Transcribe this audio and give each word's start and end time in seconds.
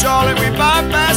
Charlie, 0.00 0.34
we're 0.34 0.52
back. 0.52 1.07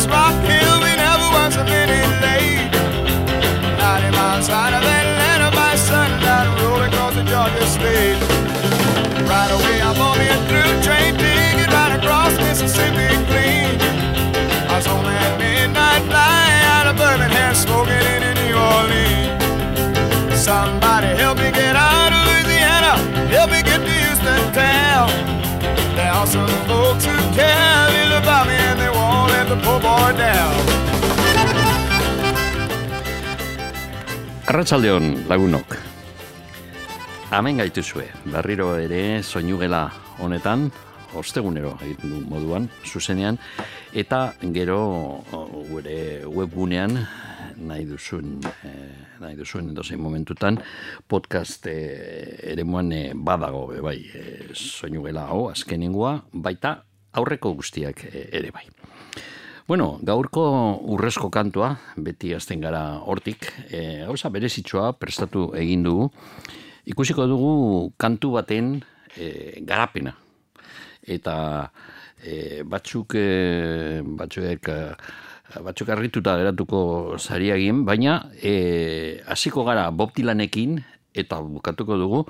Some 26.31 26.47
folks 26.63 27.03
who 27.05 27.15
care 27.35 27.91
little 27.91 28.23
about 28.23 28.47
me 28.47 28.55
and 28.55 28.79
they 28.79 28.89
won't 28.89 29.27
let 29.35 29.45
the 29.51 29.57
poor 29.63 29.79
boy 29.83 30.11
down. 30.15 30.55
Arratsaldeon 34.47 35.27
lagunok. 35.27 35.75
Hemen 37.31 37.59
gaituzue, 37.59 38.07
berriro 38.31 38.69
ere 38.79 39.23
soinugela 39.23 39.83
honetan, 40.19 40.69
ostegunero 41.15 41.75
egiten 41.83 42.15
du 42.15 42.23
moduan, 42.31 42.69
zuzenean, 42.87 43.39
eta 43.91 44.33
gero 44.55 44.81
gure 45.67 45.99
webgunean 46.27 46.95
nahi 47.59 47.85
duzuen, 47.87 48.39
eh, 48.63 49.00
nahi 49.21 49.37
duzuen 49.37 49.69
edozein 49.71 50.01
momentutan, 50.01 50.57
podcast 51.07 51.67
eh, 51.69 52.51
ere 52.53 52.65
moan 52.65 52.91
eh, 52.95 53.11
badago, 53.13 53.67
be, 53.69 53.81
bai, 53.85 53.97
eh, 54.17 54.49
soinugela 54.57 55.27
hau, 55.29 55.43
azkeningua, 55.51 56.15
baita 56.33 56.79
aurreko 57.13 57.53
guztiak 57.59 58.05
eh, 58.09 58.27
ere 58.39 58.51
bai. 58.55 58.65
Bueno, 59.67 59.99
gaurko 60.03 60.43
urrezko 60.91 61.29
kantua, 61.31 61.75
beti 61.95 62.33
azten 62.35 62.59
gara 62.59 62.81
hortik, 63.07 63.45
e, 63.69 64.01
gauza 64.07 64.31
berezitsua 64.33 64.89
prestatu 64.99 65.45
egin 65.55 65.85
dugu, 65.85 66.09
ikusiko 66.91 67.27
dugu 67.29 67.53
kantu 68.01 68.33
baten 68.33 68.73
e, 69.15 69.61
garapena. 69.63 70.11
Eta 71.07 71.35
e, 72.19 72.65
batzuk, 72.67 73.15
e, 73.15 74.01
batzuk, 74.03 74.67
e, 74.67 74.79
batzuk 75.59 75.89
arrituta 75.91 76.37
geratuko 76.39 77.17
zariagin, 77.19 77.83
baina 77.85 78.21
e, 78.41 79.21
hasiko 79.27 79.65
gara 79.67 79.89
Bob 79.91 80.13
Dylanekin 80.15 80.79
eta 81.13 81.41
bukatuko 81.43 81.97
dugu 81.99 82.21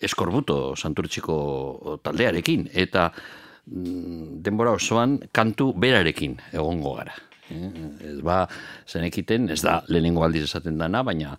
eskorbuto 0.00 0.76
santurtziko 0.76 1.98
taldearekin. 2.04 2.68
Eta 2.74 3.08
mm, 3.10 4.42
denbora 4.44 4.76
osoan 4.76 5.18
kantu 5.32 5.72
berarekin 5.72 6.36
egongo 6.52 6.94
gara. 7.00 7.16
Eh, 7.48 8.12
Ez 8.12 8.20
ba, 8.20 8.44
zenekiten, 8.86 9.48
ez 9.50 9.62
da 9.64 9.80
lehenengo 9.88 10.24
aldiz 10.24 10.44
esaten 10.44 10.78
dana, 10.78 11.02
baina 11.02 11.36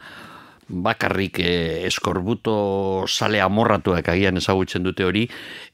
bakarrik 0.69 1.39
eh, 1.41 1.85
eskorbuto 1.87 3.05
sale 3.07 3.41
amorratuak 3.41 4.09
agian 4.09 4.37
ezagutzen 4.37 4.83
dute 4.85 5.05
hori, 5.05 5.25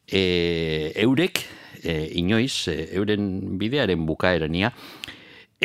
eh, 0.07 0.91
eurek, 1.03 1.41
eh, 1.83 2.11
inoiz, 2.19 2.67
eh, 2.67 2.89
euren 2.95 3.57
bidearen 3.59 4.05
bukaerania, 4.05 4.71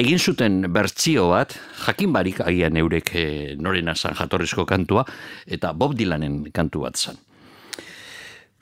egin 0.00 0.18
zuten 0.18 0.62
bertsio 0.72 1.28
bat, 1.30 1.54
jakin 1.84 2.12
barik 2.14 2.40
agian 2.44 2.76
eurek 2.80 3.11
eh, 3.18 3.56
norena 3.61 3.94
zan 3.94 4.16
jatorrizko 4.16 4.64
kantua, 4.66 5.05
eta 5.46 5.74
Bob 5.77 5.96
Dylanen 5.98 6.46
kantu 6.56 6.86
bat 6.86 6.96
zan. 6.96 7.18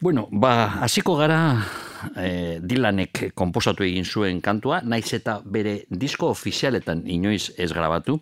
Bueno, 0.01 0.29
ba, 0.31 0.81
hasiko 0.83 1.17
gara 1.19 1.41
eh, 2.17 2.59
Dylanek 2.63 3.33
konposatu 3.39 3.87
egin 3.87 4.07
zuen 4.07 4.43
kantua, 4.43 4.81
naiz 4.83 5.13
eta 5.15 5.39
bere 5.45 5.85
disko 5.91 6.33
ofizialetan 6.35 7.07
inoiz 7.07 7.53
ez 7.59 7.71
grabatu, 7.73 8.19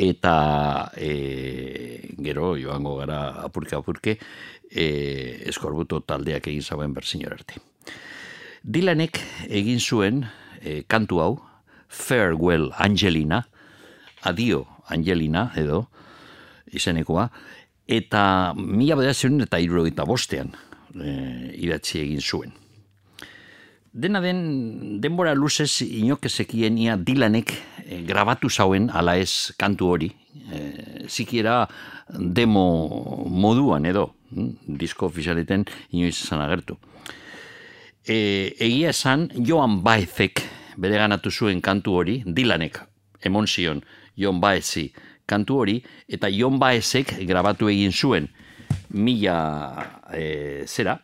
eta 0.00 0.92
e, 0.96 2.14
gero 2.24 2.54
joango 2.56 2.94
gara 2.96 3.42
apurke 3.44 3.76
apurke 3.76 4.14
e, 4.70 4.86
eskorbuto 5.50 6.00
taldeak 6.00 6.46
egin 6.48 6.62
zauen 6.62 6.94
berzinor 6.96 7.34
arte. 7.36 7.60
Dylanek 8.62 9.20
egin 9.48 9.80
zuen 9.80 10.22
e, 10.62 10.82
kantu 10.88 11.20
hau, 11.20 11.32
Farewell 11.90 12.70
Angelina, 12.78 13.42
Adio 14.22 14.66
Angelina 14.88 15.50
edo 15.58 15.88
izenekoa, 16.72 17.28
eta 17.90 18.22
mila 18.54 18.96
bederatzeun 18.98 19.42
eta 19.42 19.58
irurogeita 19.58 20.06
bostean 20.06 20.52
e, 20.94 21.10
idatzi 21.66 21.98
egin 22.04 22.22
zuen. 22.22 22.52
Dena 23.90 24.20
den, 24.22 25.00
denbora 25.02 25.34
luzez 25.34 25.82
inokezekien 25.82 26.78
ia 26.78 26.94
Dylanek 26.96 27.50
e, 27.82 28.04
grabatu 28.06 28.50
zauen 28.50 28.86
ala 28.94 29.16
ez 29.18 29.50
kantu 29.58 29.90
hori. 29.90 30.12
E, 30.46 30.60
zikiera 31.10 31.64
demo 32.06 33.26
moduan 33.26 33.90
edo, 33.90 34.12
hm, 34.30 34.78
disko 34.78 35.10
ofizialeten 35.10 35.66
inoiz 35.90 36.14
esan 36.20 36.44
agertu. 36.46 36.78
E, 38.06 38.54
egia 38.62 38.94
esan, 38.94 39.26
Joan 39.34 39.80
Baezek 39.82 40.44
bere 40.76 40.98
ganatu 40.98 41.30
zuen 41.30 41.60
kantu 41.60 41.96
hori, 42.00 42.22
Dylanek 42.26 42.80
emon 43.24 43.46
zion 43.46 43.82
Jon 44.16 44.40
Baezi 44.40 44.90
kantu 45.26 45.60
hori, 45.62 45.78
eta 46.08 46.28
Jon 46.28 46.58
Baezek 46.58 47.14
grabatu 47.28 47.68
egin 47.70 47.92
zuen 47.92 48.28
mila 48.90 49.36
e, 50.12 50.66
zera, 50.66 50.96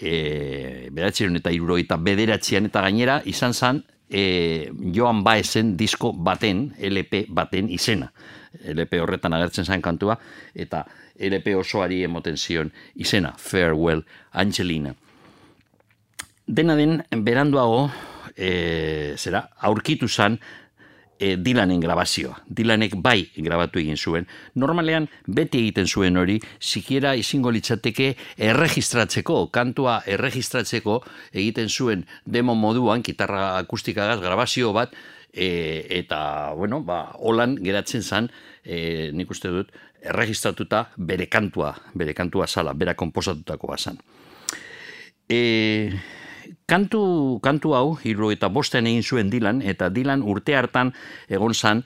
e, 0.00 0.88
beratzeron 0.92 1.36
eta 1.36 1.52
irurogeita 1.52 1.98
bederatzean 2.00 2.70
eta 2.70 2.82
gainera 2.86 3.20
izan 3.28 3.54
zen 3.54 3.82
e, 4.10 4.70
Joan 4.94 5.22
Baezen 5.24 5.76
disko 5.76 6.12
baten, 6.12 6.70
LP 6.78 7.26
baten 7.28 7.70
izena. 7.70 8.10
LP 8.74 8.98
horretan 8.98 9.36
agertzen 9.36 9.64
zen 9.64 9.82
kantua, 9.82 10.16
eta 10.54 10.84
LP 11.20 11.54
osoari 11.60 12.02
emoten 12.04 12.36
zion 12.36 12.72
izena, 12.94 13.34
Farewell 13.38 14.02
Angelina. 14.32 14.94
Dena 16.46 16.74
den, 16.74 17.02
beranduago, 17.22 17.90
e, 18.40 19.14
zera, 19.20 19.44
aurkitu 19.68 20.08
zen 20.08 20.38
e, 21.20 21.36
Dylanen 21.36 21.80
grabazioa. 21.80 22.40
Dylanek 22.48 22.96
bai 23.04 23.28
grabatu 23.36 23.78
egin 23.82 23.98
zuen. 24.00 24.26
Normalean 24.56 25.06
beti 25.28 25.60
egiten 25.60 25.86
zuen 25.86 26.16
hori, 26.16 26.38
sikiera 26.58 27.12
izingo 27.20 27.52
litzateke 27.52 28.14
erregistratzeko, 28.50 29.44
kantua 29.52 30.00
erregistratzeko 30.08 31.02
egiten 31.32 31.68
zuen 31.68 32.06
demo 32.24 32.56
moduan, 32.56 33.04
gitarra 33.06 33.58
akustikagaz 33.60 34.18
grabazio 34.24 34.72
bat, 34.72 34.96
e, 35.32 35.86
eta, 36.00 36.54
bueno, 36.56 36.80
ba, 36.82 37.02
holan 37.20 37.58
geratzen 37.60 38.02
zan, 38.02 38.30
e, 38.64 39.10
nik 39.12 39.30
uste 39.30 39.52
dut, 39.52 39.76
erregistratuta 40.00 40.86
bere 40.96 41.28
kantua, 41.28 41.74
bere 41.94 42.16
kantua 42.16 42.48
zala, 42.48 42.72
bera 42.72 42.96
komposatutakoa 42.96 43.76
zan. 43.76 44.00
E, 45.28 45.92
kantu, 46.70 47.02
kantu 47.42 47.74
hau, 47.74 47.86
hiru 48.06 48.30
eta 48.34 48.50
bosten 48.52 48.86
egin 48.86 49.02
zuen 49.02 49.32
Dylan, 49.32 49.62
eta 49.66 49.90
Dylan 49.90 50.22
urte 50.22 50.54
hartan 50.56 50.94
egon 51.28 51.54
zan, 51.54 51.82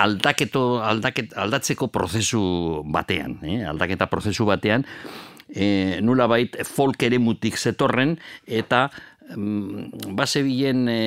aldaketo, 0.00 0.80
aldaket, 0.82 1.34
aldatzeko 1.38 1.90
prozesu 1.94 2.82
batean, 2.90 3.38
eh? 3.46 3.60
aldaketa 3.68 4.08
prozesu 4.10 4.46
batean, 4.48 4.86
e, 5.48 6.00
nula 6.02 6.26
bait 6.30 6.56
folk 6.66 7.04
ere 7.06 7.20
mutik 7.22 7.58
zetorren, 7.60 8.16
eta 8.46 8.88
mm, 9.36 10.14
base 10.16 10.42
bilen, 10.46 10.88
e, 10.88 11.00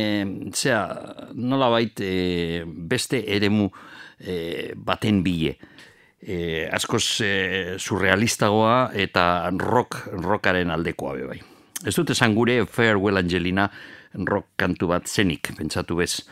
zera, 0.54 0.86
nola 1.34 1.72
bait 1.74 2.00
e, 2.06 2.64
beste 2.66 3.24
eremu 3.36 3.68
e, 4.20 4.38
baten 4.78 5.22
bile. 5.26 5.58
E, 6.18 6.66
askoz 6.74 7.04
e, 7.22 7.34
surrealistagoa 7.78 8.90
eta 8.98 9.28
rock, 9.60 10.02
rockaren 10.16 10.74
aldekoa 10.74 11.14
be 11.20 11.30
bai. 11.34 11.44
Ez 11.86 11.94
dut 11.94 12.10
esan 12.10 12.34
gure 12.34 12.64
Farewell 12.66 13.20
Angelina 13.20 13.68
rock 14.26 14.56
kantu 14.58 14.90
bat 14.90 15.08
zenik, 15.08 15.52
pentsatu 15.58 16.00
bez, 16.00 16.24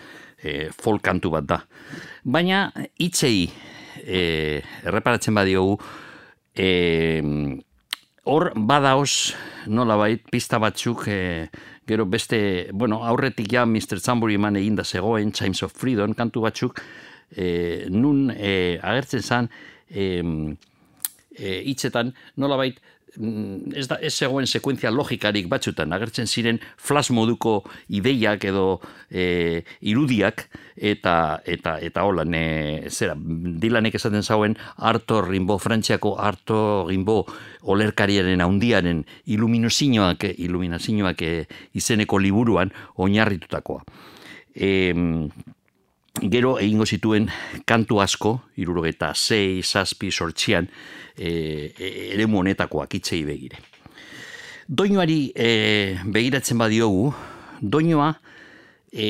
e, 0.41 0.69
folk 0.73 1.03
kantu 1.05 1.29
bat 1.35 1.45
da. 1.45 1.59
Baina 2.23 2.71
hitzei 2.97 3.45
e, 4.01 4.61
erreparatzen 4.85 5.35
badiogu, 5.37 5.77
e, 6.55 6.69
hor 8.25 8.51
badaoz 8.55 9.35
nola 9.67 9.97
bait, 10.01 10.25
pista 10.31 10.59
batzuk, 10.61 11.05
e, 11.07 11.47
gero 11.85 12.07
beste, 12.09 12.71
bueno, 12.73 13.03
aurretik 13.05 13.51
ja 13.53 13.65
Mr. 13.65 13.99
Zamburi 13.99 14.39
eman 14.39 14.57
egin 14.57 14.79
da 14.79 14.83
zegoen, 14.83 15.31
Chimes 15.31 15.61
of 15.63 15.75
Freedom, 15.77 16.15
kantu 16.17 16.41
batzuk, 16.47 16.81
e, 17.29 17.85
nun 17.93 18.31
e, 18.33 18.79
agertzen 18.81 19.21
zan, 19.21 19.51
e, 19.89 20.09
e, 21.37 21.59
hitzetan, 21.69 22.15
nola 22.41 22.57
bait, 22.57 22.79
mm, 22.81 22.94
ez 23.75 23.87
da 23.87 23.97
ez 24.01 24.13
zegoen 24.13 24.47
sekuentzia 24.47 24.91
logikarik 24.91 25.47
batzutan 25.51 25.93
agertzen 25.95 26.27
ziren 26.27 26.59
flash 26.77 27.11
moduko 27.15 27.63
ideiak 27.89 28.45
edo 28.45 28.79
e, 29.09 29.63
irudiak 29.81 30.45
eta 30.75 31.41
eta 31.45 31.77
eta 31.79 32.03
hola 32.03 32.25
ne 32.25 32.89
zera 32.89 33.15
Dilanek 33.15 33.95
esaten 33.95 34.23
zauen 34.23 34.57
Arto 34.77 35.21
Rimbo 35.21 35.57
Frantziako 35.57 36.15
Arto 36.19 36.85
Rimbo 36.89 37.23
olerkariaren 37.63 38.41
handiaren 38.41 39.05
iluminozioak 39.25 40.27
iluminazioak 40.37 41.21
e, 41.21 41.45
izeneko 41.73 42.19
liburuan 42.19 42.71
oinarritutakoa. 43.01 43.83
E, 44.55 44.93
gero 46.21 46.55
egingo 46.59 46.85
zituen 46.85 47.29
kantu 47.65 47.99
asko, 48.01 48.35
irurogeta 48.61 49.13
zei, 49.15 49.61
zazpi, 49.63 50.11
sortxian, 50.11 50.67
e, 51.17 51.29
e, 51.77 51.91
ere 52.13 52.27
monetakoak 52.27 52.95
itzei 52.99 53.23
begire. 53.27 53.59
Doinoari 54.67 55.31
e, 55.35 55.49
begiratzen 56.05 56.57
badiogu, 56.57 57.11
doinoa 57.61 58.13
e, 58.91 59.07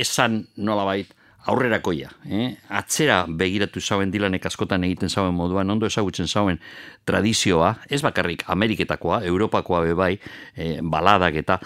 esan 0.00 0.44
nolabait 0.56 1.12
aurrerakoia. 1.46 2.10
Eh? 2.28 2.48
Atzera 2.68 3.24
begiratu 3.28 3.80
zauen 3.80 4.10
dilanek 4.10 4.46
askotan 4.46 4.84
egiten 4.84 5.10
zauen 5.10 5.34
moduan, 5.34 5.70
ondo 5.70 5.86
ezagutzen 5.86 6.26
zauen 6.26 6.58
tradizioa, 7.06 7.76
ez 7.90 8.02
bakarrik 8.02 8.44
Ameriketakoa, 8.50 9.22
Europakoa 9.24 9.84
bebai, 9.86 10.16
e, 10.56 10.76
baladak 10.82 11.42
eta 11.42 11.60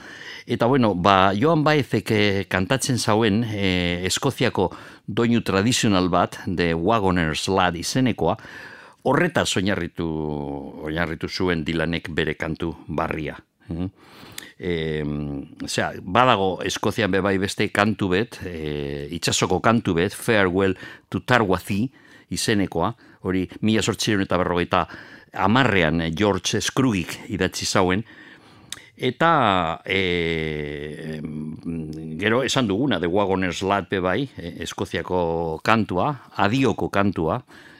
Eta 0.51 0.67
bueno, 0.67 0.95
ba, 0.95 1.31
Joan 1.37 1.63
Baezek 1.63 2.11
eh, 2.11 2.45
kantatzen 2.51 2.99
zauen 2.99 3.45
eh, 3.45 4.03
Eskoziako 4.09 4.71
doinu 5.07 5.45
tradizional 5.47 6.09
bat, 6.11 6.41
de 6.47 6.73
Wagoners 6.75 7.45
Lad 7.49 7.77
izenekoa, 7.79 8.35
horreta 9.07 9.45
oinarritu, 9.57 10.09
oinarritu 10.89 11.29
zuen 11.29 11.63
dilanek 11.65 12.11
bere 12.11 12.35
kantu 12.35 12.73
barria. 12.89 13.37
E, 14.61 15.01
osea, 15.65 15.95
badago 16.05 16.59
Eskozian 16.69 17.11
bebai 17.11 17.39
beste 17.41 17.71
kantu 17.73 18.11
bet, 18.13 18.41
e, 18.45 19.07
itxasoko 19.17 19.61
kantu 19.65 19.97
bet, 19.97 20.13
Farewell 20.13 20.77
to 21.09 21.23
Tarwazi 21.25 21.87
izenekoa, 22.31 22.93
hori 23.25 23.47
mila 23.65 23.83
sortziren 23.83 24.27
eta 24.27 24.37
berrogeita 24.39 24.85
amarrean 25.41 26.05
George 26.13 26.61
Scrugik 26.61 27.17
idatzi 27.33 27.65
zauen, 27.65 28.05
Eta 29.01 29.81
e, 29.89 31.21
gero 32.21 32.43
esan 32.45 32.67
duguna, 32.69 32.99
de 33.01 33.09
Wagoners 33.09 33.63
Lad 33.65 33.89
bai, 34.05 34.29
e, 34.37 34.59
Eskoziako 34.61 35.61
kantua, 35.65 36.11
adioko 36.37 36.91
kantua, 36.93 37.39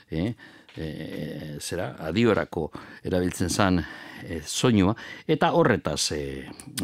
e, 0.09 0.33
e, 0.75 1.57
zera, 1.59 1.95
adiorako 1.99 2.69
erabiltzen 3.03 3.49
zan 3.49 3.81
e, 3.81 4.41
soinua, 4.45 4.95
eta 5.27 5.51
horretaz 5.57 6.11
e, 6.15 6.21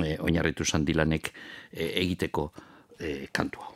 e, 0.03 0.17
oinarritu 0.19 0.65
zan 0.65 0.85
dilanek 0.85 1.31
e, 1.71 1.91
egiteko 2.03 2.51
e, 2.99 3.27
kantua. 3.31 3.73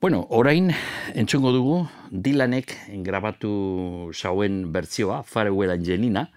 Bueno, 0.00 0.22
orain 0.32 0.70
entzungo 1.12 1.52
dugu 1.52 1.82
dilanek 2.10 2.72
grabatu 3.04 4.10
zauen 4.14 4.72
bertzioa, 4.72 5.22
Farewell 5.28 5.74
Angelina, 5.74 6.30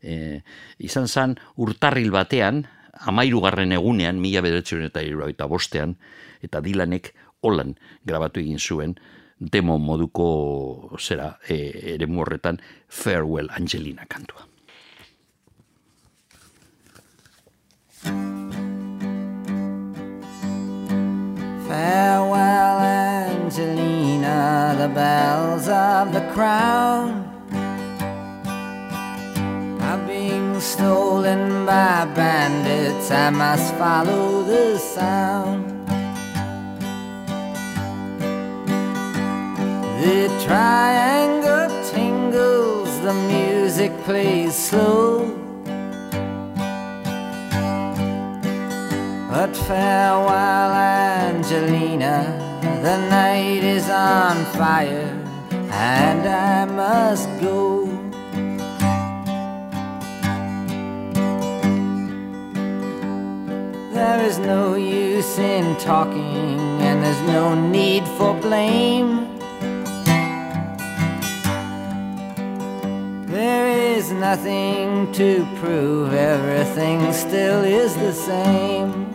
e, 0.00 0.40
izan 0.78 1.08
zan 1.08 1.36
urtarril 1.60 2.10
batean, 2.14 2.64
amairugarren 3.00 3.72
egunean, 3.76 4.20
mila 4.20 4.40
bederatzen 4.40 4.88
eta 4.88 5.46
bostean, 5.46 5.96
eta 6.40 6.60
dilanek 6.64 7.12
holan 7.44 7.76
grabatu 8.04 8.40
egin 8.40 8.58
zuen, 8.58 8.96
demo 9.40 9.78
moduko 9.78 10.96
zera 10.98 11.38
e, 11.48 11.94
ere 11.94 12.06
horretan 12.06 12.60
Farewell 12.88 13.48
Angelina 13.50 14.06
kantua. 14.06 14.46
Farewell 21.66 22.78
Angelina, 23.40 24.76
the 24.78 24.88
bells 24.88 25.68
of 25.68 26.12
the 26.12 26.22
crown 26.32 27.30
stolen 30.60 31.64
by 31.64 32.04
bandits, 32.14 33.10
I 33.10 33.30
must 33.30 33.74
follow 33.76 34.42
the 34.42 34.78
sound. 34.78 35.79
The 40.00 40.28
triangle 40.46 41.68
tingles, 41.90 42.88
the 43.00 43.12
music 43.12 43.92
plays 44.04 44.54
slow. 44.54 45.28
But 49.28 49.54
farewell, 49.54 50.72
Angelina, 50.72 52.16
the 52.82 52.96
night 53.10 53.62
is 53.62 53.90
on 53.90 54.42
fire, 54.56 55.14
and 55.70 56.26
I 56.26 56.64
must 56.64 57.28
go. 57.42 57.84
There 63.92 64.22
is 64.24 64.38
no 64.38 64.76
use 64.76 65.38
in 65.38 65.76
talking, 65.76 66.58
and 66.80 67.04
there's 67.04 67.20
no 67.20 67.54
need 67.54 68.08
for 68.16 68.32
blame. 68.32 69.29
There 73.30 73.68
is 73.68 74.10
nothing 74.10 75.12
to 75.12 75.46
prove, 75.60 76.12
everything 76.12 77.12
still 77.12 77.62
is 77.62 77.94
the 77.94 78.12
same. 78.12 79.14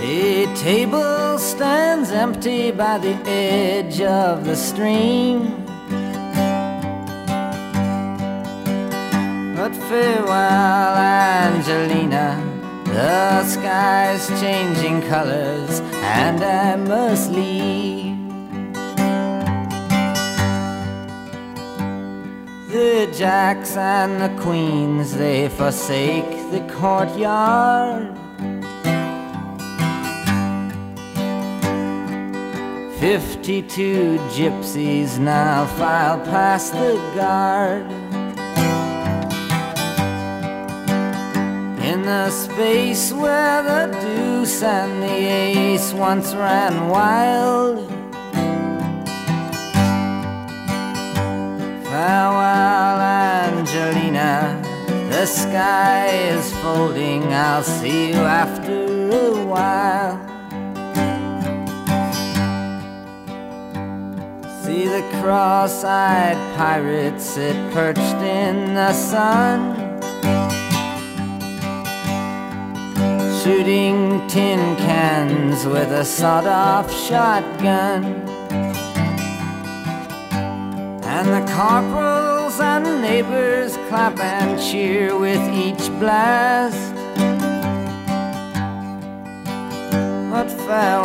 A 0.00 0.46
table 0.56 1.36
stands 1.38 2.12
empty 2.12 2.70
by 2.70 2.96
the 2.96 3.14
edge 3.28 4.00
of 4.00 4.46
the 4.46 4.56
stream. 4.56 5.66
But 9.54 9.74
farewell, 9.88 10.96
Angelina. 10.96 12.42
The 12.86 13.44
sky's 13.44 14.26
changing 14.40 15.02
colors, 15.10 15.80
and 16.02 16.42
I 16.42 16.76
must 16.76 17.30
leave. 17.30 18.09
The 22.70 23.12
jacks 23.12 23.76
and 23.76 24.20
the 24.22 24.42
queens, 24.42 25.16
they 25.16 25.48
forsake 25.48 26.30
the 26.52 26.60
courtyard. 26.72 28.16
Fifty-two 33.00 34.18
gypsies 34.30 35.18
now 35.18 35.66
file 35.66 36.20
past 36.20 36.72
the 36.72 36.94
guard. 37.16 37.90
In 41.82 42.02
the 42.02 42.30
space 42.30 43.12
where 43.12 43.64
the 43.64 43.98
deuce 44.00 44.62
and 44.62 45.02
the 45.02 45.08
ace 45.08 45.92
once 45.92 46.34
ran 46.34 46.88
wild. 46.88 47.99
Farewell, 52.00 52.98
Angelina. 52.98 54.62
The 55.10 55.26
sky 55.26 56.06
is 56.32 56.50
folding. 56.62 57.24
I'll 57.30 57.62
see 57.62 58.08
you 58.08 58.22
after 58.42 59.10
a 59.10 59.44
while. 59.44 60.16
See 64.62 64.88
the 64.88 65.04
cross 65.20 65.84
eyed 65.84 66.38
pirate 66.56 67.20
sit 67.20 67.54
perched 67.74 68.22
in 68.22 68.72
the 68.72 68.94
sun. 68.94 69.60
shooting 73.42 74.26
tin 74.28 74.76
cans 74.76 75.66
with 75.66 75.90
a 75.92 76.04
sawed 76.04 76.46
off 76.46 76.90
shotgun. 76.92 78.29
And 81.20 81.34
the 81.34 81.52
corporals 81.52 82.58
and 82.60 83.02
neighbors 83.02 83.76
clap 83.90 84.18
and 84.20 84.58
cheer 84.58 85.18
with 85.18 85.42
each 85.52 85.86
blast. 85.98 86.94
But 90.30 90.48
farewell, 90.48 91.04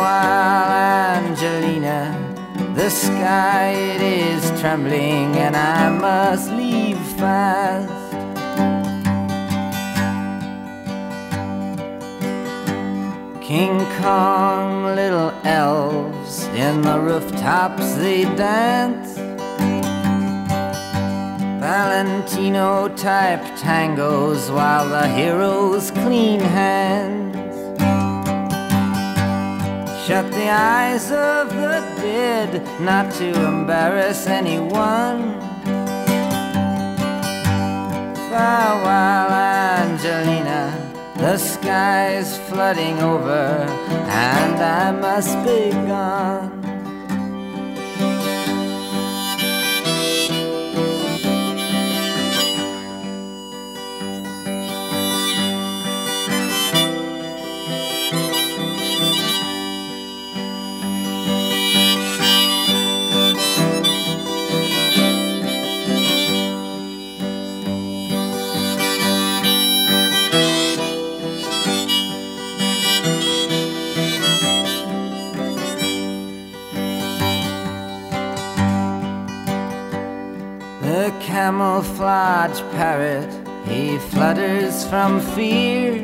Angelina. 1.20 2.16
The 2.74 2.88
sky 2.88 3.72
it 3.72 4.00
is 4.00 4.58
trembling, 4.58 5.36
and 5.36 5.54
I 5.54 5.90
must 5.90 6.50
leave 6.50 6.98
fast. 7.20 7.92
King 13.42 13.84
Kong, 14.00 14.96
little 14.96 15.30
elves 15.44 16.44
in 16.54 16.80
the 16.80 16.98
rooftops 16.98 17.96
they 17.96 18.24
dance. 18.34 19.15
Valentino 21.66 22.86
type 22.94 23.42
tangos 23.58 24.54
while 24.54 24.88
the 24.88 25.08
heroes 25.08 25.90
clean 25.90 26.38
hands. 26.38 27.56
Shut 30.06 30.30
the 30.30 30.48
eyes 30.48 31.10
of 31.10 31.48
the 31.48 31.82
dead, 32.00 32.62
not 32.80 33.12
to 33.14 33.26
embarrass 33.48 34.28
anyone. 34.28 35.40
Farewell, 38.30 39.32
Angelina. 39.82 40.62
The 41.16 41.36
sky's 41.36 42.38
flooding 42.48 43.00
over, 43.00 43.66
and 44.06 44.56
I 44.62 44.92
must 44.92 45.34
be 45.44 45.72
gone. 45.72 46.65
Camouflage 81.36 82.60
parrot, 82.72 83.30
he 83.68 83.98
flutters 83.98 84.86
from 84.88 85.20
fear. 85.20 86.00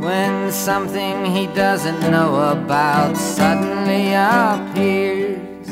When 0.00 0.50
something 0.50 1.24
he 1.24 1.46
doesn't 1.46 2.00
know 2.10 2.50
about 2.50 3.16
suddenly 3.16 4.12
appears. 4.12 5.68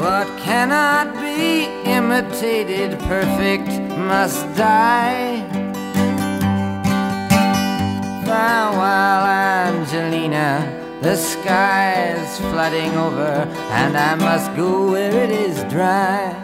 What 0.00 0.26
cannot 0.38 1.12
be 1.20 1.66
imitated, 1.84 2.98
perfect 3.00 3.68
must 4.10 4.40
die. 4.56 5.44
Farewell, 8.24 9.26
Angelina. 9.26 10.79
The 11.02 11.16
sky 11.16 12.12
is 12.12 12.38
flooding 12.38 12.94
over, 12.94 13.48
and 13.72 13.96
I 13.96 14.16
must 14.16 14.54
go 14.54 14.90
where 14.90 15.24
it 15.24 15.30
is 15.30 15.64
dry. 15.72 16.36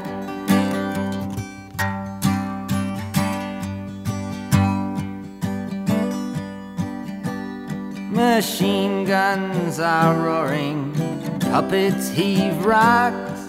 Machine 8.11 9.05
guns 9.05 9.79
are 9.79 10.15
roaring, 10.15 10.95
puppets 11.39 12.09
heave 12.09 12.65
rocks. 12.65 13.43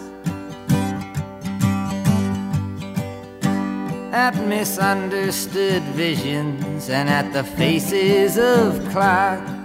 At 4.12 4.36
misunderstood 4.46 5.84
visions 5.96 6.90
and 6.90 7.08
at 7.10 7.32
the 7.32 7.46
faces 7.46 8.38
of 8.38 8.86
clocks. 8.90 9.57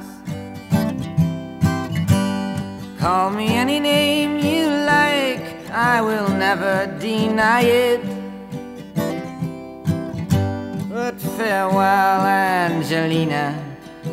Call 3.03 3.31
me 3.31 3.49
any 3.49 3.81
name 3.81 4.39
you 4.39 4.69
like, 4.69 5.69
I 5.73 6.01
will 6.01 6.29
never 6.29 6.87
deny 7.01 7.63
it. 7.63 8.01
But 10.89 11.21
farewell, 11.37 12.21
Angelina, 12.25 13.59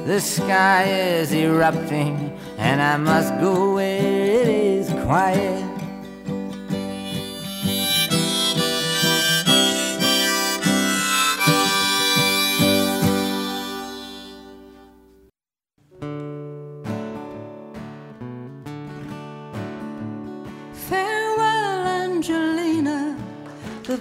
the 0.07 0.19
sky 0.19 0.85
is 0.85 1.31
erupting, 1.31 2.35
and 2.57 2.81
I 2.81 2.97
must 2.97 3.39
go 3.39 3.75
where 3.75 4.41
it 4.41 4.47
is 4.47 4.89
quiet. 5.05 5.68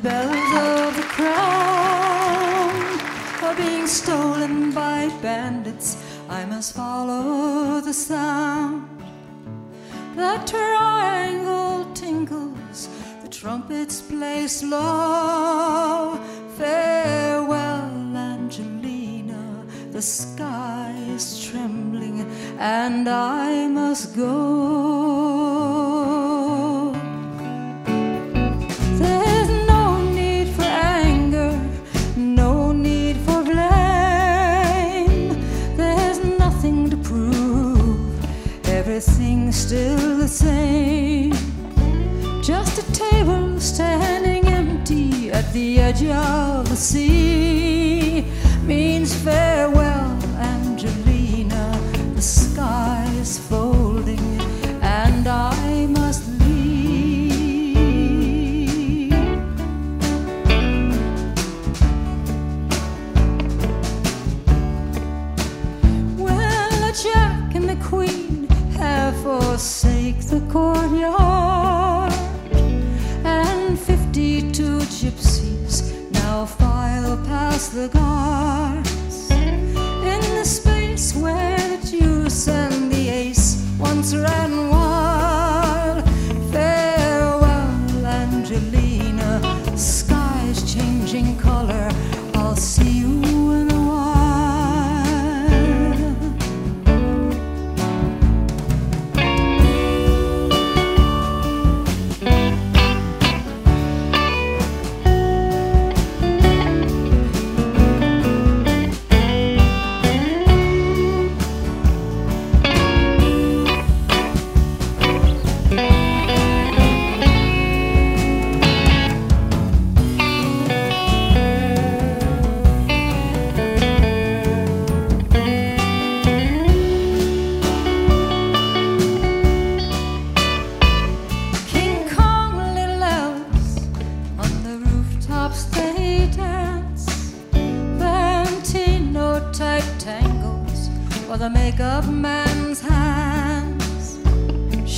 Bells 0.03 0.53
of 0.55 0.97
the 0.97 1.03
crown 1.03 2.71
are 3.43 3.55
being 3.57 3.87
stolen 3.87 4.71
by 4.73 5.09
bandits. 5.21 5.97
I 6.29 6.45
must 6.45 6.77
follow 6.77 7.81
the 7.81 7.93
sound. 7.93 8.87
The 10.15 10.41
triangle 10.47 11.93
tinkles, 11.95 12.89
the 13.23 13.29
trumpets 13.29 14.01
play 14.03 14.47
slow. 14.47 16.21
Farewell, 16.57 18.17
Angelina, 18.17 19.65
the 19.91 20.03
sky 20.03 20.95
is 21.09 21.45
trembling, 21.49 22.21
and 22.59 23.09
I 23.09 23.67
must 23.69 24.15
go. 24.15 25.88
Still 39.69 40.17
the 40.17 40.27
same. 40.27 41.35
Just 42.43 42.79
a 42.79 42.93
table 42.95 43.61
standing 43.61 44.47
empty 44.47 45.31
at 45.31 45.53
the 45.53 45.79
edge 45.79 46.05
of 46.05 46.67
the 46.71 46.75
sea 46.75 48.25
means 48.63 49.15
farewell, 49.15 50.17
Angelina. 50.39 51.79
The 52.15 52.23
sky 52.23 53.07
is 53.21 53.39
folding, 53.39 54.41
and 54.81 55.29
I 55.29 55.58
forsake 70.13 70.41
the 70.41 70.53
courtyard. 70.53 72.13
And 73.25 73.79
fifty 73.79 74.51
two 74.53 74.79
gypsies 74.79 76.11
now 76.13 76.47
file 76.47 77.17
past 77.27 77.75
the 77.75 77.89
guards. 77.89 79.31
In 79.31 80.21
the 80.37 80.45
space 80.45 81.15
where 81.15 81.59
the 81.59 81.87
juice 81.87 82.49
and 82.49 82.91
the 82.91 83.09
ace 83.09 83.65
once 83.79 84.15
ran 84.15 84.71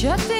Shut 0.00 0.16
down. 0.30 0.39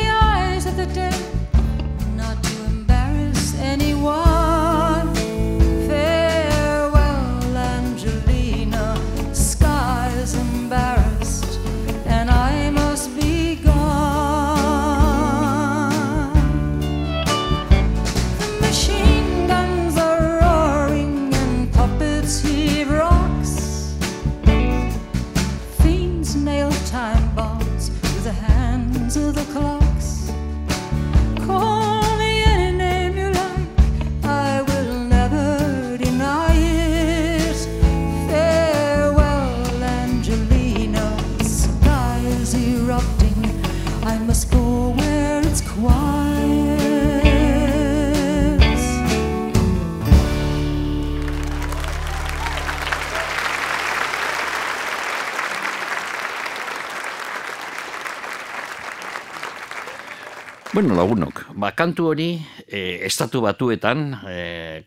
Lagunok, 61.00 61.44
ba, 61.56 61.72
kantu 61.76 62.10
hori 62.12 62.30
e, 62.66 63.00
estatu 63.08 63.40
batuetan 63.44 64.02
e, 64.28 64.36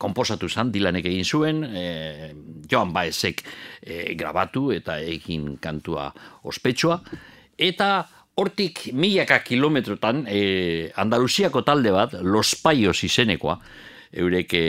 komposatu 0.01 0.49
zan, 0.49 0.71
dilanek 0.73 1.07
egin 1.09 1.25
zuen, 1.25 1.63
e, 1.65 1.85
Joan 2.69 2.93
Baezek 2.93 3.41
e, 3.81 4.13
grabatu 4.19 4.69
eta 4.75 4.99
egin 5.01 5.55
kantua 5.63 6.11
ospetsua, 6.49 6.99
eta 7.57 7.89
hortik 8.37 8.87
milaka 8.93 9.39
kilometrotan 9.45 10.25
e, 10.29 10.43
Andalusiako 11.01 11.63
talde 11.65 11.93
bat, 11.95 12.17
Los 12.21 12.53
Paios 12.61 12.99
izenekoa, 13.05 13.57
eurek 14.13 14.53
e, 14.57 14.65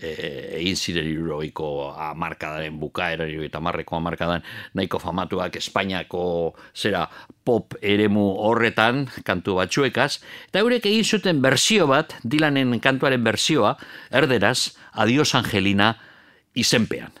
e, 0.00 0.10
egin 0.60 0.76
ziren 0.76 1.06
iruroiko 1.08 1.90
amarkadaren 1.92 2.78
bukaera, 2.80 3.28
eta 3.44 3.60
marreko 3.60 3.96
amarkadan, 3.96 4.42
nahiko 4.74 4.98
famatuak 4.98 5.56
Espainiako 5.60 6.22
zera 6.74 7.06
pop 7.44 7.76
eremu 7.82 8.26
horretan, 8.46 9.06
kantu 9.24 9.58
batzuekaz, 9.60 10.20
eta 10.48 10.64
eurek 10.64 10.86
egin 10.90 11.04
zuten 11.04 11.42
berzio 11.42 11.86
bat, 11.90 12.16
Dylanen 12.24 12.78
kantuaren 12.80 13.24
berzioa, 13.24 13.76
erderaz, 14.10 14.72
Adios 14.92 15.34
Angelina 15.34 15.94
izenpean. 16.54 17.12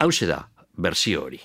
Hau 0.00 0.10
da, 0.26 0.46
berzio 0.76 1.24
hori. 1.26 1.40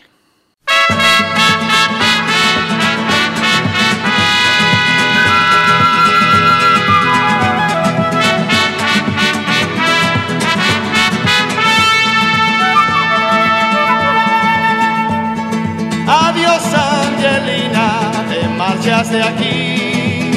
Adiós 16.38 16.72
Angelina, 16.72 18.12
te 18.30 18.48
marchas 18.50 19.10
de 19.10 19.24
aquí. 19.24 20.30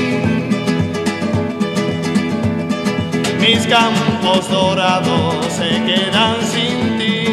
Mis 3.38 3.66
campos 3.66 4.48
dorados 4.48 5.44
se 5.52 5.68
quedan 5.84 6.36
sin 6.40 6.98
ti. 6.98 7.26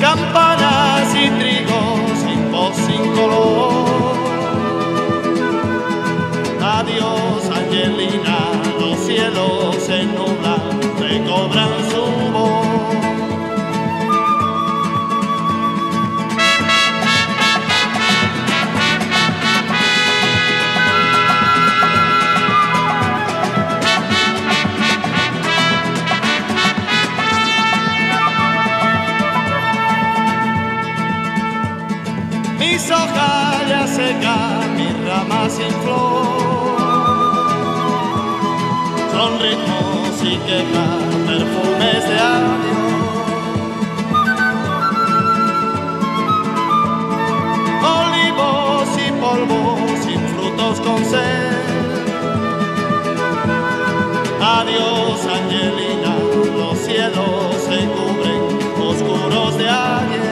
Campanas 0.00 1.14
y 1.14 1.28
trigo 1.38 1.80
sin 2.24 2.50
voz, 2.50 2.74
sin 2.74 3.12
color. 3.14 3.77
Quejas, 40.48 41.04
perfumes 41.26 42.02
de 42.08 42.16
adiós. 42.34 42.78
Olivos 48.00 48.88
y 49.06 49.12
polvos 49.22 49.90
sin 50.04 50.20
frutos 50.32 50.80
con 50.80 51.04
sed. 51.04 51.52
Adiós, 54.40 55.20
Angelina, 55.36 56.14
los 56.56 56.78
cielos 56.78 57.56
se 57.68 57.78
cubren 57.94 58.40
oscuros 58.88 59.58
de 59.58 59.68
ayer. 59.68 60.27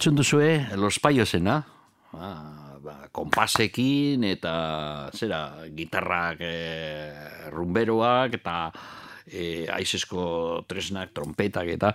Entzun 0.00 0.16
duzue, 0.16 0.66
Los 0.80 0.96
Paiosena, 0.98 1.58
ba, 2.08 2.28
ba, 2.80 2.94
konpasekin 3.12 4.24
eta 4.24 5.10
zera, 5.12 5.60
gitarrak 5.76 6.40
e, 6.40 6.54
rumberoak 7.52 8.38
eta 8.38 8.54
e, 9.28 9.68
aizesko 9.68 10.64
tresnak, 10.64 11.12
trompetak 11.12 11.68
eta 11.74 11.92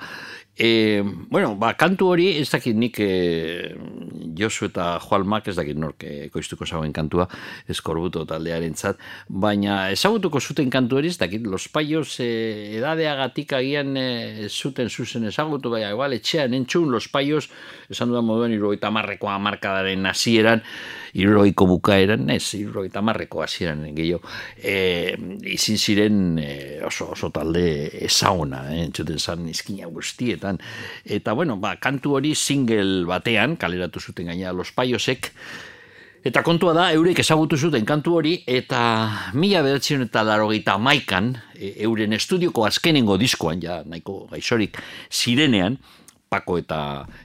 e, 0.57 1.03
bueno, 1.29 1.55
ba, 1.55 1.73
kantu 1.75 2.09
hori 2.13 2.27
ez 2.39 2.49
dakit 2.49 2.75
nik 2.75 2.99
e, 2.99 3.75
Josu 4.35 4.69
eta 4.69 4.95
Joalmak 5.03 5.49
ez 5.51 5.55
dakit 5.57 5.77
nork 5.79 6.03
e, 6.07 6.29
koiztuko 6.33 6.65
zauen 6.65 6.93
kantua 6.95 7.27
eskorbuto 7.71 8.25
taldearen 8.29 8.75
zat, 8.75 8.99
baina 9.27 9.89
ezagutuko 9.91 10.39
zuten 10.39 10.71
kantu 10.71 11.01
hori 11.01 11.11
ez 11.11 11.17
dakit 11.19 11.45
Los 11.47 11.67
Paios 11.67 12.19
e, 12.23 12.77
edadeagatik 12.79 13.55
agian 13.59 13.95
e, 13.99 14.49
zuten 14.49 14.89
zuzen 14.89 15.27
ezagutu, 15.31 15.71
baina 15.73 15.91
igual 15.91 16.15
etxean 16.15 16.53
entzun 16.53 16.91
Los 16.91 17.09
Paios 17.11 17.49
esan 17.89 18.11
dudan 18.11 18.25
moduen 18.25 18.55
irurogeita 18.55 18.91
marreko 18.91 19.29
amarkadaren 19.29 20.05
hasieran 20.05 20.63
irurogeiko 21.15 21.65
bukaeran, 21.69 22.29
ez, 22.33 22.43
irurogeita 22.57 23.01
marreko 23.05 23.41
hasieran 23.45 23.85
gehiago, 23.95 24.27
e, 24.59 25.15
izin 25.55 25.79
ziren 25.79 26.17
e, 26.41 26.49
oso, 26.83 27.07
oso 27.15 27.29
talde 27.31 27.63
ezaguna, 28.03 28.65
eh, 28.73 28.81
entzuten 28.83 29.19
zan 29.19 29.47
izkina 29.47 29.87
guztietan. 29.87 30.44
Eta, 31.05 31.33
bueno, 31.33 31.57
ba, 31.57 31.75
kantu 31.81 32.17
hori 32.19 32.35
single 32.35 33.05
batean, 33.05 33.55
kaleratu 33.57 33.99
zuten 33.99 34.27
gaina 34.31 34.53
Los 34.53 34.71
Paiosek, 34.71 35.31
Eta 36.25 36.41
kontua 36.41 36.71
da, 36.73 36.87
eurek 36.89 37.19
ezagutu 37.21 37.53
zuten 37.53 37.83
kantu 37.85 38.15
hori, 38.17 38.31
eta 38.49 38.79
mila 39.37 39.59
bedertzen 39.61 40.01
eta 40.07 40.23
larogeita 40.25 40.73
maikan, 40.81 41.35
e, 41.53 41.75
euren 41.85 42.17
estudioko 42.17 42.63
azkenengo 42.65 43.19
diskoan, 43.21 43.61
ja 43.61 43.83
nahiko 43.85 44.23
gaixorik 44.31 44.79
zirenean, 45.13 45.77
Pako 46.25 46.57
eta, 46.57 46.79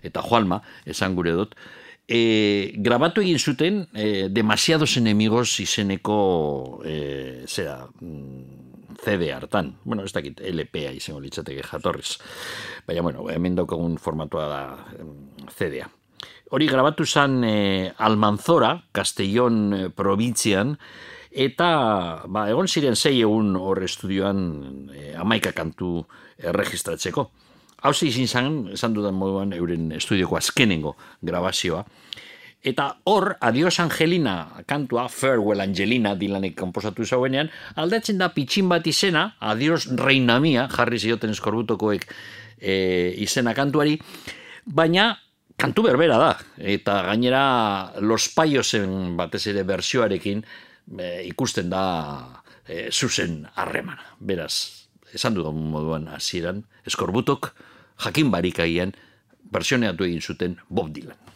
eta 0.04 0.20
Juanma, 0.20 0.60
esan 0.84 1.16
gure 1.16 1.32
dut, 1.32 1.56
e, 2.04 2.74
grabatu 2.76 3.24
egin 3.24 3.40
zuten 3.40 3.86
e, 3.94 4.28
demasiados 4.28 4.92
enemigos 5.00 5.54
izeneko 5.64 6.82
e, 6.84 6.98
zera, 7.48 7.86
mm, 8.02 8.69
CD 9.04 9.32
hartan. 9.32 9.76
Bueno, 9.84 10.04
ez 10.04 10.12
dakit, 10.12 10.40
LPA 10.40 10.92
izango 10.96 11.20
litzateke 11.20 11.64
jatorriz. 11.66 12.18
Baina, 12.86 13.02
bueno, 13.02 13.28
hemen 13.30 13.56
daukagun 13.58 13.96
formatua 13.98 14.46
da 14.50 14.62
CD-a. 15.56 15.88
Hori 16.50 16.66
grabatu 16.66 17.06
zen 17.06 17.44
e, 17.46 17.92
Almanzora, 17.98 18.72
Castellón 18.92 19.60
e, 19.72 19.82
probintzian, 19.94 20.74
eta 21.30 21.68
ba, 22.26 22.48
egon 22.50 22.66
ziren 22.66 22.96
zei 22.98 23.20
egun 23.20 23.54
hor 23.56 23.78
estudioan 23.86 24.90
e, 24.90 25.12
amaika 25.14 25.52
kantu 25.54 26.00
erregistratzeko. 26.36 27.28
Hau 27.80 27.92
izin 28.04 28.26
zen, 28.28 28.56
esan 28.74 28.92
dudan 28.92 29.14
moduan, 29.16 29.54
euren 29.56 29.92
estudioko 29.96 30.36
azkenengo 30.36 30.96
grabazioa. 31.24 31.84
Eta 32.62 32.98
hor, 33.08 33.38
Adios 33.40 33.80
Angelina 33.80 34.62
kantua, 34.68 35.08
Farewell 35.08 35.62
Angelina 35.64 36.12
dilanek 36.14 36.58
komposatu 36.58 37.06
zauenean, 37.06 37.48
aldatzen 37.80 38.18
da 38.20 38.28
pitxin 38.34 38.68
bat 38.68 38.86
izena, 38.86 39.30
Adios 39.40 39.86
Reina 39.96 40.36
Mia, 40.44 40.66
jarri 40.68 41.00
zioten 41.00 41.32
eskorbutokoek 41.32 42.04
e, 42.60 42.74
izena 43.24 43.54
kantuari, 43.56 43.96
baina 44.66 45.14
kantu 45.56 45.86
berbera 45.88 46.20
da. 46.20 46.34
Eta 46.60 47.00
gainera 47.08 47.42
Los 48.04 48.28
Paiosen 48.36 49.16
batez 49.16 49.46
ere 49.54 49.64
bersioarekin 49.64 50.44
e, 50.44 51.08
ikusten 51.30 51.72
da 51.72 51.84
e, 52.68 52.90
zuzen 52.92 53.46
harremana. 53.54 54.04
Beraz, 54.20 54.86
esan 55.16 55.32
dudan 55.38 55.56
moduan 55.72 56.08
hasieran 56.12 56.66
eskorbutok 56.84 57.54
jakin 58.04 58.30
barikaian 58.32 58.92
versioneatu 59.52 60.04
egin 60.04 60.20
zuten 60.20 60.60
Bob 60.68 60.92
Dylan. 60.92 61.29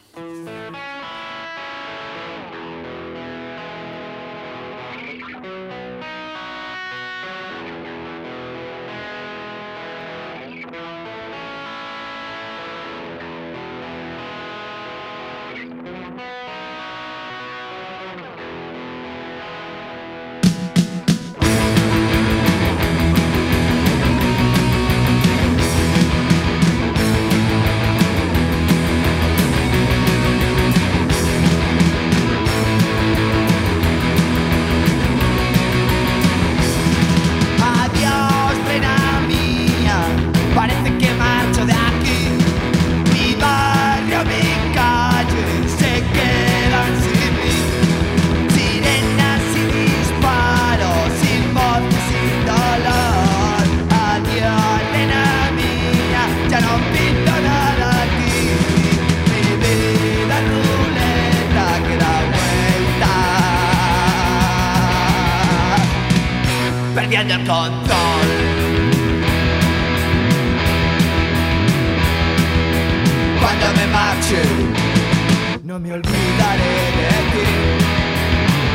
No 75.75 75.81
me 75.81 75.93
olvidaré 75.93 76.75
de 76.99 77.13
ti. 77.33 77.47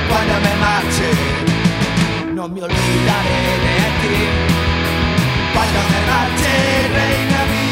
Cuando 0.10 0.34
me 0.46 0.54
marche, 0.66 1.10
no 2.34 2.50
me 2.50 2.62
olvidaré 2.62 3.42
de 3.66 3.80
ti. 4.02 4.18
Cuando 5.54 5.80
me 5.92 6.00
marche, 6.12 6.54
reina 6.98 7.42
mía, 7.52 7.69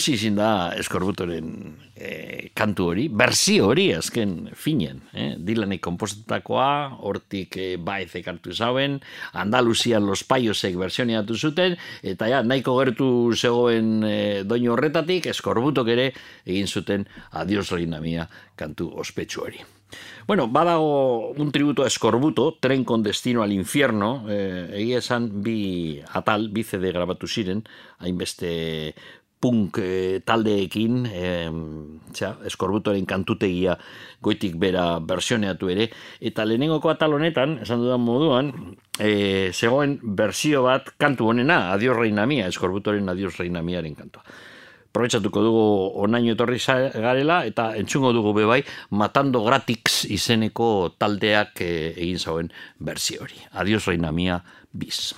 hausi 0.00 0.14
izin 0.16 0.38
da 0.38 0.72
eskorbutoren 0.80 1.48
eh, 1.92 2.48
kantu 2.56 2.86
hori, 2.88 3.02
berzio 3.12 3.66
hori 3.68 3.90
azken 3.92 4.48
finen. 4.56 5.02
Eh? 5.12 5.34
Dilanek 5.36 5.82
kompositakoa, 5.84 7.02
hortik 7.04 7.58
eh, 7.60 7.74
baezek 7.76 8.30
hartu 8.32 8.54
zauen, 8.56 8.96
Andaluzian 9.36 10.06
los 10.08 10.22
paiosek 10.24 10.78
versioniatu 10.80 11.36
zuten, 11.36 11.76
eta 12.00 12.30
ja, 12.32 12.40
nahiko 12.40 12.78
gertu 12.78 13.10
zegoen 13.36 13.90
eh, 14.08 14.40
doinu 14.48 14.72
horretatik, 14.72 15.28
eskorbutok 15.34 15.92
ere 15.92 16.08
egin 16.46 16.66
zuten 16.66 17.04
adios 17.32 17.68
mia 18.00 18.26
kantu 18.56 18.88
ospetsu 18.96 19.44
hori. 19.44 19.60
Bueno, 20.26 20.48
badago 20.48 21.30
un 21.30 21.50
tributo 21.50 21.82
a 21.82 21.88
Escorbuto, 21.88 22.56
Tren 22.60 22.84
con 22.84 23.02
destino 23.02 23.42
al 23.42 23.52
infierno, 23.52 24.26
eh, 24.28 24.70
egia 24.78 24.98
esan 24.98 25.42
bi 25.42 26.00
atal, 26.12 26.50
bi 26.50 26.62
CD 26.62 26.92
grabatu 26.92 27.26
ziren, 27.26 27.64
hainbeste 27.98 28.94
punk 29.40 29.80
eh, 29.80 30.20
taldeekin, 30.24 31.06
eh, 31.08 31.50
txa, 32.12 32.34
Eskorbutoren 32.50 33.06
kantutegia 33.08 33.78
goitik 34.20 34.58
bera 34.60 34.98
versioneatu 35.00 35.70
ere, 35.72 35.88
eta 36.20 36.44
lehenengoko 36.44 36.92
atal 36.92 37.16
honetan, 37.16 37.58
esan 37.64 37.80
dudan 37.80 38.04
moduan, 38.04 38.52
eh, 38.98 39.50
zegoen 39.52 39.98
bersio 40.02 40.64
bat 40.68 40.92
kantu 41.00 41.32
honena, 41.32 41.72
Adios 41.72 41.96
Reina 41.96 42.26
Mia, 42.26 42.46
Eskorbutoren 42.52 43.08
Adios 43.08 43.38
Reina 43.38 43.62
Miaren 43.64 43.96
kantua. 43.96 44.24
Aprobetxatuko 44.90 45.42
dugu 45.44 45.66
onaino 46.02 46.32
etorri 46.34 46.58
garela 46.58 47.44
eta 47.46 47.68
entzungo 47.78 48.10
dugu 48.12 48.32
bebai 48.40 48.58
Matando 48.90 49.44
Gratix 49.44 50.02
izeneko 50.10 50.96
taldeak 50.98 51.62
eh, 51.62 51.94
egin 51.94 52.18
zauen 52.18 52.50
berzio 52.78 53.22
hori. 53.22 53.38
Adios 53.52 53.86
reina 53.86 54.10
mia, 54.10 54.42
bis. 54.72 55.14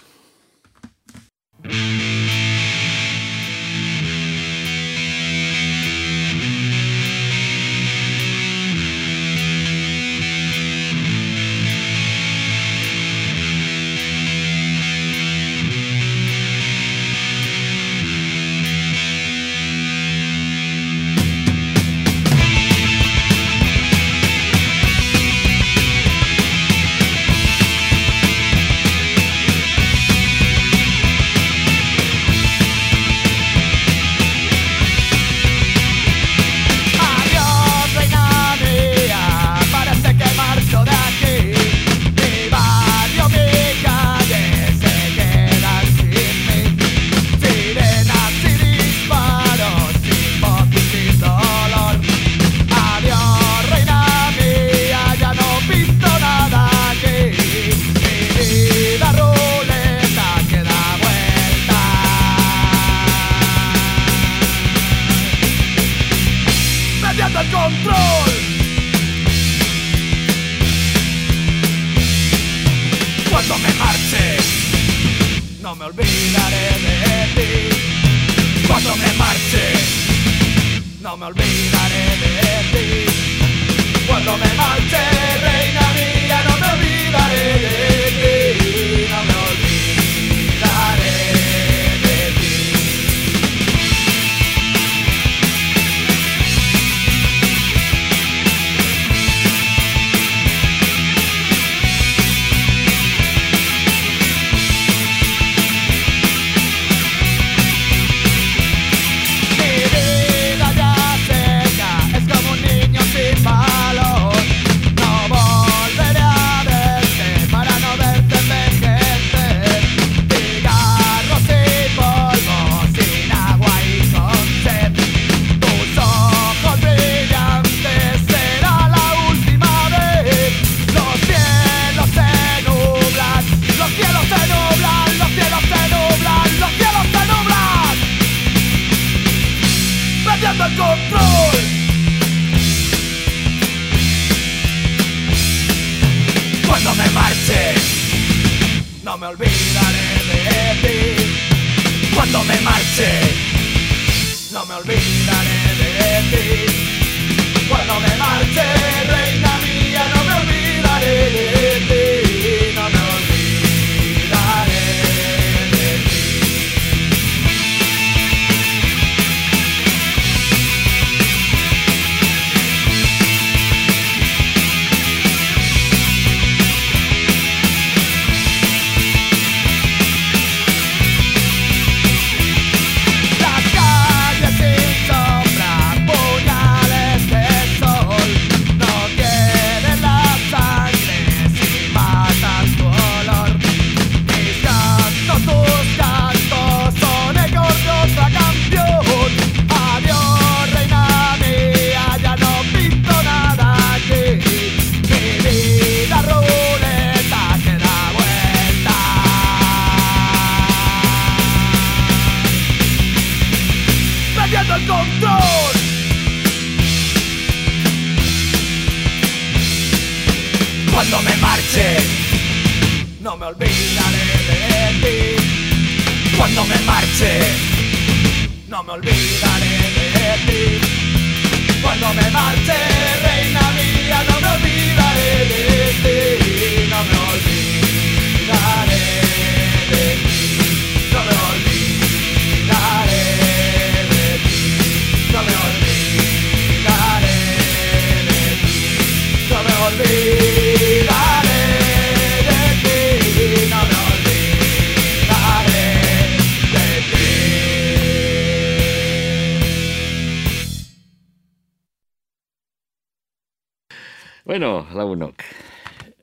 Lagunok. 265.03 265.43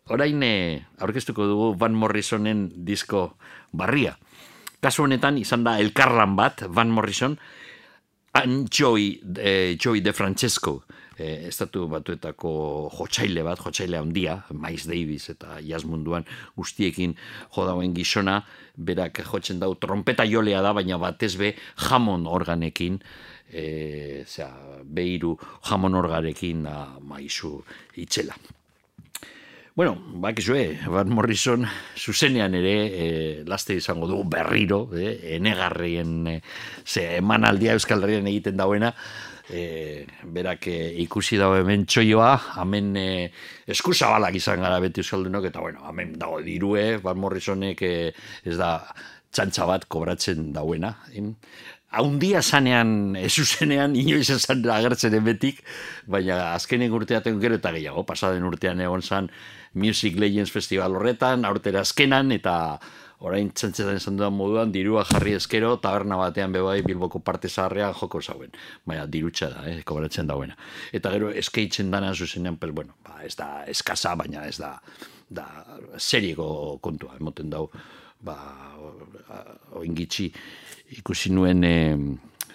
Orain 0.10 0.42
eh, 0.42 0.82
aurkeztuko 1.04 1.46
dugu 1.46 1.70
Van 1.78 1.94
Morrisonen 1.94 2.70
disko 2.88 3.36
barria. 3.72 4.15
Kasu 4.82 5.06
honetan 5.06 5.38
izan 5.38 5.65
da 5.68 5.78
elkarlan 5.82 6.38
bat 6.39 6.63
Van 6.74 6.89
Morrison 6.89 7.36
and 8.39 8.70
Joey, 8.72 9.20
eh, 9.38 9.76
Joey 9.78 10.02
de 10.02 10.13
Francesco, 10.13 10.86
eh, 11.18 11.50
estatu 11.50 11.88
batuetako 11.92 12.52
jotxaile 12.96 13.44
bat, 13.44 13.60
jotxaile 13.60 14.00
handia, 14.00 14.38
Miles 14.54 14.88
Davis 14.88 15.30
eta 15.34 15.60
jazz 15.62 15.84
munduan 15.86 16.26
guztiekin 16.58 17.18
jodauen 17.56 17.94
gizona, 17.94 18.39
berak 18.78 19.22
jotzen 19.28 19.60
dau 19.60 19.76
trompeta 19.76 20.26
jolea 20.26 20.62
da, 20.65 20.74
baina 20.74 20.98
batez 20.98 21.36
be 21.38 21.56
jamon 21.89 22.26
organekin, 22.28 23.02
e, 23.52 24.24
zera, 24.26 24.80
behiru 24.86 25.36
jamon 25.68 26.00
orgarekin 26.00 26.63
da 26.63 26.88
maizu 27.02 27.60
itxela. 27.98 28.38
Bueno, 29.80 29.98
bakizue, 30.12 30.78
Van 30.92 31.08
Morrison 31.08 31.63
zuzenean 31.96 32.52
ere 32.60 32.74
e, 32.92 33.04
laste 33.48 33.78
izango 33.80 34.10
dugu 34.10 34.26
berriro, 34.28 34.80
e, 34.92 35.38
enegarrien 35.38 36.10
e, 36.28 36.34
ze 36.84 37.06
emanaldia 37.15 37.78
Euskal 37.78 38.04
Herrian 38.04 38.28
egiten 38.28 38.60
dauena, 38.60 38.89
e, 39.48 40.04
berak 40.36 40.68
e, 40.68 40.76
ikusi 41.06 41.39
dago 41.39 41.56
hemen 41.62 41.86
txoioa, 41.88 42.34
hemen 42.60 42.89
e, 43.00 43.08
eskuzabalak 43.72 44.36
izan 44.36 44.60
gara 44.68 44.82
beti 44.84 45.00
Euskaldunok, 45.00 45.48
eta 45.48 45.63
bueno, 45.63 45.88
hemen 45.88 46.12
dago 46.20 46.42
dirue, 46.44 46.98
Van 47.00 47.24
Morrisonek 47.24 47.86
e, 47.88 47.94
ez 48.44 48.58
da 48.60 48.74
txantxa 49.32 49.70
bat 49.70 49.88
kobratzen 49.88 50.52
dauena. 50.52 50.92
Em, 51.15 51.38
Haundia 51.89 52.44
zanean, 52.44 53.15
ez 53.18 53.32
zuzenean, 53.32 53.96
inoiz 53.98 54.28
esan 54.36 54.60
agertzen 54.76 55.15
betik, 55.26 55.63
baina 56.06 56.52
azkenen 56.52 56.92
urteaten 56.94 57.39
gero 57.39 57.58
eta 57.58 57.72
gehiago, 57.74 58.04
pasaden 58.06 58.44
urtean 58.46 58.84
egon 58.84 59.02
zan 59.02 59.32
Music 59.73 60.17
Legends 60.17 60.51
Festival 60.51 60.95
horretan, 60.95 61.45
aurtera 61.45 61.84
azkenan, 61.86 62.32
eta 62.32 62.79
orain 63.19 63.49
txantzetan 63.51 63.99
esan 63.99 64.17
dudan 64.19 64.36
moduan, 64.36 64.71
dirua 64.71 65.03
jarri 65.10 65.36
eskero, 65.36 65.73
taberna 65.84 66.17
batean 66.19 66.53
bebai 66.55 66.79
Bilboko 66.86 67.19
parte 67.19 67.49
zaharrean 67.49 67.93
joko 67.93 68.21
zauen. 68.21 68.53
Baina 68.88 69.05
dirutxa 69.05 69.49
da, 69.51 69.65
eh, 69.69 69.82
kobratzen 69.84 70.27
dauena. 70.27 70.55
Eta 70.93 71.12
gero 71.12 71.32
eskeitzen 71.32 71.91
dana 71.91 72.13
zuzenean, 72.13 72.58
pues, 72.58 72.71
bueno, 72.71 72.95
ba, 73.03 73.19
ez 73.23 73.36
da 73.36 73.65
eskasa, 73.67 74.15
baina 74.15 74.45
ez 74.47 74.58
da, 74.58 74.77
da 75.29 75.47
seriego 75.97 76.79
kontua, 76.82 77.17
emoten 77.19 77.49
dau, 77.49 77.69
ba, 78.21 78.38
oingitxi 79.79 80.32
ikusi 80.97 81.29
nuen, 81.32 81.63
e, 81.63 81.75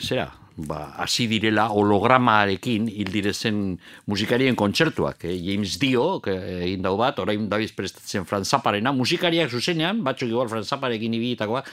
zera, 0.01 0.31
ba, 0.57 0.95
hasi 1.03 1.27
direla 1.27 1.67
hologramarekin 1.75 2.87
hil 2.93 3.11
direzen 3.11 3.61
musikarien 4.07 4.55
kontzertuak. 4.57 5.25
Eh? 5.27 5.35
James 5.43 5.79
Dio, 5.83 6.21
que 6.23 6.35
egin 6.63 6.85
dau 6.85 6.95
bat, 7.01 7.19
orain 7.19 7.49
dabiz 7.51 7.73
prestatzen 7.75 8.27
Franz 8.29 8.49
Zapparena, 8.53 8.93
musikariak 8.95 9.51
zuzenean, 9.51 10.05
batzuk 10.07 10.31
igual 10.31 10.49
Franz 10.53 10.71
Zapparekin 10.71 11.17
ibitakoa, 11.19 11.65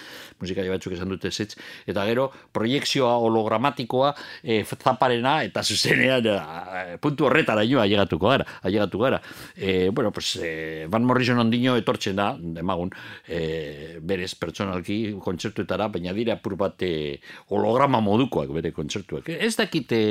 musikari 0.41 0.71
batzuk 0.71 0.95
esan 0.97 1.11
dute 1.13 1.31
zetz, 1.31 1.55
eta 1.87 2.05
gero 2.09 2.29
proiekzioa 2.53 3.13
hologramatikoa 3.21 4.13
e, 4.43 4.61
Zapparena, 4.81 5.41
eta 5.45 5.63
zuzenean 5.63 6.27
eh, 6.31 6.97
puntu 7.01 7.27
horretara 7.27 7.63
inoa 7.67 7.85
ailegatuko 7.85 8.31
gara, 8.31 8.45
ailegatu 8.63 9.01
gara. 9.01 9.21
E, 9.55 9.89
bueno, 9.89 10.11
pues, 10.11 10.35
e, 10.41 10.87
Van 10.89 11.05
Morrison 11.05 11.39
ondino 11.39 11.75
etortzen 11.79 12.17
da, 12.17 12.31
demagun, 12.37 12.91
e, 13.27 13.97
berez 14.01 14.33
pertsonalki 14.35 14.99
kontzertuetara, 15.21 15.89
baina 15.93 16.13
dira 16.17 16.37
apur 16.37 16.57
bat 16.59 16.81
e, 16.85 17.19
holograma 17.53 18.01
modukoak 18.03 18.51
bere 18.55 18.73
kontzertuak. 18.75 19.29
Ez 19.31 19.53
dakite 19.59 20.01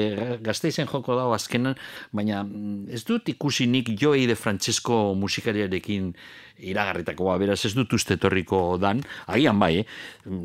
gazteizen 0.45 0.89
joko 0.91 1.19
dago 1.19 1.35
azkenan, 1.37 1.79
baina 2.13 2.45
mm, 2.45 2.91
ez 2.95 3.05
dut 3.09 3.29
ikusi 3.33 3.67
nik 3.71 3.93
Joey 4.01 4.27
de 4.31 4.39
Francesco 4.39 5.15
musikariarekin 5.19 6.15
iragarritakoa, 6.61 7.37
beraz 7.41 7.59
ez 7.67 7.73
dut 7.77 7.93
uste 7.97 8.17
etorriko 8.19 8.79
dan, 8.81 9.03
agian 9.31 9.59
bai, 9.61 9.83
eh? 9.83 9.87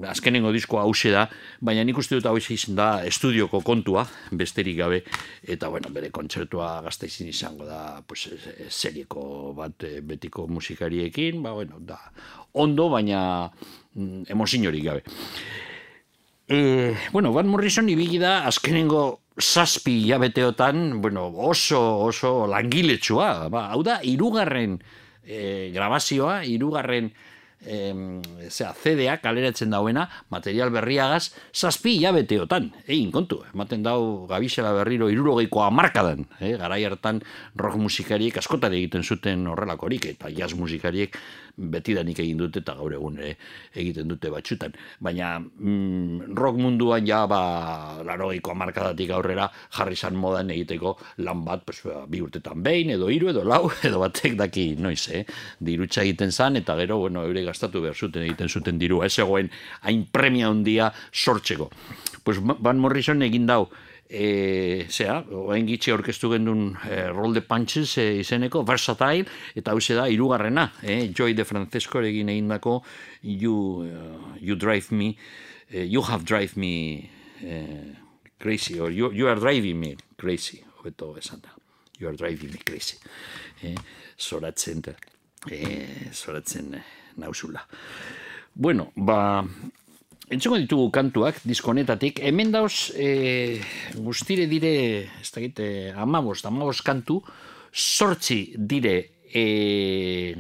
azkenengo 0.10 0.52
diskoa 0.56 0.86
hause 0.86 1.12
da, 1.14 1.26
baina 1.62 1.84
nik 1.86 2.00
uste 2.02 2.20
dut 2.20 2.30
hau 2.30 2.36
izan 2.38 2.78
da 2.78 2.90
estudioko 3.08 3.62
kontua, 3.66 4.06
besterik 4.32 4.78
gabe, 4.80 5.02
eta 5.44 5.70
bueno, 5.70 5.92
bere 5.94 6.12
kontzertua 6.16 6.80
gazteizin 6.86 7.30
izango 7.32 7.68
da, 7.68 8.02
pues, 8.08 8.28
eh, 8.32 8.70
serieko 8.70 9.54
bat 9.58 9.84
eh, 9.84 10.00
betiko 10.02 10.48
musikariekin, 10.48 11.44
ba, 11.44 11.54
bueno, 11.54 11.80
da, 11.80 12.00
ondo, 12.54 12.90
baina 12.90 13.52
mm, 13.94 14.32
emozinorik 14.32 14.84
gabe. 14.84 15.06
E, 16.48 16.96
bueno, 17.12 17.34
Van 17.34 17.48
Morrison 17.50 17.90
ibili 17.90 18.20
da 18.22 18.46
azkenengo 18.46 19.22
zazpi 19.42 20.06
jabeteotan, 20.08 21.02
bueno, 21.02 21.28
oso, 21.28 21.80
oso 22.06 22.46
langiletsua. 22.48 23.50
Ba, 23.50 23.70
hau 23.74 23.82
da, 23.84 24.00
irugarren 24.04 24.78
e, 25.26 25.72
grabazioa, 25.74 26.44
irugarren 26.46 27.12
em, 27.66 28.22
zera, 28.50 28.74
CD-a 28.74 29.18
kaleratzen 29.24 29.74
dauena, 29.74 30.08
material 30.30 30.72
berriagaz, 30.74 31.34
zazpi 31.54 31.98
jabeteotan. 32.02 32.72
Egin 32.88 33.12
kontu, 33.12 33.42
ematen 33.54 33.84
dau 33.86 34.28
gabixela 34.30 34.74
berriro 34.78 35.10
irurogeiko 35.12 35.64
amarkadan. 35.66 36.26
Eh? 36.40 36.56
Garai 36.60 36.84
hartan 36.86 37.22
rock 37.56 37.80
musikariek 37.82 38.38
askotari 38.38 38.84
egiten 38.84 39.04
zuten 39.04 39.48
horrelakorik, 39.52 40.06
eta 40.16 40.32
jazz 40.34 40.54
musikariek 40.58 41.18
betidanik 41.56 42.20
egin 42.20 42.40
dute 42.40 42.60
eta 42.60 42.76
gaur 42.76 42.94
egun 42.94 43.18
ere 43.22 43.36
egiten 43.76 44.10
dute 44.12 44.30
batxutan. 44.32 44.76
Baina 45.04 45.38
mm, 45.40 46.36
rock 46.36 46.60
munduan 46.60 47.08
ja 47.08 47.24
ba, 47.32 48.02
larogeiko 48.06 48.52
amarkadatik 48.52 49.14
aurrera 49.16 49.48
jarri 49.78 49.96
zan 49.96 50.20
modan 50.20 50.52
egiteko 50.52 50.96
lan 51.24 51.46
bat 51.48 51.64
pues, 51.66 51.82
ba, 51.88 52.04
bi 52.10 52.22
urtetan 52.24 52.64
behin, 52.66 52.92
edo 52.98 53.10
hiru 53.12 53.32
edo 53.32 53.46
lau, 53.48 53.70
edo 53.88 54.02
batek 54.04 54.38
daki 54.40 54.68
noiz, 54.80 55.08
eh? 55.16 55.24
dirutxa 55.64 56.04
egiten 56.04 56.32
zan, 56.32 56.60
eta 56.60 56.76
gero, 56.80 57.00
bueno, 57.06 57.24
eure 57.26 57.46
gastatu 57.56 57.82
behar 57.82 57.96
zuten 57.96 58.28
egiten 58.28 58.52
zuten 58.52 58.80
diru, 58.82 59.02
ez 59.08 59.16
egoen 59.24 59.50
hain 59.88 60.06
premia 60.12 60.52
handia 60.52 60.92
sortzeko. 61.12 61.72
Pues 62.26 62.42
Van 62.44 62.80
Morrison 62.82 63.24
egin 63.24 63.48
dau, 63.48 63.66
e, 64.10 64.86
zera, 64.90 65.20
oain 65.34 65.66
gitxe 65.68 65.94
orkestu 65.94 66.30
gendun 66.34 66.76
e, 66.90 67.08
Roll 67.14 67.34
the 67.38 67.42
Punches 67.46 67.98
e, 68.02 68.08
izeneko, 68.22 68.64
Versatile, 68.68 69.26
eta 69.58 69.74
hau 69.74 69.80
da, 69.80 70.08
irugarrena, 70.12 70.72
e, 70.82 71.12
Joy 71.14 71.34
de 71.34 71.46
Francesco 71.46 72.02
egin 72.02 72.30
egin 72.30 72.50
dako, 72.52 72.82
you, 73.22 73.56
uh, 73.86 74.36
you 74.40 74.56
Drive 74.56 74.92
Me, 74.92 75.16
uh, 75.74 75.84
You 75.84 76.02
Have 76.02 76.26
Drive 76.26 76.56
Me 76.56 77.10
uh, 77.42 77.94
Crazy, 78.40 78.80
or 78.80 78.92
you, 78.92 79.12
you 79.12 79.28
Are 79.28 79.40
Driving 79.40 79.80
Me 79.80 79.96
Crazy, 80.18 80.64
hobeto 80.80 81.16
esan 81.18 81.42
da, 81.42 81.56
You 82.00 82.10
Are 82.10 82.18
Driving 82.18 82.52
Me 82.52 82.60
Crazy. 82.66 82.98
E, 83.64 83.76
zoratzen, 84.18 84.84
e, 85.50 86.12
zoratzen 86.14 86.76
nausula. 87.18 87.66
Bueno, 88.56 88.92
ba, 88.96 89.44
Entzuko 90.26 90.58
ditugu 90.58 90.88
kantuak, 90.90 91.38
diskonetatik, 91.46 92.18
hemen 92.26 92.50
dauz 92.50 92.90
e, 92.98 93.60
guztire 94.02 94.48
dire, 94.50 94.72
ez 95.22 95.30
da 95.30 95.44
gite, 95.44 95.68
amabost, 96.02 96.48
amabost 96.50 96.82
kantu, 96.82 97.20
sortzi 97.70 98.40
dire 98.58 98.96
e, 99.30 100.34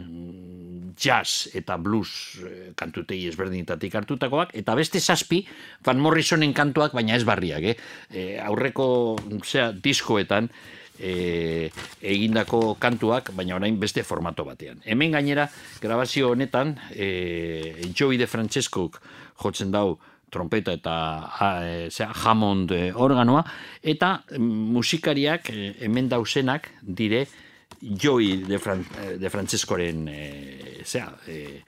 jazz 0.97 1.51
eta 1.53 1.77
blues 1.77 2.41
kantutei 2.79 3.19
ezberdinetatik 3.29 3.93
hartutakoak, 3.99 4.55
eta 4.57 4.73
beste 4.79 4.97
zazpi 4.97 5.43
Van 5.85 6.01
Morrisonen 6.01 6.55
kantuak, 6.57 6.95
baina 6.97 7.19
ez 7.19 7.25
barriak, 7.27 7.69
eh? 7.69 7.75
E, 8.09 8.25
aurreko, 8.41 8.87
zera, 9.43 9.69
diskoetan, 9.69 10.49
e, 10.99 11.69
egindako 12.01 12.75
kantuak, 12.79 13.31
baina 13.35 13.55
orain 13.55 13.79
beste 13.79 14.03
formato 14.03 14.45
batean. 14.45 14.81
Hemen 14.85 15.15
gainera, 15.15 15.47
grabazio 15.81 16.31
honetan, 16.33 16.75
e, 16.91 17.91
Joey 17.95 18.17
de 18.17 18.27
Francesco 18.27 18.89
jotzen 19.41 19.71
dau 19.71 19.97
trompeta 20.29 20.73
eta 20.75 20.95
a, 21.31 21.49
e, 21.63 21.89
zera, 21.89 22.13
Hammond 22.25 22.71
e, 22.75 22.83
organoa, 22.91 23.43
eta 23.83 24.17
mm, 24.37 24.69
musikariak 24.75 25.51
e, 25.53 25.73
hemen 25.85 26.09
dausenak 26.11 26.71
dire 26.81 27.25
Joy 27.81 28.45
de, 28.47 28.57
Fran, 28.59 28.85
de 29.19 29.29
Franceskoren 29.29 30.07
e, 30.09 30.21
zera, 30.85 31.11
e, 31.27 31.61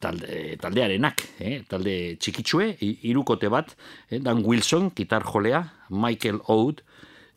talde, 0.00 0.56
taldearenak, 0.60 1.22
eh? 1.44 1.60
talde 1.68 1.96
txikitsue, 2.20 2.72
hirukote 2.80 3.50
bat, 3.52 3.74
eh? 4.08 4.20
Dan 4.22 4.42
Wilson, 4.46 4.90
gitar 4.96 5.26
jolea, 5.28 5.62
Michael 5.90 6.40
Oud, 6.48 6.80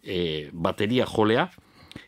eh, 0.04 0.50
bateria 0.52 1.06
jolea, 1.10 1.50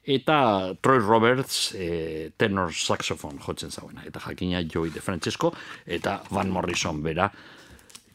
eta 0.06 0.38
Troy 0.82 1.00
Roberts 1.00 1.74
eh, 1.78 2.32
tenor 2.38 2.74
saxofon 2.74 3.40
jotzen 3.42 3.72
zauena. 3.72 4.06
Eta 4.06 4.20
jakina 4.20 4.64
Joey 4.64 4.94
de 4.94 5.02
Francesco, 5.02 5.54
eta 5.86 6.22
Van 6.30 6.50
Morrison 6.54 7.02
bera, 7.04 7.32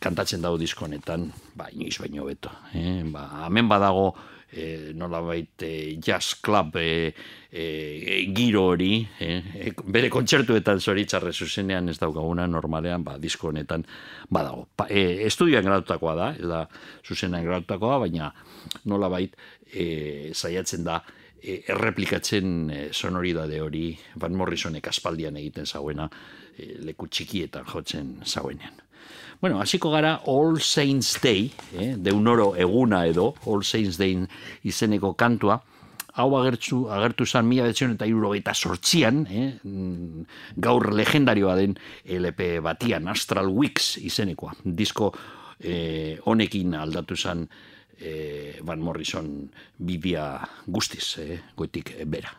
kantatzen 0.01 0.43
dago 0.43 0.59
disko 0.59 0.87
honetan, 0.87 1.31
ba, 1.55 1.68
inoiz 1.72 1.99
baino 2.01 2.26
beto. 2.28 2.53
Eh? 2.74 3.03
Ba, 3.12 3.47
hemen 3.47 3.68
badago, 3.68 4.14
eh, 4.53 4.93
nolabait 4.95 5.62
eh, 5.62 5.99
jazz 6.03 6.35
club 6.41 6.76
eh, 6.81 7.14
eh, 7.51 8.33
giro 8.35 8.64
hori, 8.72 9.07
eh? 9.20 9.43
eh, 9.55 9.72
bere 9.85 10.11
kontzertuetan 10.11 10.81
zoritzarre 10.81 11.33
zuzenean 11.33 11.89
ez 11.89 11.99
daukaguna 12.01 12.47
normalean, 12.47 13.05
ba, 13.05 13.18
disko 13.18 13.51
honetan 13.51 13.85
badago. 14.28 14.66
Pa, 14.76 14.89
eh, 14.91 15.26
estudioan 15.26 15.66
gratutakoa 15.68 16.16
da, 16.18 16.33
ez 16.35 16.49
da 16.51 16.64
zuzenean 17.05 17.47
gratutakoa, 17.47 18.01
baina 18.07 18.33
nolabait 18.91 19.37
eh, 19.72 20.30
saiatzen 20.34 20.84
da 20.84 21.00
eh, 21.42 21.62
erreplikatzen 21.68 22.70
eh, 22.70 22.84
sonoridade 22.92 23.60
hori 23.60 23.98
Van 24.20 24.36
Morrisonek 24.36 24.88
aspaldian 24.88 25.36
egiten 25.40 25.66
zauena 25.66 26.08
eh, 26.56 26.76
leku 26.84 27.08
txikietan 27.08 27.66
jotzen 27.70 28.16
zauenean. 28.24 28.86
Bueno, 29.40 29.60
hasiko 29.60 29.90
gara 29.90 30.20
All 30.28 30.60
Saints 30.60 31.16
Day, 31.22 31.50
eh, 31.72 31.94
deunoro 31.96 32.54
eguna 32.56 33.06
edo, 33.08 33.34
All 33.46 33.64
Saints 33.64 33.96
Day 33.96 34.18
izeneko 34.68 35.14
kantua, 35.16 35.62
hau 36.20 36.28
agertu, 36.36 36.82
agertu 36.92 37.24
zan 37.24 37.48
mila 37.48 37.64
betzion 37.64 37.94
eta 37.94 38.04
irurogeita 38.08 38.52
sortzian, 38.54 39.24
eh, 39.30 39.54
mm, 39.64 40.26
gaur 40.60 40.90
legendarioa 40.92 41.56
den 41.56 41.78
LP 42.04 42.60
batian, 42.60 43.08
Astral 43.08 43.48
Weeks 43.48 43.96
izenekoa. 43.96 44.52
Disko 44.64 45.12
eh, 45.60 46.18
honekin 46.24 46.74
aldatu 46.74 47.16
zan 47.16 47.48
eh, 48.01 48.59
Van 48.62 48.80
Morrison 48.80 49.51
bibia 49.78 50.40
guztiz, 50.66 51.18
eh, 51.18 51.40
goitik 51.57 51.94
eh, 51.98 52.05
bera. 52.05 52.32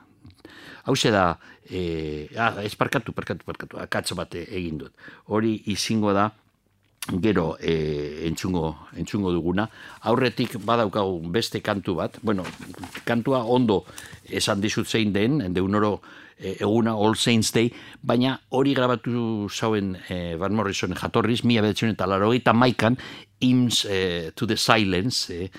Hau 0.84 0.96
da, 0.96 1.38
eh, 1.70 2.30
ah, 2.38 2.62
ez 2.64 2.76
parkatu, 2.76 3.14
parkatu, 3.14 3.46
parkatu, 3.46 3.78
akatz 3.78 4.14
bat 4.14 4.34
egin 4.36 4.78
dut. 4.78 4.94
Hori 5.28 5.62
izingo 5.66 6.14
da, 6.14 6.32
gero 7.22 7.58
e, 7.60 8.28
entzungo, 8.28 8.88
entzungo 8.96 9.32
duguna. 9.32 9.68
Aurretik 10.02 10.58
badaukagu 10.66 11.22
beste 11.32 11.62
kantu 11.62 11.96
bat, 11.96 12.18
bueno, 12.22 12.46
kantua 13.06 13.44
ondo 13.46 13.86
esan 14.30 14.62
dizut 14.62 14.88
zein 14.88 15.14
den, 15.14 15.54
deunoro 15.54 15.96
e, 15.98 16.21
eguna 16.42 16.94
All 16.94 17.16
Saints 17.16 17.52
Day, 17.54 17.72
baina 18.02 18.36
hori 18.50 18.74
grabatu 18.78 19.48
zauen 19.50 19.96
e, 20.10 20.36
Van 20.42 20.54
Morrison 20.56 20.96
jatorriz, 20.98 21.44
mila 21.44 21.62
bedetzen 21.66 21.94
eta 21.94 22.08
larogeita 22.10 22.54
maikan, 22.54 22.98
Hymns 23.42 23.86
e, 23.86 24.32
to 24.36 24.46
the 24.46 24.58
Silence 24.58 25.34
e, 25.34 25.50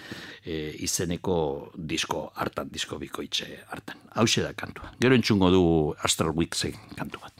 e, 0.45 0.77
izeneko 0.87 1.73
disko 1.75 2.33
hartan, 2.37 2.71
disko 2.71 2.99
bikoitze 2.99 3.65
hartan. 3.71 3.97
Hau 4.15 4.27
da 4.27 4.53
kantua. 4.55 4.93
Gero 5.01 5.15
entzungo 5.15 5.51
du 5.51 5.95
Astral 6.03 6.31
Weeks 6.35 6.67
kantu 6.97 7.19
bat. 7.23 7.33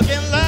Looking 0.00 0.30
like 0.30 0.39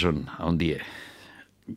Morrison, 0.00 0.30
handie. 0.38 0.80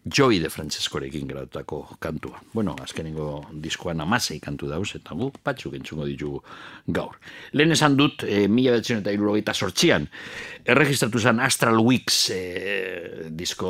Joey 0.10 0.40
de 0.40 0.50
Francescorekin 0.50 1.28
geratutako 1.28 1.98
kantua. 2.00 2.40
Bueno, 2.54 2.74
azkenengo 2.82 3.44
diskoan 3.62 4.02
amasei 4.02 4.40
kantu 4.42 4.66
dauz, 4.72 4.96
eta 4.96 5.14
gu 5.14 5.28
batzuk 5.46 5.76
entzungo 5.78 6.08
ditugu 6.10 6.40
gaur. 6.88 7.20
Lehen 7.52 7.76
esan 7.76 7.98
dut, 8.00 8.24
e, 8.24 8.48
mila 8.48 8.80
betzen 8.80 9.04
eta 9.04 9.14
irurogeita 9.14 9.54
sortxian, 9.54 10.08
erregistratu 10.66 11.20
zen 11.20 11.44
Astral 11.44 11.78
Weeks 11.78 12.18
e, 12.34 12.42
disko 13.30 13.70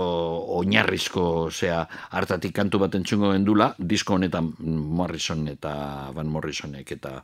oinarrizko, 0.62 1.26
osea, 1.49 1.82
hartatik 2.16 2.56
kantu 2.56 2.80
bat 2.86 2.95
entzungo 2.95 3.34
gendula, 3.34 3.74
disko 3.78 4.16
honetan 4.16 4.54
Morrison 4.62 5.43
eta 5.51 5.76
Van 6.16 6.32
Morrisonek 6.32 6.95
eta 6.95 7.18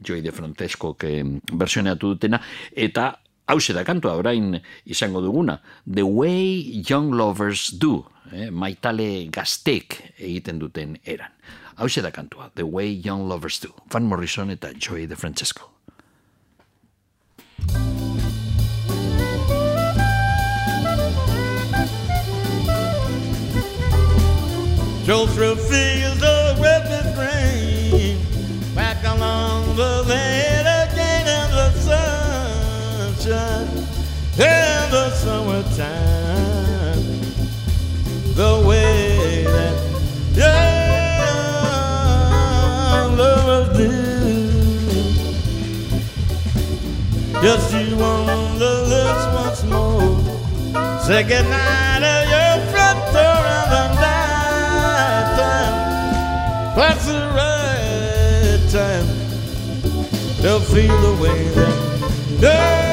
Joey 0.00 0.22
de 0.22 0.32
Francesco 0.32 0.96
versioneatu 0.96 2.14
dutena, 2.14 2.40
eta 2.72 3.10
hause 3.46 3.74
da 3.74 3.84
kantua, 3.84 4.16
orain 4.18 4.60
izango 4.84 5.20
duguna, 5.22 5.60
The 5.86 6.02
Way 6.02 6.82
Young 6.88 7.14
Lovers 7.14 7.70
Do, 7.78 8.04
eh, 8.32 8.50
maitale 8.50 9.28
gaztek 9.30 10.00
egiten 10.18 10.58
duten 10.58 10.98
eran. 11.04 11.30
Hau 11.76 11.88
da 11.88 12.10
kantua, 12.10 12.50
The 12.54 12.64
Way 12.64 13.00
Young 13.04 13.28
Lovers 13.28 13.60
Do, 13.60 13.68
Van 13.92 14.04
Morrison 14.04 14.50
eta 14.50 14.72
Joey 14.74 15.06
de 15.06 15.16
Francesco. 15.16 15.70
Drove 25.04 25.32
through 25.34 25.54
fields 25.54 26.35
Just 47.46 47.72
you 47.74 47.96
want 47.96 48.58
the 48.58 48.74
lips 48.90 49.24
once 49.40 49.62
more. 49.70 50.18
Say 51.02 51.22
goodnight 51.22 52.02
at 52.02 52.24
your 52.34 52.54
front 52.72 52.98
door 53.14 53.42
in 53.54 53.66
the 53.74 53.86
night 54.02 55.28
time. 55.38 55.76
That's 56.74 57.06
the 57.06 57.22
right 57.38 58.62
time 58.72 59.06
to 60.42 60.58
feel 60.58 60.98
the 61.06 61.22
way 61.22 61.44
that 61.54 61.74
young 62.40 62.85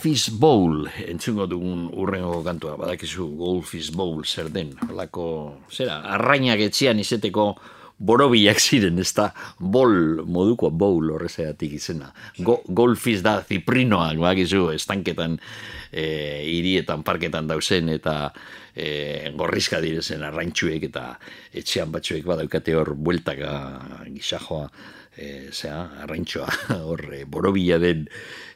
Goldfish 0.00 0.30
Bowl, 0.32 0.86
entzungo 1.12 1.44
dugun 1.44 1.82
urrengo 1.92 2.38
kantua, 2.40 2.72
badakizu 2.80 3.26
Goldfish 3.36 3.90
Bowl 3.92 4.22
zer 4.24 4.48
den, 4.48 4.70
holako, 4.86 5.24
zera, 5.68 5.98
arrainak 6.14 6.62
etxian 6.64 6.96
izeteko 7.02 7.44
borobilak 8.00 8.62
ziren, 8.64 8.96
ez 8.96 9.10
da, 9.12 9.26
bol 9.60 10.24
moduko 10.24 10.70
bowl 10.72 11.12
horrezatik 11.12 11.74
izena. 11.76 12.08
Go, 12.38 12.62
goldfish 12.64 13.20
da 13.20 13.42
ziprinoa, 13.44 14.14
badakizu, 14.16 14.70
estanketan, 14.72 15.36
e, 15.92 16.06
hirietan, 16.48 17.04
parketan 17.04 17.52
dauzen, 17.52 17.92
eta 17.92 18.30
e, 18.72 19.34
gorrizka 19.36 19.84
direzen 19.84 20.24
arraintxuek, 20.24 20.88
eta 20.88 21.10
etxean 21.52 21.92
batzuek 21.92 22.24
badaukate 22.24 22.72
hor 22.72 22.94
bueltaka 22.96 23.52
gisajoa, 24.16 24.64
e, 25.12 25.50
zera, 25.52 25.90
arraintxoa, 26.06 26.48
hor, 26.88 27.04
borobila 27.28 27.76
den 27.84 28.08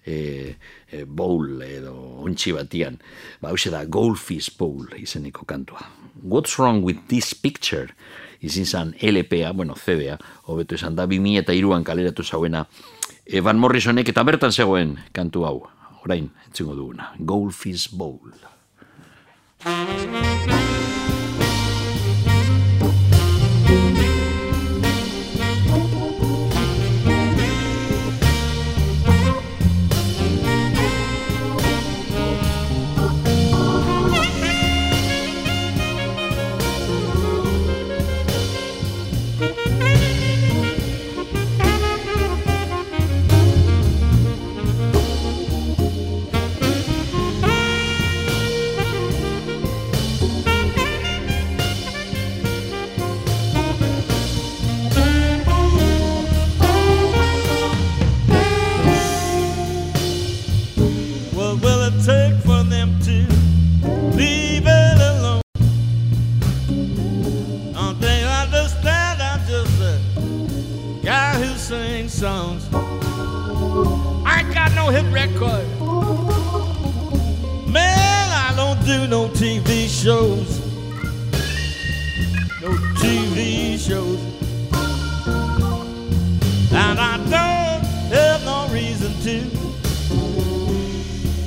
e, 0.06 0.56
e, 0.90 1.04
bowl 1.04 1.62
edo 1.64 1.94
ontsi 2.24 2.52
batian. 2.52 3.00
Ba, 3.40 3.50
hause 3.50 3.72
da, 3.72 3.84
Goldfish 3.84 4.52
Bowl 4.58 4.86
izeneko 5.00 5.46
kantua. 5.48 5.88
What's 6.22 6.58
wrong 6.58 6.84
with 6.84 7.08
this 7.08 7.34
picture? 7.34 7.94
Izin 8.44 8.66
zan 8.66 8.94
LPA, 9.00 9.52
bueno, 9.56 9.74
CD-a, 9.74 10.18
hobeto 10.46 10.76
esan 10.76 10.96
da, 10.96 11.06
2000 11.08 11.40
eta 11.40 11.56
iruan 11.56 11.84
kaleratu 11.84 12.24
zauena 12.24 12.66
e, 13.24 13.40
Van 13.40 13.58
Morrisonek 13.58 14.12
eta 14.12 14.24
bertan 14.26 14.52
zegoen 14.52 14.98
kantu 15.16 15.46
hau. 15.48 15.58
Orain, 16.04 16.28
entzungo 16.46 16.76
duguna. 16.76 17.14
Goldfish 17.18 17.88
Bowl. 17.96 18.34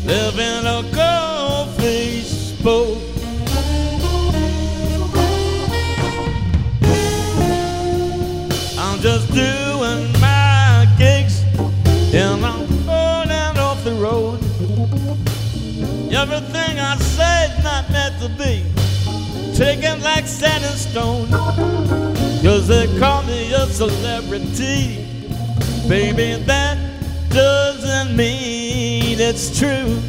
Live 0.08 0.40
in 0.40 0.66
a 0.66 0.84
goldfish 0.96 2.52
boat. 2.64 2.98
I'm 8.80 9.00
just 9.02 9.28
doing 9.34 10.12
my 10.22 10.88
gigs 10.98 11.44
and 12.14 12.46
I'm 12.46 12.66
running 12.88 13.60
off 13.60 13.84
the 13.84 13.96
road. 14.00 14.40
Everything 16.14 16.80
I 16.80 16.96
say's 17.00 17.64
not 17.64 17.92
meant 17.92 18.16
to 18.22 18.30
be 18.30 18.64
taken 19.58 20.02
like 20.02 20.26
sand 20.26 20.64
and 20.64 20.80
stone. 20.80 21.30
Cause 22.42 22.66
they 22.70 22.88
call 22.98 23.24
me 23.24 23.52
a 23.52 23.66
celebrity. 23.66 25.06
Baby, 25.90 26.42
that 26.46 26.78
doesn't 27.30 28.16
mean 28.16 28.67
it's 29.20 29.58
true. 29.58 30.00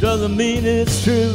Doesn't 0.00 0.36
mean 0.36 0.64
it's 0.64 1.04
true. 1.04 1.34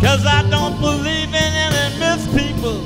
Cause 0.00 0.24
I 0.26 0.46
don't 0.50 0.80
believe 0.80 1.28
in 1.28 1.52
any 1.66 1.98
myth 1.98 2.24
people. 2.36 2.80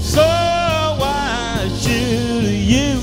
So 0.00 0.22
why 0.22 1.68
should 1.78 2.44
you? 2.44 3.00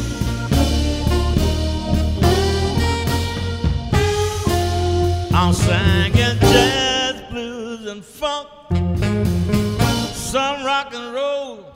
I'm 5.33 5.53
singing 5.53 6.37
jazz, 6.39 7.21
blues, 7.31 7.85
and 7.87 8.03
funk, 8.03 8.47
some 10.13 10.63
rock 10.65 10.93
and 10.93 11.13
roll 11.13 11.71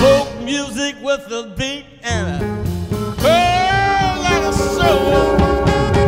folk 0.00 0.40
music 0.42 0.96
with 1.02 1.20
a 1.30 1.54
beat 1.56 1.95
and 2.08 2.28
a 2.28 2.38
girl 2.38 3.24
oh, 3.24 4.32
and 4.32 4.44
a 4.46 4.52
soul. 4.52 5.36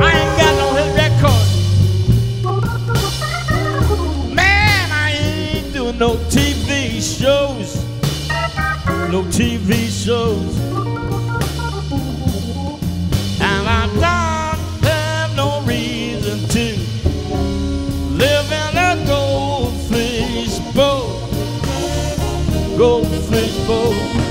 I 0.00 0.12
ain't 0.20 0.34
got 0.38 0.54
no 0.62 0.66
hit 0.78 0.90
record. 1.02 1.46
Man, 4.32 4.84
I 4.92 4.94
ain't 5.12 5.72
doing 5.72 5.98
no 5.98 6.10
TV 6.30 7.00
shows. 7.02 7.68
No 9.10 9.24
TV 9.24 9.88
shows. 9.90 10.56
And 13.40 13.66
I 13.66 13.86
don't 13.94 14.84
have 14.84 15.34
no 15.34 15.62
reason 15.62 16.38
to 16.48 16.64
live 18.14 18.52
in 18.52 18.76
a 18.76 19.04
goldfish 19.06 20.58
boat 20.74 21.16
goldfish 22.78 23.56
boat. 23.66 24.27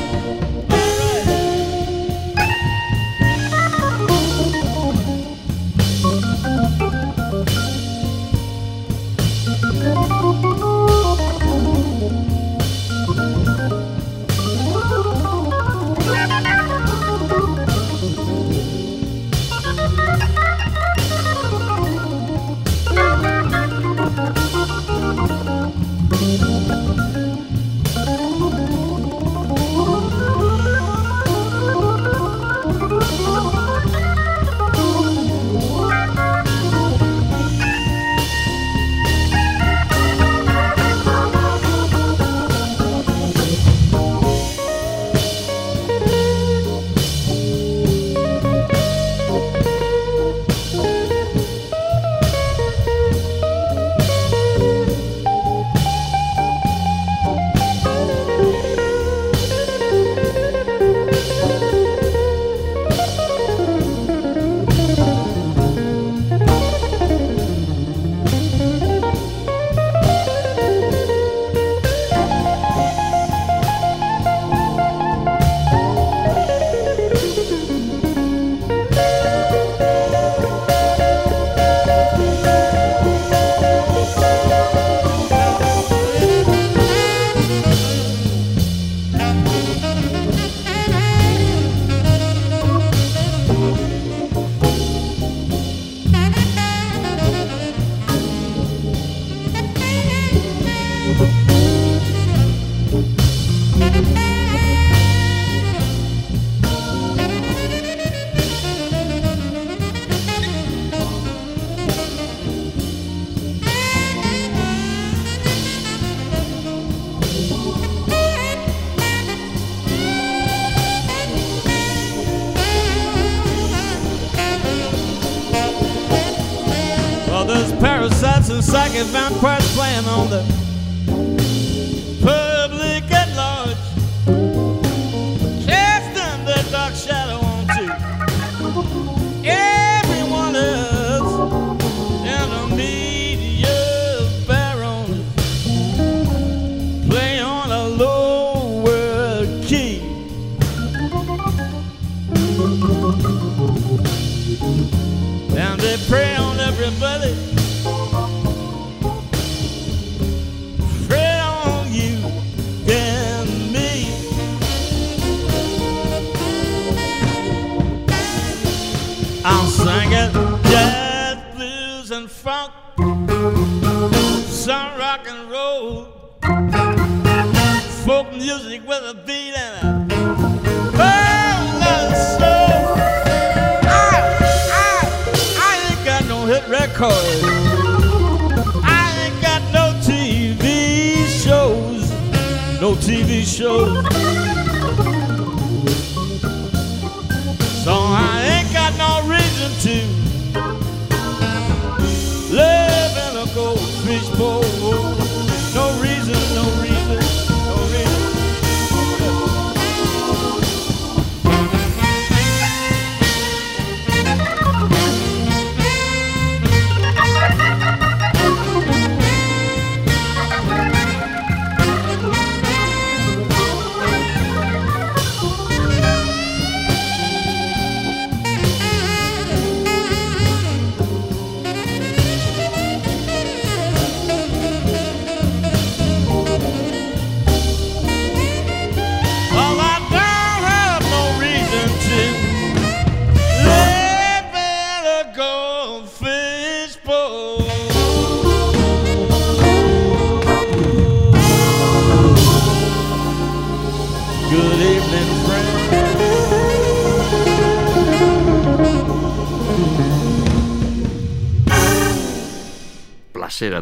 like 128.77 128.95
a 128.95 129.03
vampire 129.05 129.59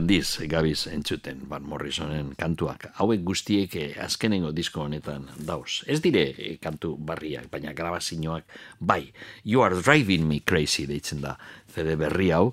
handiz 0.05 0.37
gabiz 0.45 0.85
entzuten 0.85 1.39
Van 1.49 1.63
Morrisonen 1.65 2.27
kantuak. 2.37 2.91
Hauek 2.99 3.23
guztiek 3.25 3.73
eh, 3.79 3.95
azkenengo 4.03 4.51
disko 4.53 4.83
honetan 4.83 5.23
dauz. 5.47 5.81
Ez 5.89 5.97
dire 6.03 6.27
eh, 6.29 6.51
kantu 6.61 6.91
barriak, 7.01 7.47
baina 7.49 7.73
grabazioak 7.73 8.45
bai. 8.77 9.07
You 9.41 9.63
are 9.65 9.81
driving 9.81 10.27
me 10.29 10.43
crazy 10.45 10.85
deitzen 10.85 11.25
da 11.25 11.39
CD 11.73 11.95
berri 11.97 12.29
hau. 12.37 12.51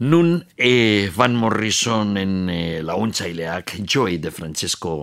Nun 0.00 0.46
eh, 0.56 1.12
Van 1.12 1.34
Morrisonen 1.36 2.48
eh, 2.48 2.80
laguntzaileak 2.80 3.74
Joey 3.84 4.16
de 4.16 4.30
Francesco 4.30 4.94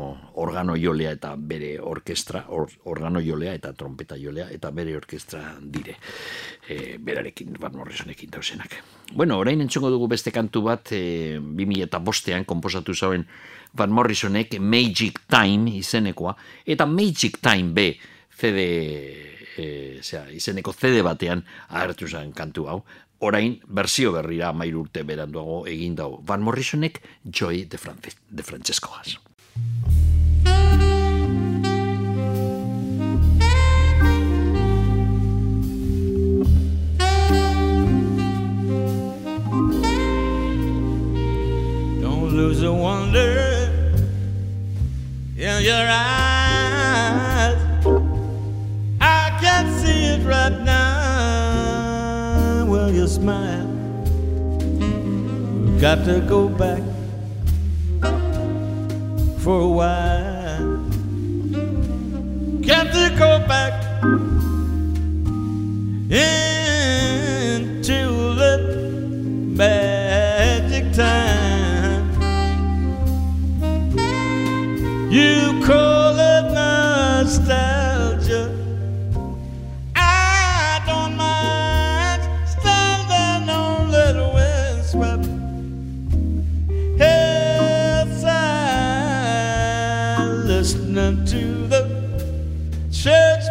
organo 0.42 0.74
jolea 0.74 1.12
eta 1.14 1.36
bere 1.38 1.76
orkestra, 1.78 2.48
or, 2.50 2.72
organo 2.90 3.22
jolea 3.22 3.54
eta 3.54 3.76
trompeta 3.78 4.18
jolea 4.18 4.48
eta 4.50 4.72
bere 4.74 4.96
orkestra 4.98 5.54
dire. 5.62 6.00
Eh, 6.68 6.98
berarekin, 6.98 7.54
Van 7.62 7.78
Morrisonekin 7.78 8.34
dauzenak. 8.34 8.74
Bueno, 9.14 9.38
orain 9.38 9.62
entzungo 9.62 9.94
dugu 9.94 10.10
beste 10.10 10.34
kantu 10.34 10.66
bat, 10.66 10.90
2000 10.90 11.86
eta 11.86 12.02
bostean 12.02 12.50
komposatu 12.50 12.98
zauen 12.98 13.28
Van 13.78 13.94
Morrisonek 13.94 14.58
Magic 14.60 15.28
Time 15.30 15.78
izenekoa, 15.78 16.34
eta 16.66 16.90
Magic 16.90 17.38
Time 17.38 17.70
B 17.70 17.92
CD, 18.38 18.66
eh, 19.58 20.00
zera, 20.02 20.30
izeneko 20.32 20.74
CD 20.74 21.02
batean 21.06 21.42
agertu 21.70 22.08
zen 22.08 22.34
kantu 22.38 22.68
hau, 22.70 22.84
orain 23.20 23.60
berzio 23.68 24.12
berrira 24.14 24.52
mairu 24.54 24.86
urte 24.86 25.04
beranduago 25.04 25.66
egin 25.68 25.96
dago. 25.96 26.22
Van 26.26 26.42
Morrisonek 26.42 27.02
Joy 27.24 27.66
de, 27.66 27.78
Francis, 27.78 28.18
de 28.30 28.44
Francescoaz. 28.44 29.18
Don't 42.02 42.32
lose 42.34 42.62
the 42.62 42.72
wonder 42.72 43.70
in 45.38 45.64
your 45.64 45.88
eyes. 45.90 47.58
I 49.00 49.38
can 49.42 49.80
see 49.80 50.14
it 50.14 50.26
right 50.26 50.64
now. 50.64 51.17
You 52.88 53.06
smile. 53.06 53.68
Got 55.80 56.06
to 56.06 56.22
go 56.28 56.48
back 56.48 56.82
for 59.40 59.60
a 59.60 59.68
while. 59.68 60.78
Got 62.62 62.94
to 62.94 63.16
go 63.20 63.40
back 63.46 63.74
into 66.10 66.36
the 68.36 68.58
magic 69.56 70.94
time. 70.94 72.10
You 75.12 75.62
call 75.66 76.18
it 76.18 76.54
nostalgia. 76.54 77.87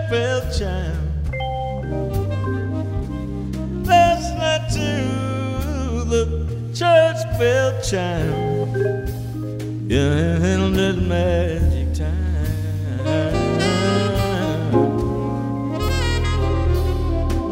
Church 0.06 0.10
bell 0.10 0.40
chime. 0.52 1.22
Listening 3.82 4.62
to 4.70 6.04
the 6.04 6.22
church 6.74 7.38
bell 7.38 7.72
chime. 7.82 8.28
Yeah, 9.88 10.38
that 10.38 10.96
magic 11.02 11.94
time. 11.94 12.16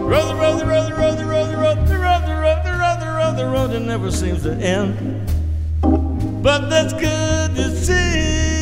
Roll 0.01 0.27
the 0.29 0.35
road, 0.35 0.61
the 0.61 0.67
road, 0.67 0.89
the 0.89 0.95
road, 0.95 1.19
the 1.19 1.27
road, 1.27 1.49
the 1.49 1.57
road, 1.57 1.87
the 1.87 1.97
road, 1.97 2.23
the 2.25 2.35
road, 2.35 2.63
the 2.65 2.73
road, 2.73 3.01
the 3.01 3.07
road, 3.07 3.37
the 3.37 3.47
road, 3.47 3.71
it 3.71 3.81
never 3.81 4.11
seems 4.11 4.43
to 4.43 4.53
end. 4.53 5.31
But 6.43 6.69
that's 6.69 6.93
good 6.93 7.55
to 7.57 7.77
see 7.77 8.54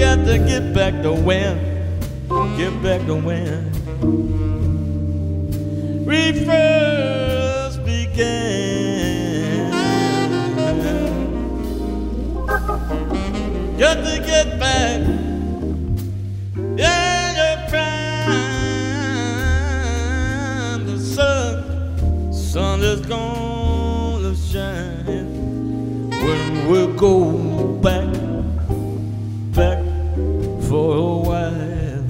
got 0.00 0.24
to 0.24 0.38
get 0.38 0.74
back 0.74 1.02
to 1.02 1.12
when, 1.12 1.58
get 2.56 2.82
back 2.82 3.04
to 3.06 3.14
when 3.14 3.70
we 6.06 6.32
first 6.44 7.84
began. 7.84 9.70
Got 13.78 13.96
to 14.04 14.22
get 14.26 14.58
back. 14.58 15.00
Yeah. 16.78 17.10
sun 22.50 22.82
is 22.82 23.00
gonna 23.02 24.34
shine 24.34 26.10
when 26.10 26.68
we 26.68 26.86
go 26.98 27.78
back 27.80 28.29
for 30.70 30.94
a 30.94 30.98
while. 31.28 32.04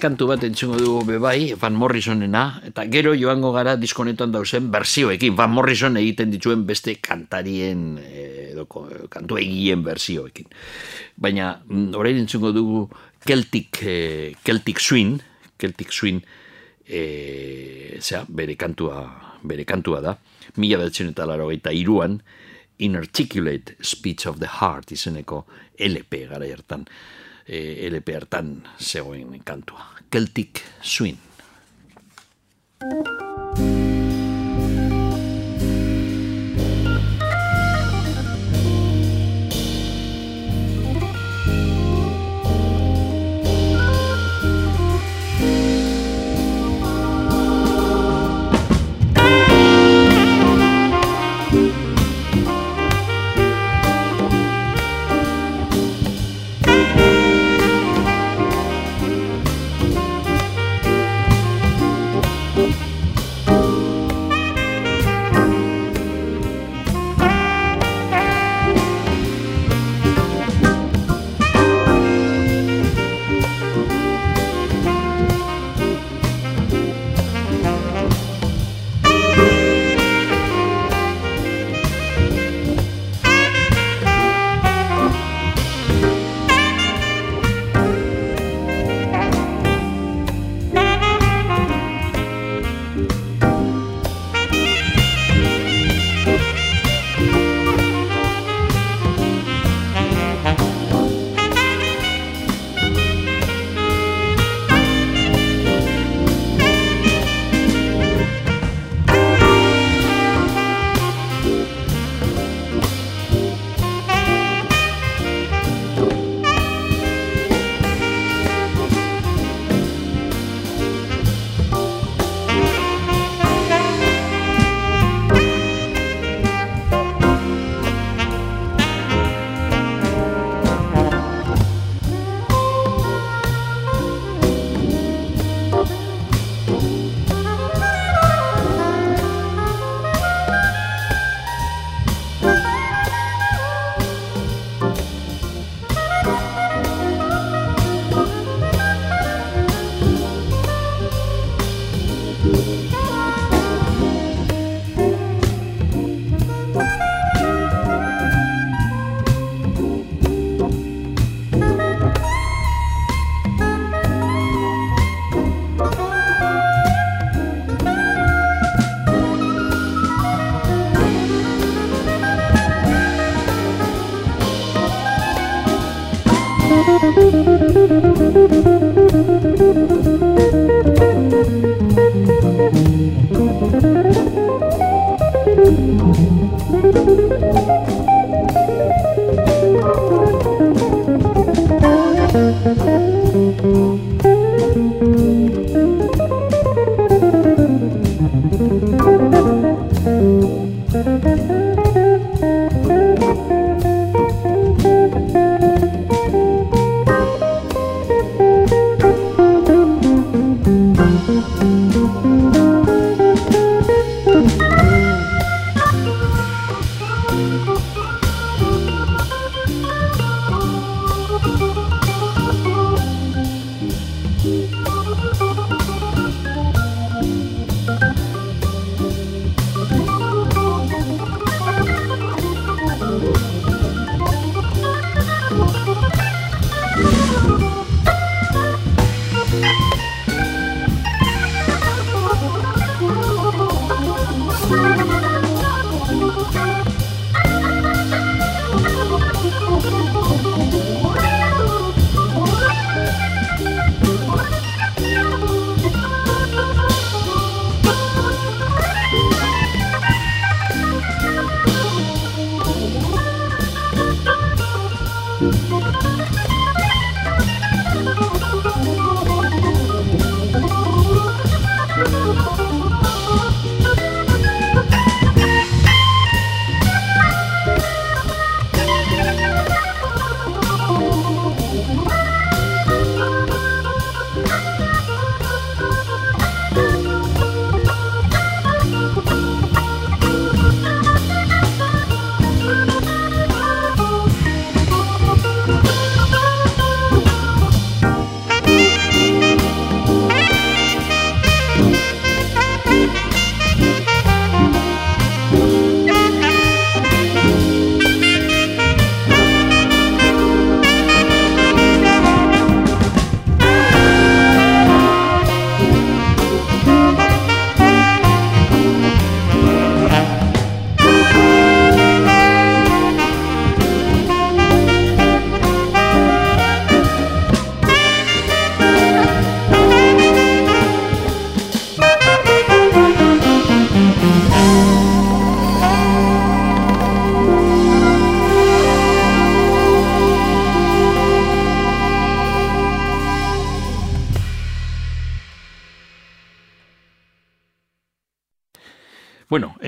Kantu 0.03 0.27
bat 0.27 0.41
entzungo 0.43 0.75
dugu 0.75 1.03
bebai, 1.13 1.53
Van 1.59 1.75
Morrisonena, 1.79 2.43
eta 2.67 2.83
gero 2.91 3.13
joango 3.15 3.53
gara 3.55 3.77
diskonetan 3.79 4.33
dauzen 4.33 4.67
berzioekin, 4.73 5.35
Van 5.37 5.53
Morrison 5.55 5.95
egiten 5.99 6.33
dituen 6.33 6.65
beste 6.67 6.97
kantarien, 6.99 7.95
edo 8.03 8.65
kantu 9.13 9.39
egien 9.39 9.85
berzioekin. 9.85 10.49
Baina, 11.15 11.53
mm, 11.63 11.95
orain 11.95 12.19
entzungo 12.19 12.51
dugu 12.51 12.89
Celtic, 13.23 13.79
eh, 13.83 14.35
Celtic 14.43 14.83
Swing, 14.83 15.21
Celtic 15.57 15.95
Swing, 15.95 16.19
eh, 16.85 17.97
zera, 18.01 18.25
bere 18.27 18.57
kantua, 18.59 19.07
bere 19.41 19.63
kantua 19.63 20.01
da, 20.01 20.17
mila 20.57 20.83
betzen 20.83 21.13
eta 21.13 21.25
laro 21.25 21.49
iruan, 21.51 22.21
Inarticulate 22.79 23.77
Speech 23.79 24.25
of 24.25 24.39
the 24.39 24.47
Heart 24.59 24.91
izeneko 24.91 25.45
LP 25.79 26.27
gara 26.27 26.45
hartan, 26.45 26.87
eh, 27.47 27.87
LP 27.87 28.15
hartan 28.15 28.63
zegoen 28.79 29.39
kantua. 29.45 29.92
Celtic 30.13 30.61
Swing. 30.83 31.17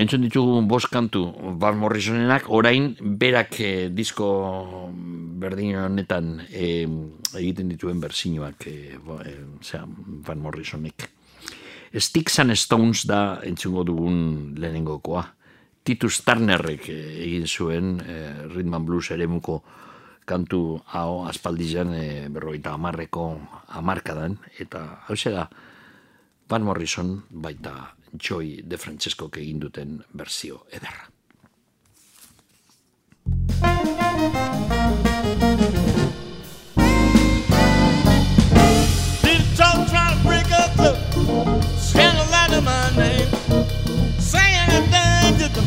Entzun 0.06 0.22
ditugu 0.22 0.60
bost 0.70 0.86
kantu 0.86 1.26
Van 1.58 1.74
Morrisonenak, 1.78 2.46
orain 2.54 2.92
berak 3.18 3.58
eh, 3.58 3.88
disko 3.90 4.28
berdin 5.42 5.74
honetan 5.82 6.36
eh, 6.46 6.86
egiten 7.34 7.68
dituen 7.72 7.98
berzinoak 8.00 8.66
eh, 8.70 8.94
bo- 9.02 9.18
eh, 9.18 9.42
zera, 9.66 9.82
Van 10.26 10.38
Morrisonek. 10.38 11.08
Sticks 11.96 12.38
and 12.38 12.54
Stones 12.54 13.02
da 13.08 13.40
entzungo 13.42 13.82
dugun 13.84 14.54
lehenengokoa. 14.54 15.24
Titus 15.82 16.20
Turnerrek 16.22 16.86
eh, 16.92 17.24
egin 17.26 17.46
zuen 17.50 17.96
eh, 18.06 18.46
Rhythm 18.46 18.78
and 18.78 18.86
Blues 18.86 19.10
eremuko 19.10 19.62
kantu 20.26 20.80
hau 20.94 21.26
aspaldian 21.26 21.94
eh, 21.94 22.28
berroita 22.30 22.72
amarreko 22.78 23.32
amarkadan, 23.74 24.38
eta 24.58 25.02
hau 25.06 25.18
da 25.26 25.48
Van 26.48 26.62
Morrison 26.62 27.24
baita 27.30 27.96
Joy 28.12 28.62
de 28.64 28.78
Francesco 28.78 29.30
egin 29.34 29.60
duten 29.60 30.02
berzio 30.12 30.66
ederra. 30.70 31.10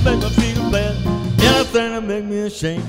Make 0.02 0.22
me 0.22 0.30
feel 0.30 0.72
bad. 0.72 0.96
Anything 1.42 1.94
to 1.94 2.02
make 2.02 2.24
me 2.24 2.40
ashamed. 2.40 2.84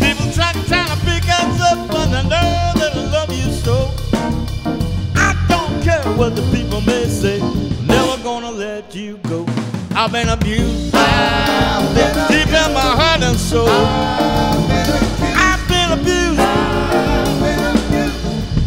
People 0.00 0.26
try 0.32 0.52
trying 0.66 0.88
to 0.88 0.96
pick 1.04 1.22
us 1.28 1.60
up, 1.60 1.86
but 1.86 2.08
I 2.08 2.22
know 2.22 2.72
that 2.80 2.92
I 2.94 3.10
love 3.12 3.30
you 3.30 3.52
so. 3.52 3.90
I 5.14 5.36
don't 5.48 5.82
care 5.82 6.02
what 6.16 6.34
the 6.34 6.42
people 6.50 6.80
may 6.80 7.04
say. 7.04 7.69
Never 7.90 8.22
gonna 8.22 8.50
let 8.50 8.94
you 8.94 9.18
go. 9.28 9.44
I've 9.94 10.12
been 10.12 10.28
abused. 10.28 10.94
I've 10.94 11.94
been 11.94 12.14
deep 12.28 12.48
in 12.48 12.72
my 12.72 12.90
heart 13.00 13.22
and 13.22 13.38
soul. 13.38 13.68
I've 15.46 15.62
been 15.68 15.90
abused. 15.98 16.40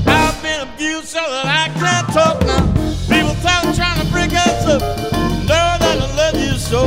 I've 0.07 0.38
been 0.43 0.61
abused 0.67 1.07
so 1.07 1.21
that 1.36 1.45
I 1.45 1.69
can't 1.82 2.07
talk 2.13 2.38
now. 2.45 2.65
People 3.07 3.36
talk 3.41 3.63
trying 3.76 3.99
to 4.01 4.07
break 4.11 4.32
us 4.34 4.65
up. 4.67 4.82
Know 5.49 5.65
that 5.84 5.97
I 6.01 6.15
love 6.21 6.36
you 6.39 6.57
so. 6.57 6.82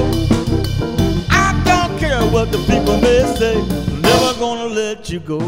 I 1.30 1.48
don't 1.64 1.98
care 1.98 2.22
what 2.30 2.52
the 2.52 2.58
people 2.70 2.98
may 3.00 3.22
say. 3.36 3.54
Never 4.00 4.38
gonna 4.38 4.66
let 4.66 5.10
you 5.10 5.20
go. 5.20 5.40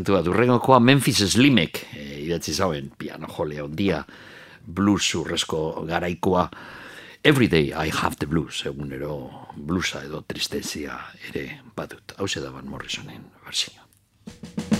kantua. 0.00 0.22
Durrengokoa 0.24 0.80
Memphis 0.80 1.20
Slimek 1.32 1.86
e, 1.94 2.24
idatzi 2.24 2.54
zauen 2.54 2.90
piano 2.98 3.28
jole 3.28 3.60
ondia 3.62 4.04
blues 4.66 5.14
urrezko 5.14 5.84
garaikoa. 5.86 6.48
Every 7.24 7.48
day 7.48 7.72
I 7.76 7.90
have 7.92 8.16
the 8.16 8.26
blues, 8.26 8.64
egunero 8.64 9.30
bluesa 9.56 10.04
edo 10.04 10.24
tristezia 10.26 10.96
ere 11.28 11.60
badut. 11.76 12.16
Hau 12.16 12.26
da 12.26 12.50
Van 12.50 12.68
Morrisonen 12.68 13.28
versioa. 13.44 14.79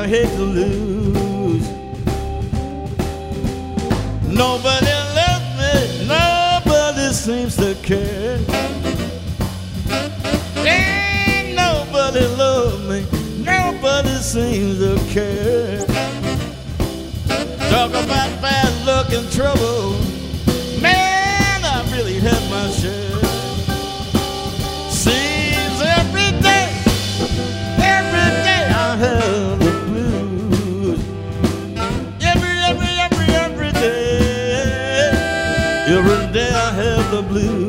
I 0.00 0.08
hate 0.08 0.30
to 0.30 0.42
lose. 0.42 1.68
Nobody 4.26 4.94
loves 5.18 5.50
me, 5.60 6.06
nobody 6.08 7.12
seems 7.12 7.54
to 7.56 7.74
care. 7.82 8.38
Ain't 10.64 11.54
nobody 11.54 12.24
love 12.34 12.88
me, 12.88 13.04
nobody 13.44 14.14
seems 14.22 14.78
to 14.78 14.96
care. 15.12 15.84
Talk 17.68 17.90
about 17.90 18.40
bad 18.40 18.86
luck 18.86 19.12
and 19.12 19.30
trouble. 19.30 19.99
the 37.10 37.22
blue. 37.22 37.59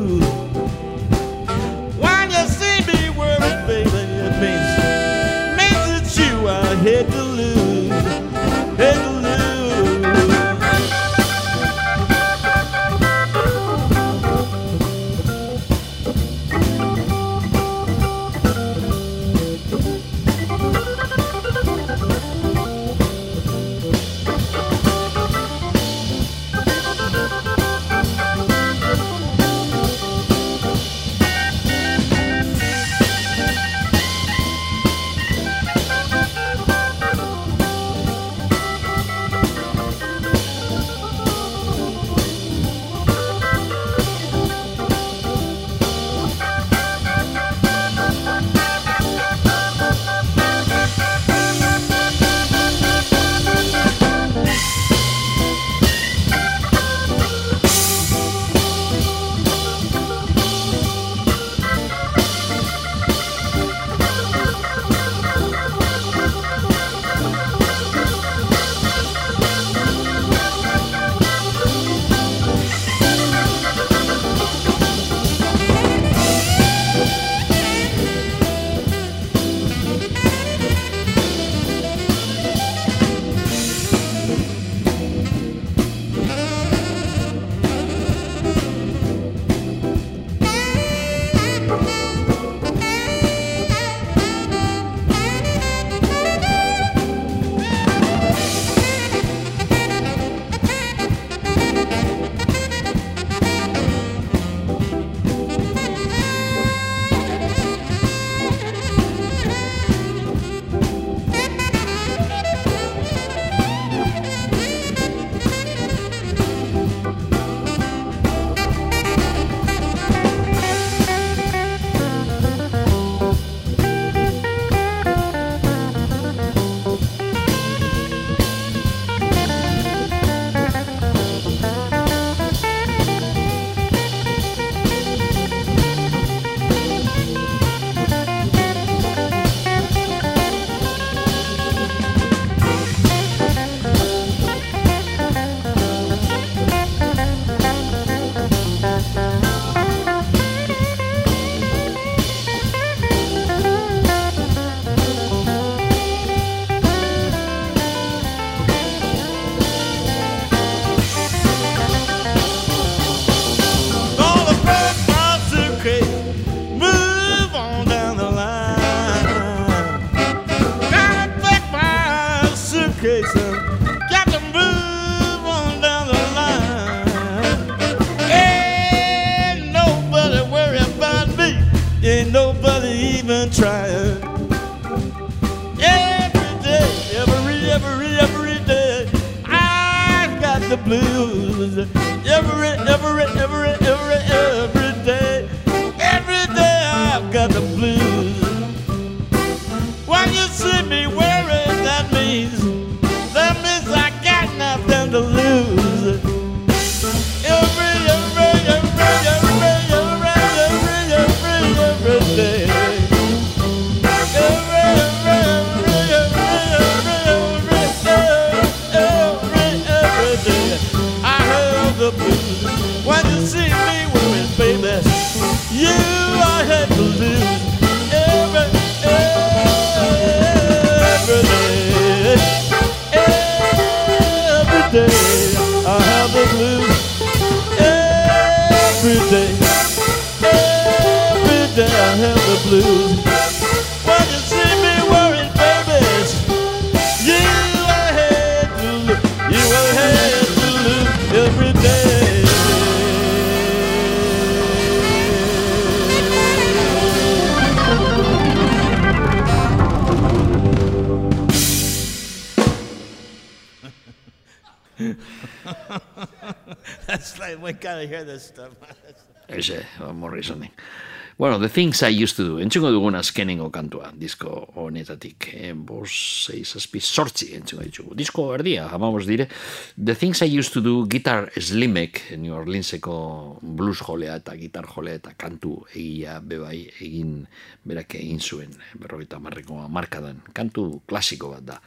Bueno, 271.42 271.58
The 271.58 271.70
Things 271.70 272.04
I 272.04 272.22
Used 272.22 272.36
To 272.36 272.44
Do, 272.44 272.58
entzungo 272.62 272.92
dugun 272.94 273.16
azkenengo 273.18 273.64
kantua, 273.74 274.12
disko 274.14 274.68
honetatik, 274.78 275.48
eh, 275.50 275.72
bos, 275.74 276.12
seis, 276.46 276.76
aspi, 276.78 277.00
sortzi 277.02 277.48
entzungo 277.56 277.82
ditugu. 277.82 278.14
Disko 278.14 278.44
erdia, 278.54 278.84
amamos 278.86 279.26
dire, 279.26 279.48
The 279.96 280.14
Things 280.14 280.44
I 280.46 280.56
Used 280.60 280.72
To 280.74 280.80
Do, 280.80 280.94
Guitar 281.10 281.50
Slimek, 281.56 282.38
New 282.38 282.54
Orleanseko 282.54 283.58
blues 283.60 283.98
jolea 284.06 284.36
eta 284.38 284.54
gitar 284.54 284.86
jolea 284.86 285.18
eta 285.18 285.34
kantu 285.34 285.80
egia 285.90 286.38
bebai 286.38 286.84
egin 287.02 287.48
berak 287.82 288.14
egin 288.22 288.38
zuen, 288.38 288.78
eh, 288.78 288.94
berroita 289.02 289.42
marreko 289.42 289.82
markadan, 289.90 290.44
kantu 290.54 291.02
klasiko 291.10 291.50
bat 291.56 291.66
da, 291.66 291.80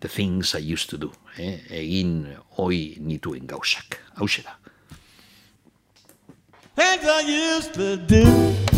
The 0.00 0.12
Things 0.12 0.52
I 0.52 0.74
Used 0.74 0.90
To 0.90 0.98
Do, 1.06 1.14
eh, 1.38 1.62
egin 1.80 2.26
hoi 2.60 2.98
nituen 3.00 3.48
gauzak, 3.48 4.02
hause 4.20 4.44
da. 4.44 4.58
Things 6.76 7.08
I 7.08 7.24
used 7.24 7.72
to 7.72 7.96
do. 7.96 8.77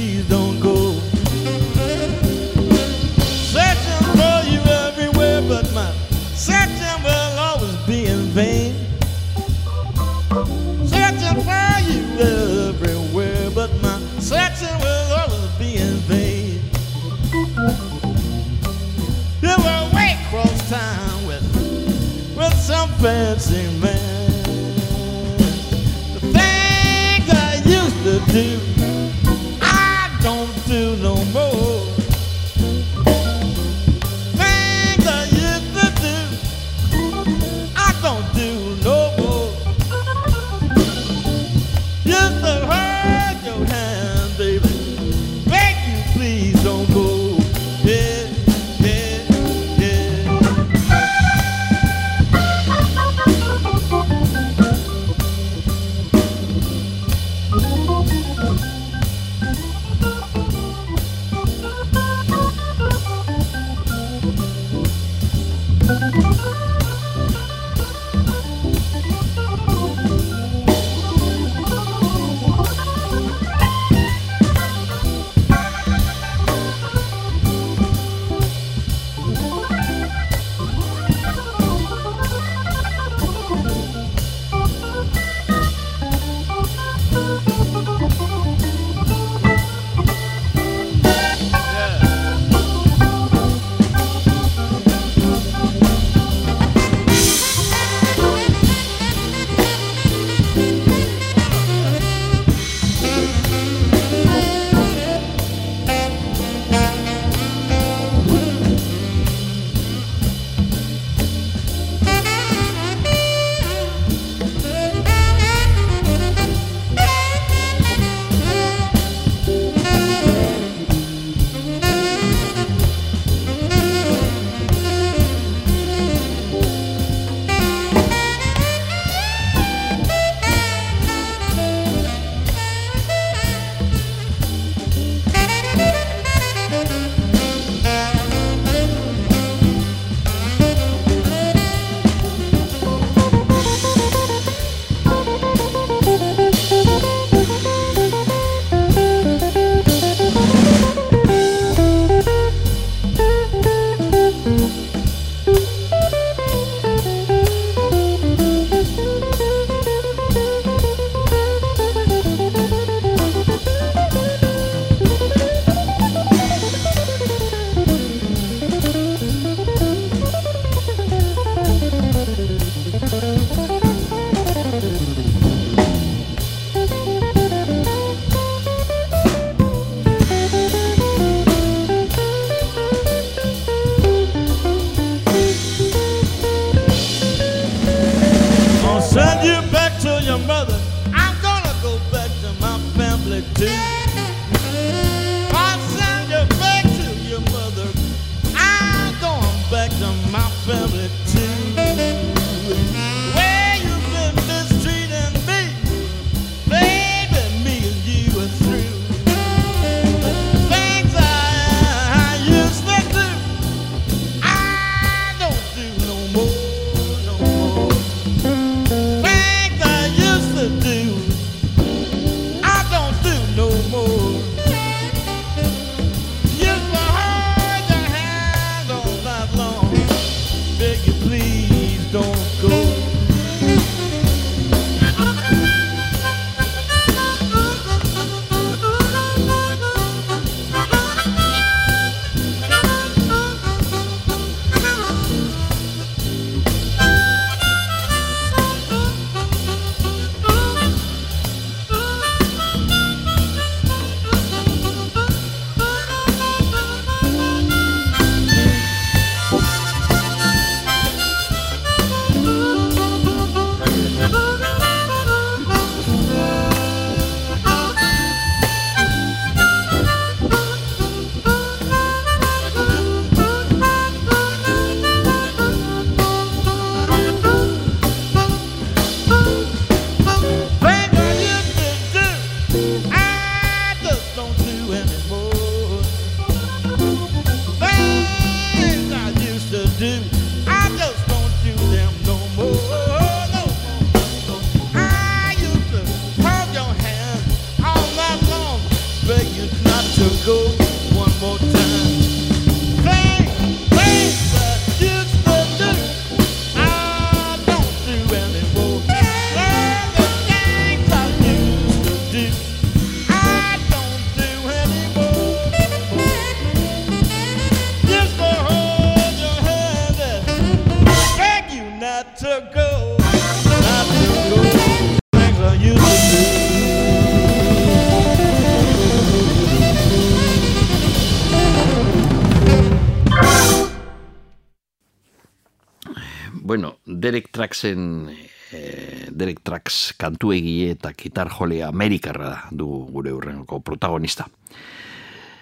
Traxen 337.71 338.27
eh, 338.73 339.31
Derek 339.31 339.61
Trax 339.63 340.11
kantu 340.19 340.51
egile 340.51 340.91
eta 340.97 341.13
gitar 341.15 341.47
jole 341.55 341.77
Amerikarra 341.87 342.49
da 342.49 342.57
du 342.69 343.07
gure 343.07 343.31
urrengo 343.31 343.79
protagonista. 343.79 344.43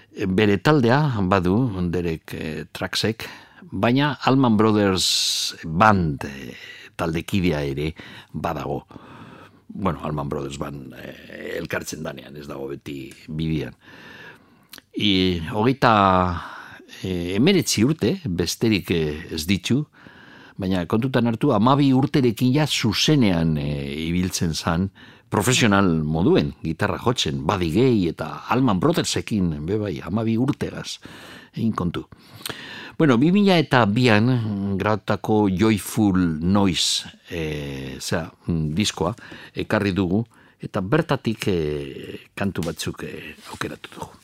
E, 0.09 0.25
Bere 0.25 0.57
taldea 0.57 1.21
badu 1.21 1.69
Derek 1.93 2.33
eh, 2.33 2.65
Traxek, 2.73 3.27
baina 3.69 4.15
Allman 4.25 4.57
Brothers 4.57 5.53
Band 5.63 6.25
eh, 6.25 6.57
taldekidea 6.97 7.61
ere 7.61 7.93
badago. 8.33 8.87
Bueno, 9.67 10.01
Allman 10.01 10.29
Brothers 10.29 10.57
Band 10.57 10.97
eh, 10.97 11.59
elkartzen 11.61 12.01
danean, 12.01 12.41
ez 12.41 12.47
dago 12.49 12.71
beti 12.73 13.13
bidian. 13.27 13.77
I, 14.97 15.45
hogeita 15.53 15.93
e, 17.03 17.35
emeretzi 17.37 17.85
urte, 17.85 18.17
besterik 18.25 18.89
ez 18.97 19.45
ditu, 19.45 19.83
baina 20.59 20.83
kontutan 20.91 21.29
hartu 21.31 21.53
amabi 21.55 21.93
urterekin 21.95 22.51
ja 22.53 22.67
zuzenean 22.67 23.55
e, 23.57 23.69
ibiltzen 24.09 24.53
zan 24.53 24.89
profesional 25.29 25.87
moduen, 26.03 26.53
gitarra 26.63 26.97
jotzen, 26.97 27.45
Gay 27.45 28.07
eta 28.09 28.45
Alman 28.49 28.79
Brothersekin, 28.79 29.65
be 29.65 29.77
bai, 29.77 29.99
amabi 30.01 30.37
urtegaz, 30.37 30.99
egin 31.53 31.71
kontu. 31.71 32.07
Bueno, 32.97 33.15
2000 33.15 33.59
eta 33.61 33.85
bian 33.85 34.75
grautako 34.77 35.47
Joyful 35.47 36.39
Noise 36.41 37.07
e, 37.29 37.95
zera, 38.01 38.27
diskoa 38.47 39.13
ekarri 39.55 39.93
dugu, 39.93 40.25
eta 40.59 40.81
bertatik 40.81 41.47
e, 41.47 41.59
kantu 42.35 42.65
batzuk 42.65 43.05
e, 43.07 43.35
aukeratu 43.53 43.95
dugu. 43.95 44.18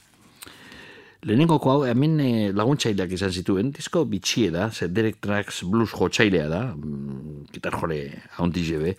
Lehenengoko 1.26 1.72
hau, 1.72 1.80
hemen 1.90 2.20
e, 2.22 2.32
laguntzaileak 2.54 3.16
izan 3.16 3.32
zituen, 3.34 3.72
disko 3.74 4.04
bitxie 4.06 4.52
da, 4.54 4.68
ze 4.70 4.86
Derek 4.94 5.18
Trax 5.26 5.64
blues 5.66 5.90
jotzailea 5.90 6.46
da, 6.52 6.60
mm, 6.76 7.48
gitar 7.56 7.74
jole 7.82 7.98
haundi 8.38 8.62
jebe, 8.68 8.94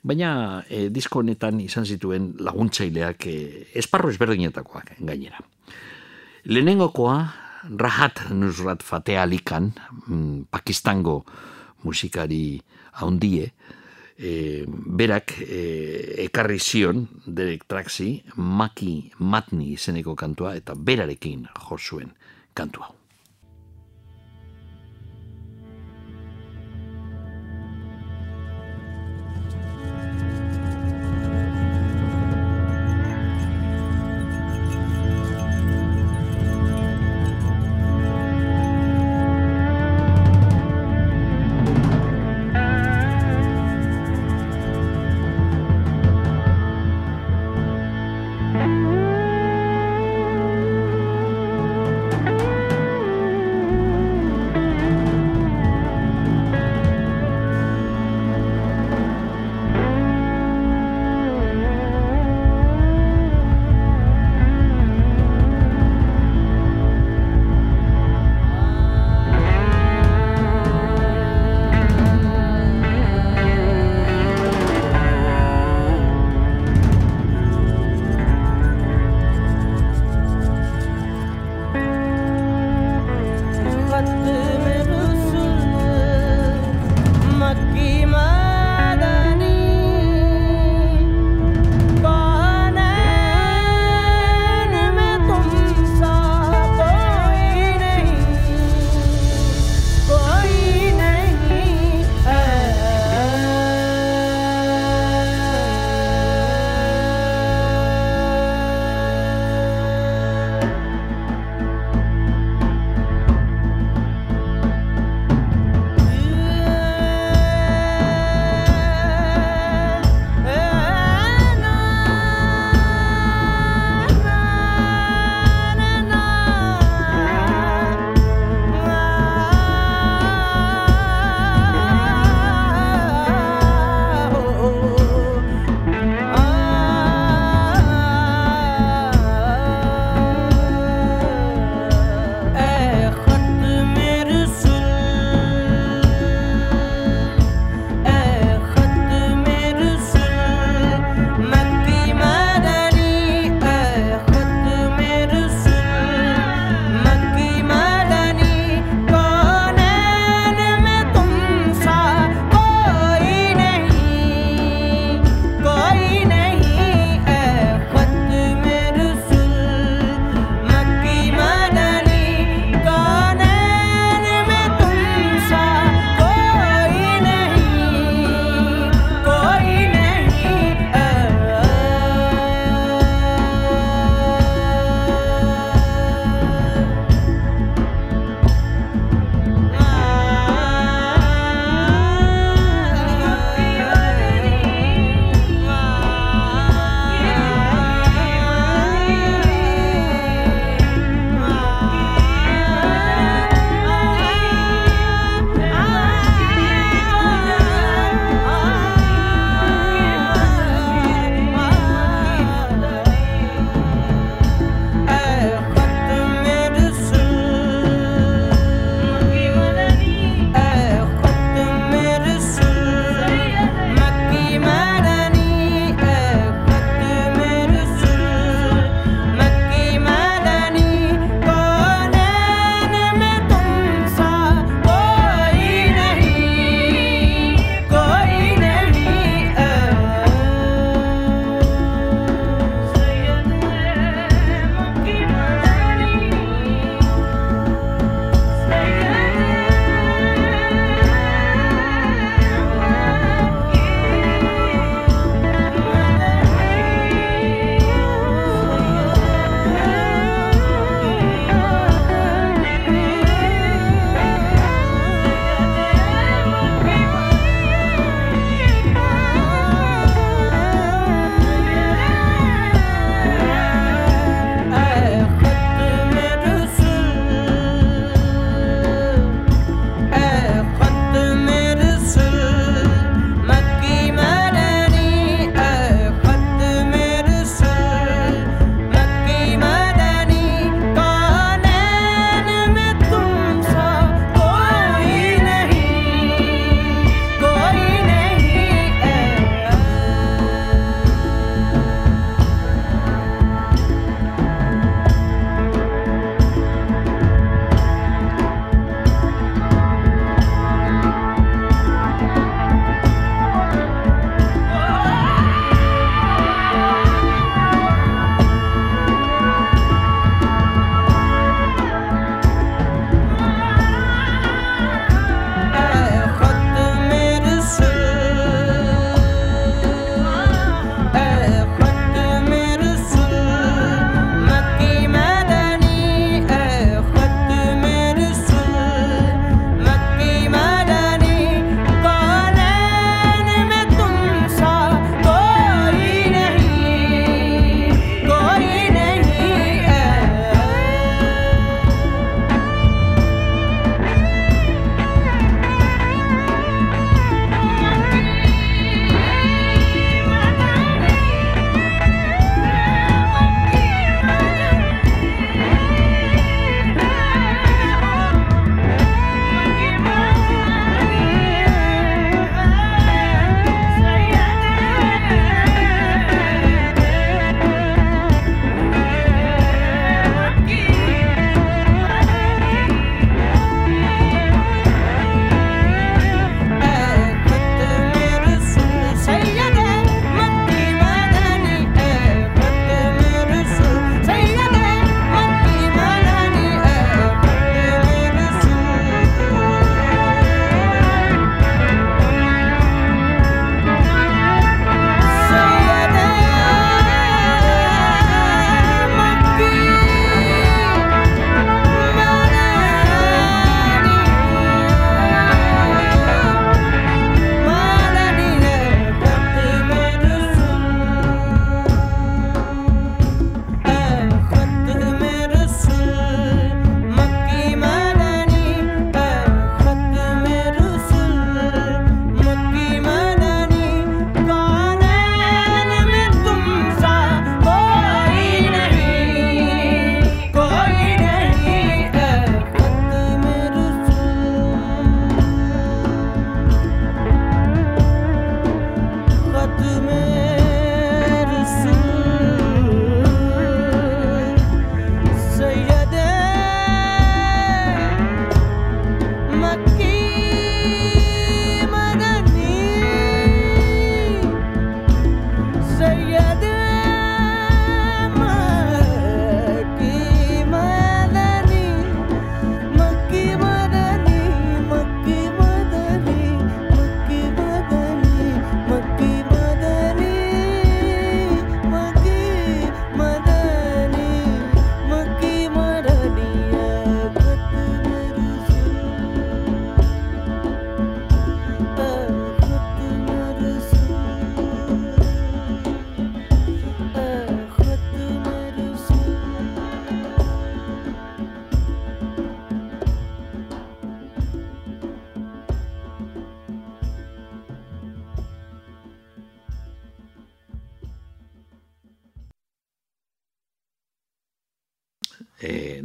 baina 0.00 0.30
e, 0.72 0.86
disko 0.88 1.20
honetan 1.20 1.60
izan 1.60 1.84
zituen 1.84 2.30
laguntzaileak 2.40 3.26
e, 3.28 3.36
esparro 3.76 4.08
ezberdinetakoak 4.08 4.94
gainera. 5.04 5.44
Lehenengokoa, 6.48 7.18
Rahat 7.76 8.30
Nusrat 8.30 8.80
Fateh 8.86 9.20
Ali 9.20 9.42
Khan, 9.44 9.74
mm, 10.06 10.48
Pakistango 10.48 11.26
musikari 11.84 12.62
haundie, 13.02 13.50
e, 14.18 14.64
berak 14.66 15.36
e, 15.40 15.62
ekarri 16.26 16.58
zion 16.58 17.06
Derek 17.26 17.66
Traxi 17.68 18.22
Maki 18.36 19.12
Matni 19.18 19.72
izeneko 19.76 20.16
kantua 20.16 20.56
eta 20.56 20.74
berarekin 20.74 21.46
jo 21.68 21.78
zuen 21.78 22.14
kantua. 22.54 22.95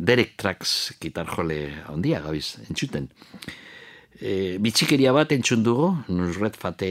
Derek 0.01 0.33
Trax 0.41 0.97
gitarjole 1.01 1.59
handia 1.85 2.21
gabiz 2.23 2.57
entzuten. 2.65 3.05
E, 4.17 4.57
bitxikeria 4.61 5.13
bat 5.13 5.33
entzun 5.35 5.61
dugu, 5.65 5.91
Nusret 6.09 6.57
Fate 6.57 6.89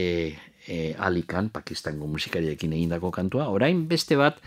e, 0.67 0.77
Alikan, 0.95 1.49
Pakistango 1.51 2.07
musikariekin 2.07 2.71
egindako 2.77 3.11
kantua, 3.11 3.49
orain 3.51 3.83
beste 3.89 4.15
bat 4.19 4.39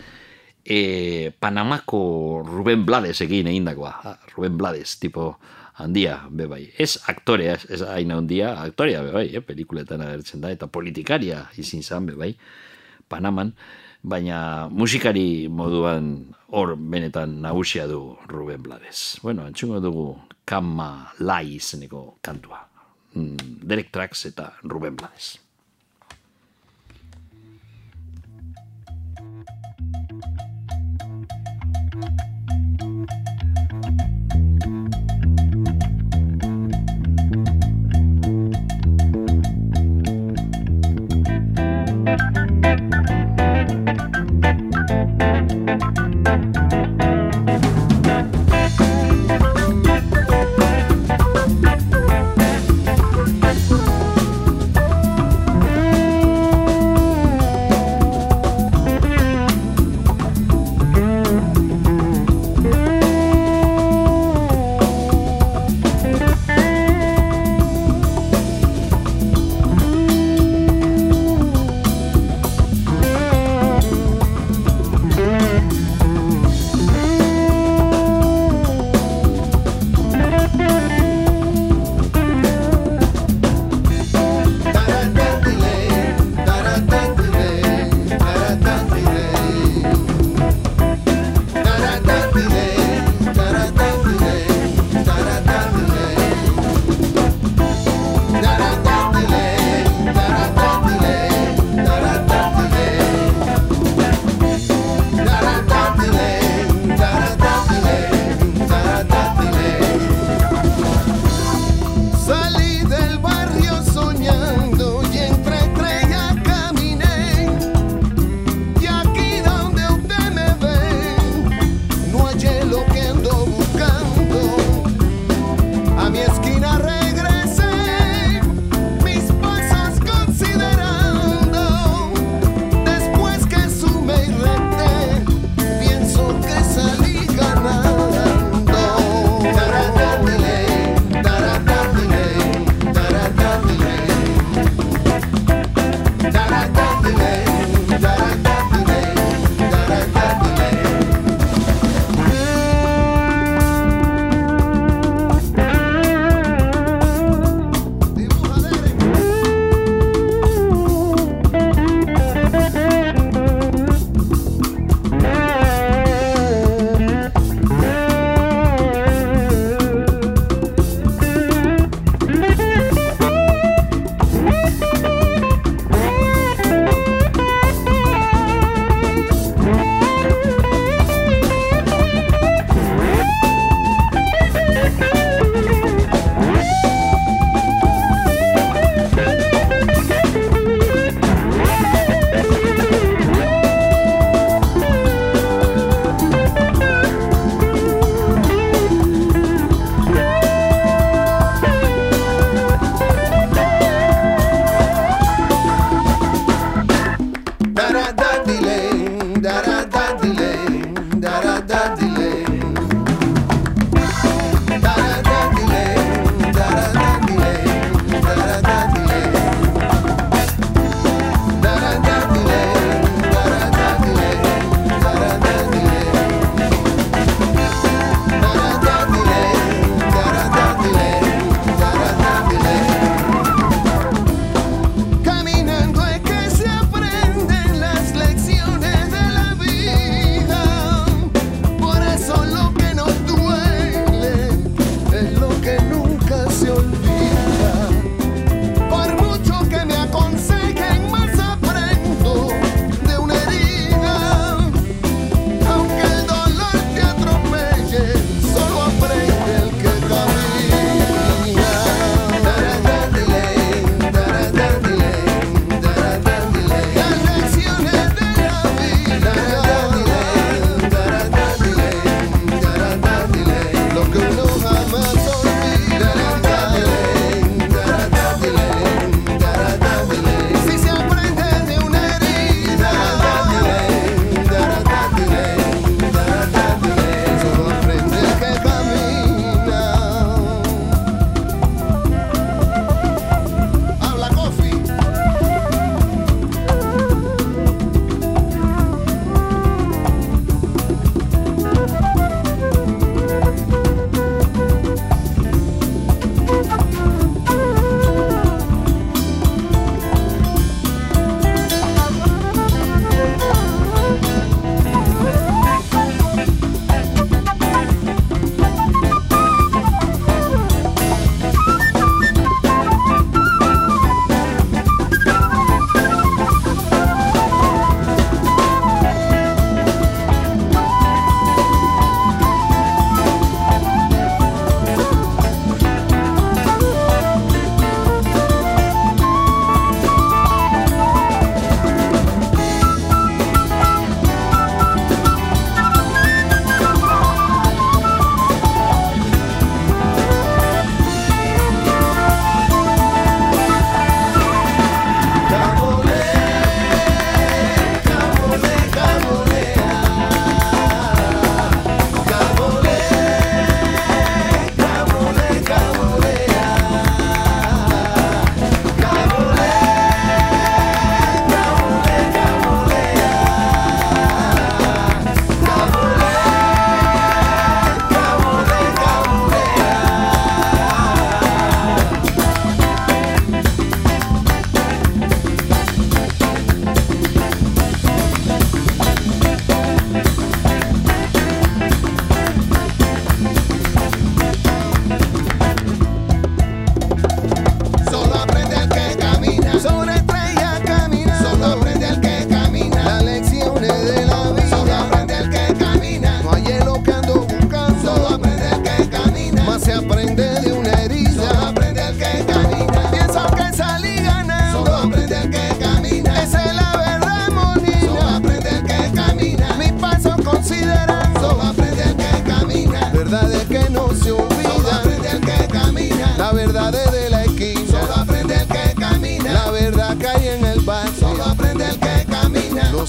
e, 0.64 1.30
Panamako 1.40 2.00
Ruben 2.46 2.86
Blades 2.88 3.20
egin 3.24 3.52
egindakoa, 3.52 4.16
Ruben 4.32 4.56
Blades, 4.56 4.96
tipo 5.00 5.34
handia, 5.76 6.22
be 6.30 6.48
bai. 6.48 6.64
Ez 6.78 6.96
aktorea, 7.10 7.58
ez, 7.68 7.82
hain 7.84 8.12
handia, 8.16 8.54
aktorea, 8.62 9.02
be 9.04 9.12
bai, 9.12 9.26
eh, 9.34 9.42
pelikuletan 9.44 10.04
agertzen 10.06 10.44
da, 10.44 10.52
eta 10.54 10.70
politikaria 10.72 11.44
izin 11.60 11.82
zan, 11.82 12.08
be 12.08 12.16
bai, 12.16 12.34
Panaman, 13.12 13.52
baina 14.04 14.68
musikari 14.68 15.48
moduan 15.48 16.28
hor 16.52 16.76
benetan 16.76 17.40
nagusia 17.40 17.88
du 17.88 18.16
Ruben 18.28 18.62
Blades. 18.62 19.18
Bueno, 19.22 19.46
entzungo 19.48 19.80
dugu 19.80 20.20
Kama 20.44 21.16
Lai 21.18 21.56
izeneko 21.56 22.18
kantua. 22.20 22.68
Mm, 23.14 23.64
Derek 23.64 23.90
Trax 23.90 24.26
eta 24.28 24.52
Ruben 24.62 24.96
Blades. 24.96 25.43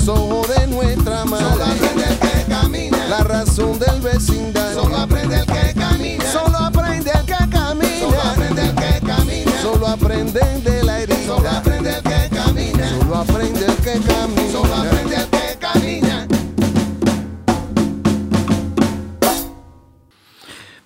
los 0.05 0.47
de 0.47 0.67
nuestra 0.67 1.25
madre. 1.25 1.45
Solo 1.45 1.65
aprende 1.65 2.03
el 2.03 2.19
que 2.19 2.45
camina. 2.47 3.07
La 3.07 3.19
razón 3.23 3.79
del 3.79 4.01
vecindario. 4.01 4.81
Solo 4.81 4.97
aprende 4.97 5.35
el 5.39 5.45
que 5.45 5.73
camina. 5.73 6.25
Solo 6.25 6.57
aprende 6.57 7.11
el 7.11 7.25
que 7.25 7.49
camina. 7.49 7.99
Solo 7.99 8.21
aprende 8.21 8.61
el 8.61 8.75
que 8.75 9.05
camina. 9.05 9.61
Solo 9.61 9.87
aprenden 9.87 10.63
de 10.63 10.83
la 10.83 10.99
herida. 11.01 11.25
Solo 11.25 11.49
aprende 11.49 11.89
el 11.97 12.03
que 12.03 12.35
camina. 12.35 12.89
Solo 12.99 13.15
aprende 13.15 13.65
el 13.65 13.75
que 13.75 13.99
camina. 13.99 14.51
Solo 14.51 14.75
aprende 14.75 15.15
el 15.15 15.27
que 15.27 15.57
camina. 15.59 16.27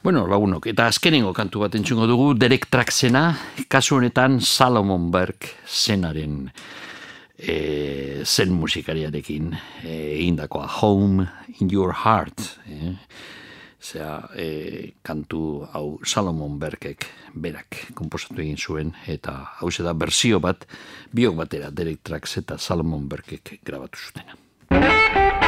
Bueno, 0.01 0.25
lagunok, 0.27 0.65
eta 0.71 0.87
azkenengo 0.87 1.33
kantu 1.35 1.59
bat 1.59 1.75
entzungo 1.75 2.07
dugu, 2.07 2.31
Derek 2.33 2.69
Traxena, 2.71 3.37
kasu 3.67 3.99
honetan 3.99 4.39
Salomon 4.41 5.11
Berg 5.11 5.51
zenaren 5.67 6.47
e, 7.39 7.98
zen 8.25 8.53
musikariarekin 8.53 9.53
eh, 9.83 10.19
egindakoa 10.19 10.67
Home 10.81 11.27
in 11.59 11.69
Your 11.71 11.93
Heart 12.05 12.59
eh? 12.69 12.93
Zea, 13.79 14.29
e, 14.35 14.43
eh, 14.43 14.91
kantu 15.01 15.65
hau 15.71 15.99
Salomon 16.03 16.59
Berkek 16.59 17.05
berak 17.33 17.85
komposatu 17.95 18.41
egin 18.43 18.57
zuen 18.57 18.93
eta 19.07 19.55
hau 19.61 19.71
da 19.71 19.93
bersio 19.93 20.39
bat 20.39 20.67
biok 21.15 21.35
batera 21.35 21.71
Derek 21.71 22.03
Trax 22.03 22.37
eta 22.37 22.57
Salomon 22.57 23.07
Berkek 23.07 23.59
grabatu 23.63 23.97
zutena. 23.97 25.38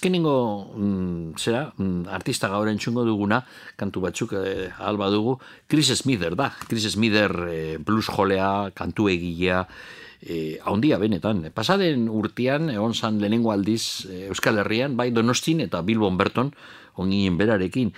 azkenengo 0.00 0.72
mm, 0.74 1.36
zera, 1.36 1.74
mm, 1.76 2.08
artista 2.08 2.48
gaur 2.48 2.70
entzungo 2.72 3.04
duguna, 3.04 3.42
kantu 3.76 4.00
batzuk 4.00 4.32
eh, 4.40 4.70
alba 4.80 5.10
dugu, 5.12 5.36
Chris 5.68 5.92
Smither 5.92 6.36
da. 6.36 6.54
Chris 6.68 6.88
Smither 6.88 7.32
eh, 7.52 7.76
blues 7.76 8.08
jolea, 8.08 8.72
kantu 8.72 9.10
egilea, 9.12 9.60
eh, 9.60 10.00
e, 10.22 10.58
haundia 10.64 10.96
benetan. 10.96 11.44
Pasaden 11.52 12.08
urtean, 12.08 12.70
egon 12.72 12.94
zan 12.94 13.20
lehenengo 13.20 13.52
aldiz 13.52 14.06
eh, 14.08 14.28
Euskal 14.28 14.62
Herrian, 14.64 14.96
bai 14.96 15.10
Donostin 15.12 15.60
eta 15.60 15.82
Bilbon 15.82 16.16
Berton, 16.16 16.54
onginen 16.96 17.36
berarekin. 17.36 17.92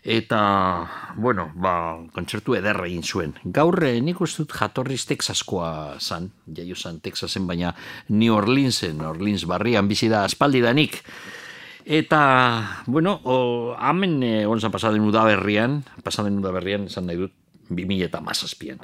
Eta, 0.00 0.86
bueno, 1.18 1.50
ba, 1.60 1.98
kontzertu 2.14 2.54
ederra 2.56 2.86
egin 2.86 3.02
zuen. 3.02 3.34
Gaur, 3.44 3.82
eh, 3.84 3.98
nik 4.00 4.22
uste 4.22 4.44
dut 4.44 4.54
jatorriz 4.54 5.02
Texaskoa 5.10 5.98
zan, 5.98 6.30
jaio 6.46 6.78
zan 6.78 7.02
Texasen, 7.02 7.50
baina 7.50 7.74
New 8.08 8.38
Orleansen, 8.38 9.02
Orleans 9.02 9.44
barrian 9.50 9.90
bizi 9.90 10.08
da 10.08 10.24
aspaldidanik. 10.30 11.02
danik. 11.02 11.38
Eta, 11.84 12.82
bueno, 12.86 13.20
o, 13.24 13.74
hamen 13.78 14.22
e, 14.22 14.46
onzan 14.46 14.72
pasaden 14.72 15.04
udaberrian, 15.06 15.82
pasaden 16.04 16.38
udaberrian, 16.38 16.86
esan 16.90 17.06
nahi 17.08 17.18
dut, 17.24 17.34
2000 17.70 18.08
eta 18.08 18.20
mazazpian. 18.20 18.80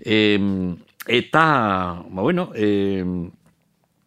E, 0.00 0.38
eta, 1.06 1.44
ba, 2.08 2.22
bueno, 2.22 2.50
e, 2.54 2.70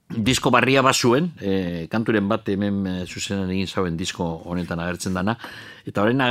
disko 0.10 0.50
barria 0.50 0.82
bazuen, 0.82 1.32
e, 1.40 1.88
kanturen 1.92 2.28
bat 2.30 2.48
hemen 2.50 2.82
e, 2.90 2.96
zuzenan 3.06 3.52
egin 3.54 3.70
zauen 3.70 3.98
disko 3.98 4.26
honetan 4.50 4.82
agertzen 4.82 5.14
dana, 5.14 5.38
eta 5.86 6.02
horren 6.02 6.24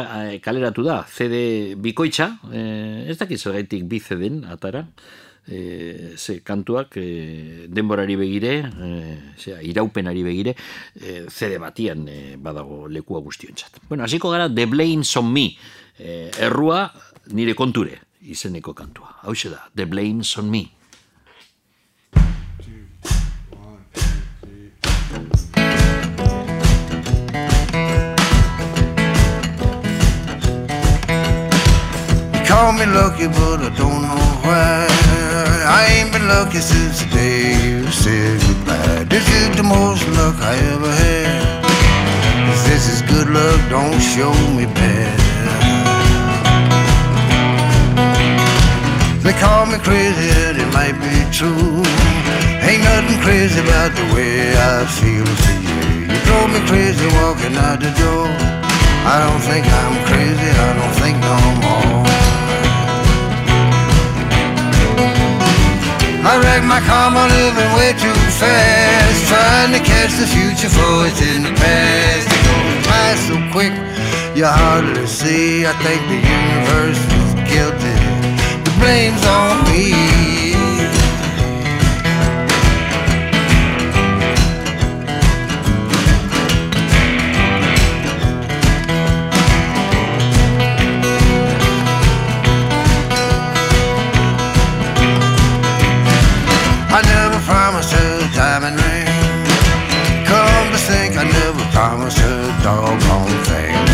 kaleratu 0.43 0.82
da, 0.86 1.05
CD 1.06 1.77
bikoitza, 1.78 2.32
e, 2.51 2.65
ez 3.09 3.19
dakit 3.20 3.39
zergaitik 3.39 3.86
bi 3.89 4.02
CD-en 4.02 4.43
atara, 4.51 4.85
e, 5.49 6.15
ze 6.16 6.41
kantuak 6.45 6.97
e, 6.97 7.66
denborari 7.69 8.16
begire, 8.16 8.55
e, 8.69 8.91
zera, 9.39 9.62
iraupenari 9.62 10.23
begire, 10.23 10.55
e, 11.01 11.25
CD 11.29 11.59
batian 11.59 12.07
e, 12.09 12.37
badago 12.37 12.87
lekua 12.89 13.20
guztiontzat. 13.25 13.81
Bueno, 13.89 14.05
hasiko 14.05 14.31
gara 14.31 14.49
The 14.49 14.66
Blame's 14.66 15.16
on 15.16 15.33
Me, 15.33 15.51
e, 15.99 16.31
errua 16.39 16.87
nire 17.33 17.55
konture 17.55 18.01
izeneko 18.29 18.75
kantua. 18.75 19.19
Hau 19.23 19.35
da, 19.51 19.69
The 19.75 19.87
Blame's 19.87 20.37
on 20.39 20.51
Me. 20.51 20.78
Call 32.49 32.73
me 32.73 32.87
lucky, 32.87 33.29
but 33.29 33.61
I 33.61 33.69
don't 33.77 34.01
know 34.01 34.25
why. 34.41 34.89
I 35.69 35.85
ain't 36.01 36.11
been 36.11 36.27
lucky 36.29 36.65
since 36.65 37.05
the 37.05 37.09
day 37.12 37.53
you 37.61 37.85
said 37.93 38.41
goodbye. 38.41 39.05
This 39.05 39.29
is 39.37 39.55
the 39.55 39.62
most 39.62 40.01
luck 40.16 40.35
I 40.41 40.57
ever 40.73 40.89
had. 40.89 41.61
This 42.65 42.89
is 42.89 43.03
good 43.03 43.29
luck, 43.29 43.61
don't 43.69 44.01
show 44.01 44.33
me 44.57 44.65
bad. 44.65 45.19
They 49.20 49.35
call 49.45 49.66
me 49.66 49.77
crazy, 49.85 50.33
and 50.49 50.57
it 50.57 50.73
might 50.73 50.97
be 51.05 51.16
true. 51.29 51.85
Ain't 52.65 52.81
nothing 52.81 53.20
crazy 53.20 53.61
about 53.61 53.93
the 53.93 54.07
way 54.16 54.57
I 54.57 54.89
feel 54.89 55.29
for 55.45 55.57
you. 55.69 55.85
You 56.09 56.19
drove 56.25 56.49
me 56.49 56.65
crazy 56.65 57.09
walking 57.20 57.61
out 57.61 57.79
the 57.85 57.93
door. 58.01 58.25
I 59.05 59.20
don't 59.20 59.43
think 59.45 59.69
I'm 59.69 59.97
crazy, 60.09 60.49
I 60.49 60.70
don't 60.81 60.95
think 60.97 61.16
no 61.20 61.37
more. 61.61 61.98
I 66.24 66.39
wreck 66.43 66.62
my 66.65 66.81
car, 66.81 67.11
karma 67.11 67.28
living 67.31 67.70
way 67.78 67.93
too 67.95 68.15
fast 68.40 69.28
Trying 69.28 69.73
to 69.73 69.81
catch 69.81 70.12
the 70.19 70.27
future 70.27 70.69
for 70.69 71.07
it's 71.07 71.20
in 71.23 71.43
the 71.45 71.55
past. 71.55 72.27
It 72.27 72.43
goes 72.49 72.86
by 72.89 73.15
so 73.15 73.36
quick 73.53 73.74
you 74.39 74.47
hardly 74.47 75.07
see. 75.07 75.66
I 75.66 75.73
think 75.82 76.01
the 76.07 76.20
universe 76.23 77.03
is 77.19 77.35
guilty. 77.51 77.97
The 78.62 78.73
blame's 78.78 79.24
on 79.27 79.65
me 79.66 80.18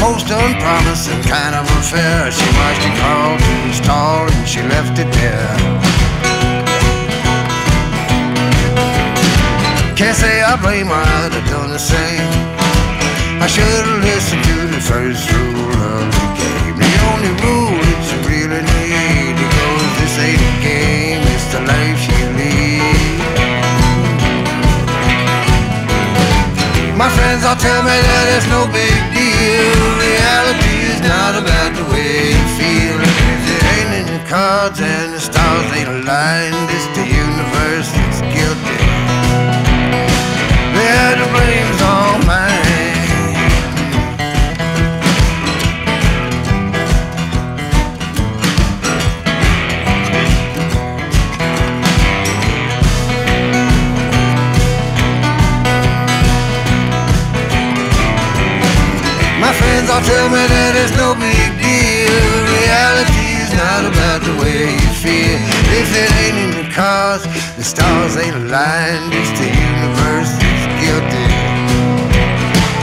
Most 0.04 0.28
unpromising 0.28 1.22
kind 1.22 1.54
of 1.56 1.64
affair. 1.80 2.30
She 2.30 2.44
watched 2.60 2.84
it 2.84 2.94
crawl 3.00 3.38
to 3.38 3.54
the 3.64 3.72
stall 3.72 4.28
and 4.28 4.46
she 4.46 4.60
left 4.60 4.98
it 4.98 5.10
there. 5.16 5.56
Can't 9.96 10.14
say 10.14 10.42
I 10.42 10.60
blame 10.60 10.88
her, 10.88 11.04
I'd 11.24 11.32
have 11.32 11.48
done 11.48 11.70
the 11.70 11.78
same. 11.78 12.28
I 13.40 13.46
should 13.48 13.64
have 13.64 14.04
listened 14.04 14.44
to 14.44 14.56
the 14.76 14.82
first 14.92 15.24
rule 15.32 15.72
of 15.72 16.04
the 16.12 16.26
game. 16.36 16.76
The 16.84 16.92
only 17.08 17.32
rule 17.40 17.72
that 17.72 18.04
you 18.12 18.18
really 18.28 18.60
need 18.60 19.34
because 19.40 19.90
this 20.04 20.20
ain't 20.20 20.36
a 20.36 20.54
game, 20.60 21.24
it's 21.32 21.48
the 21.48 21.60
life 21.64 22.00
you 22.12 22.24
lead. 22.36 23.24
My 26.92 27.08
friends 27.08 27.42
all 27.48 27.56
tell 27.56 27.82
me 27.82 27.96
that 27.96 28.24
it's 28.36 28.46
no 28.52 28.68
big 28.68 29.13
deal. 29.44 29.80
Reality 30.08 30.74
is 30.92 31.00
not 31.12 31.32
about 31.42 31.70
the 31.78 31.84
way 31.92 32.32
you 32.32 32.46
feel. 32.58 32.96
If 33.00 33.44
it 33.54 33.62
ain't 33.74 33.92
in 34.00 34.06
the 34.16 34.22
cards 34.28 34.80
and 34.80 35.08
the 35.14 35.20
stars 35.20 35.68
ain't 35.76 35.90
aligned, 35.96 36.73
tell 60.14 60.28
me 60.30 60.44
that 60.46 60.72
it's 60.78 60.94
no 60.94 61.10
big 61.18 61.50
deal. 61.58 62.22
Reality 62.46 63.26
is 63.42 63.50
not 63.58 63.82
about 63.82 64.20
the 64.22 64.34
way 64.38 64.70
you 64.70 64.90
feel. 65.02 65.38
If 65.74 65.90
it 65.90 66.10
ain't 66.22 66.38
in 66.38 66.50
the 66.54 66.66
cards, 66.70 67.26
the 67.58 67.64
stars 67.66 68.14
ain't 68.22 68.36
aligned. 68.46 69.10
It's 69.10 69.32
the 69.34 69.50
universe 69.50 70.30
that's 70.38 70.66
guilty. 70.78 71.28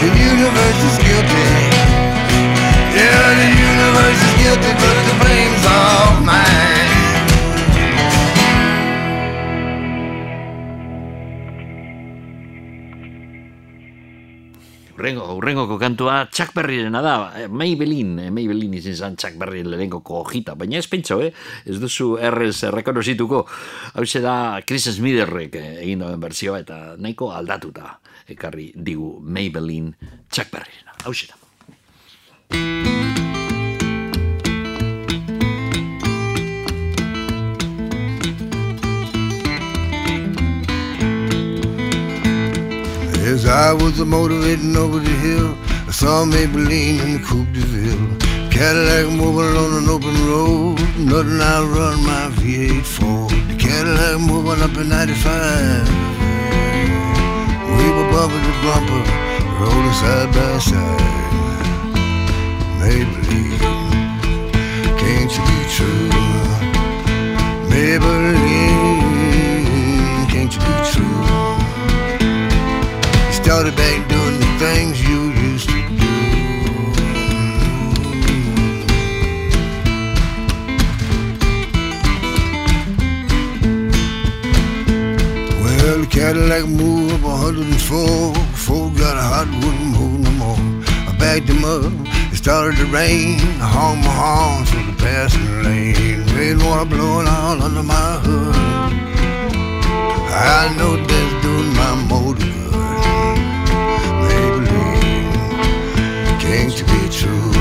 The 0.03 0.11
universe 0.11 0.81
is 0.89 0.97
guilty. 1.07 1.51
Yeah, 2.99 3.27
the 3.39 3.49
universe 3.71 4.19
is 4.27 4.33
guilty, 4.43 4.71
but 4.75 4.97
the 5.07 5.15
blame's 5.23 5.63
all 5.71 6.19
mine. 6.27 7.00
Urrengo, 15.01 15.33
urrengoko 15.33 15.79
kantua 15.81 16.29
Chuck 16.29 16.53
Berryrena 16.53 17.01
da, 17.01 17.33
eh, 17.33 17.47
Maybelline, 17.49 18.27
eh, 18.27 18.29
Maybelline 18.29 18.77
izin 18.77 18.95
zan 18.95 19.15
Chuck 19.17 19.33
Berry 19.33 19.63
lehenkoko 19.65 20.21
hojita, 20.21 20.53
baina 20.53 20.77
ez 20.77 20.87
pentso, 20.87 21.17
eh? 21.25 21.33
ez 21.65 21.79
duzu 21.81 22.19
errez 22.21 22.61
errekonosituko, 22.69 23.41
hau 23.95 24.05
da 24.21 24.61
Chris 24.61 24.85
Smitherrek 24.93 25.57
eh, 25.57 25.81
egin 25.87 26.05
duen 26.05 26.21
berzioa 26.21 26.61
eta 26.61 26.77
nahiko 27.01 27.31
aldatuta 27.33 27.97
ekarri 28.29 28.69
digu 28.75 29.17
Maybelline 29.25 29.97
Chuck 30.29 30.53
Berryrena, 30.53 30.93
hau 31.01 31.17
da. 31.25 31.33
As 43.31 43.45
I 43.45 43.71
was 43.71 43.97
a 44.01 44.05
motivating 44.05 44.75
over 44.75 44.99
the 44.99 45.15
hill, 45.23 45.55
I 45.87 45.91
saw 45.91 46.25
Maybelline 46.25 46.99
in 47.01 47.13
the 47.13 47.19
Coupe 47.25 47.53
de 47.53 47.61
Ville. 47.61 48.17
Cadillac 48.51 49.07
moving 49.15 49.55
on 49.55 49.71
an 49.81 49.87
open 49.87 50.15
road, 50.27 50.75
nothing 50.99 51.39
I'll 51.39 51.65
run 51.65 52.03
my 52.03 52.27
V8 52.35 52.83
for. 52.83 53.29
The 53.47 53.55
Cadillac 53.57 54.19
moving 54.19 54.61
up 54.61 54.75
in 54.75 54.89
95. 54.89 55.87
We 57.77 57.85
were 57.95 58.09
bumper 58.11 58.41
to 58.47 58.53
bumper, 58.67 59.01
rolling 59.63 59.95
side 60.01 60.29
by 60.35 60.59
side. 60.59 60.99
Maybelline, 62.83 63.63
can't 64.99 65.31
you 65.31 65.43
be 65.47 65.59
true? 65.71 66.09
Maybelline, 67.71 68.70
started 73.51 73.75
back 73.75 74.07
doing 74.07 74.39
the 74.39 74.45
things 74.59 75.03
you 75.09 75.23
used 75.33 75.67
to 75.67 75.75
do. 75.75 76.07
Well, 85.61 85.99
the 85.99 86.07
Cadillac 86.09 86.65
moved 86.65 87.15
up 87.15 87.23
104 87.23 88.33
before 88.53 88.87
it 88.87 88.97
got 88.97 89.17
hot, 89.17 89.47
wouldn't 89.61 89.99
move 89.99 90.21
no 90.21 90.31
more. 90.31 90.61
I 91.09 91.13
backed 91.19 91.49
him 91.49 91.65
up, 91.65 91.91
it 92.31 92.37
started 92.37 92.77
to 92.77 92.85
rain. 92.85 93.37
I 93.59 93.67
honked 93.67 94.05
my 94.05 94.13
horn 94.21 94.65
through 94.65 94.85
the 94.93 94.97
passing 95.03 95.63
lane. 95.63 96.23
Rainwater 96.37 96.85
blowing 96.85 97.27
all 97.27 97.61
under 97.61 97.83
my 97.83 98.11
hood. 98.23 98.55
I 100.31 100.73
know 100.77 100.95
that's 100.95 101.43
doing 101.43 101.73
my 101.73 101.95
motor 102.07 102.50
can't 106.51 106.77
you 106.77 106.85
be 106.85 107.07
true? 107.09 107.51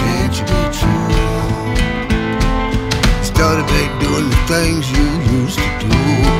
Can't 0.00 0.34
you 0.38 0.44
be 0.52 0.62
true? 0.78 1.10
Started 3.22 3.66
back 3.66 3.90
doing 4.00 4.30
the 4.30 4.36
things 4.48 4.90
you 4.90 5.06
used 5.38 5.58
to 5.58 5.64
do. 5.80 6.35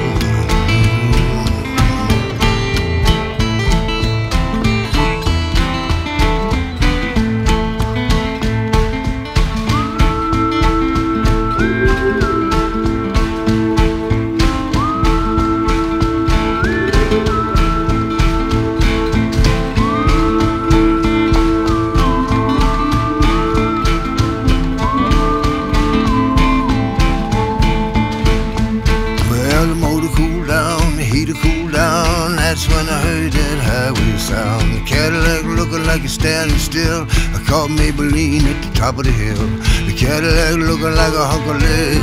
Cooled 31.42 31.72
down. 31.72 32.36
That's 32.36 32.66
when 32.68 32.88
I 32.88 33.00
heard 33.00 33.32
that 33.32 33.58
highway 33.68 34.18
sound. 34.18 34.74
The 34.76 34.80
Cadillac 34.84 35.44
looking 35.44 35.84
like 35.86 36.02
it's 36.04 36.14
standing 36.14 36.58
still. 36.58 37.06
I 37.34 37.42
caught 37.46 37.70
Maybelline 37.70 38.44
at 38.44 38.58
the 38.64 38.70
top 38.74 38.98
of 38.98 39.04
the 39.04 39.12
hill. 39.12 39.46
The 39.86 39.94
Cadillac 39.96 40.56
looking 40.56 40.94
like 40.94 41.14
a 41.14 41.24
hunk 41.26 41.46
of 41.52 41.56
lead. 41.62 42.02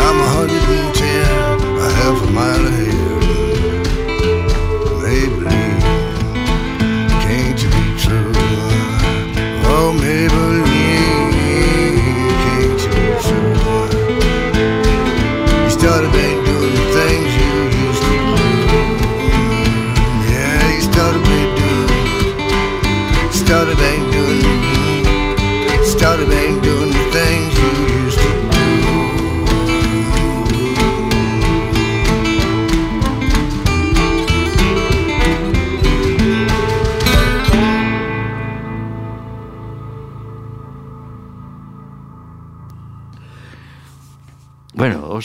I'm 0.00 0.16
a 0.20 0.28
hundred 0.36 0.62
and 0.78 0.94
ten, 0.94 1.60
a 1.78 1.88
half 1.98 2.18
a 2.22 2.30
mile 2.30 2.66
ahead. 2.66 2.96
Maybelline, 5.02 5.80
can't 7.24 7.58
you 7.62 7.68
be 7.76 7.84
true? 8.02 8.32
Oh, 9.70 9.92
Maybelline, 10.02 10.67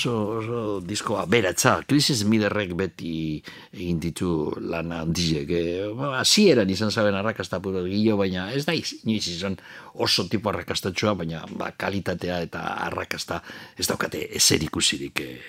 oso, 0.04 0.38
oso 0.40 0.82
disko 0.82 1.18
aberatza, 1.18 1.84
Chris 1.88 2.12
Smitherrek 2.12 2.74
beti 2.76 3.42
egin 3.72 4.00
ditu 4.00 4.52
lan 4.60 4.92
handiek. 4.92 5.50
Eh, 5.50 5.88
ba, 5.96 6.20
Hasieran 6.20 6.70
izan 6.70 6.92
zaben 6.92 7.16
arrakasta 7.16 7.60
puro 7.64 7.84
gillo, 7.86 8.18
baina 8.18 8.52
ez 8.52 8.66
da 8.66 8.74
inoiz 8.76 9.28
izan 9.28 9.58
oso 9.94 10.28
tipo 10.28 10.50
arrakastatxoa, 10.52 11.16
baina 11.24 11.44
ba, 11.58 11.72
kalitatea 11.78 12.42
eta 12.48 12.64
arrakasta 12.88 13.42
ez 13.78 13.88
daukate 13.88 14.28
ezer 14.36 14.64
ikusirik 14.64 15.24
eh, 15.24 15.40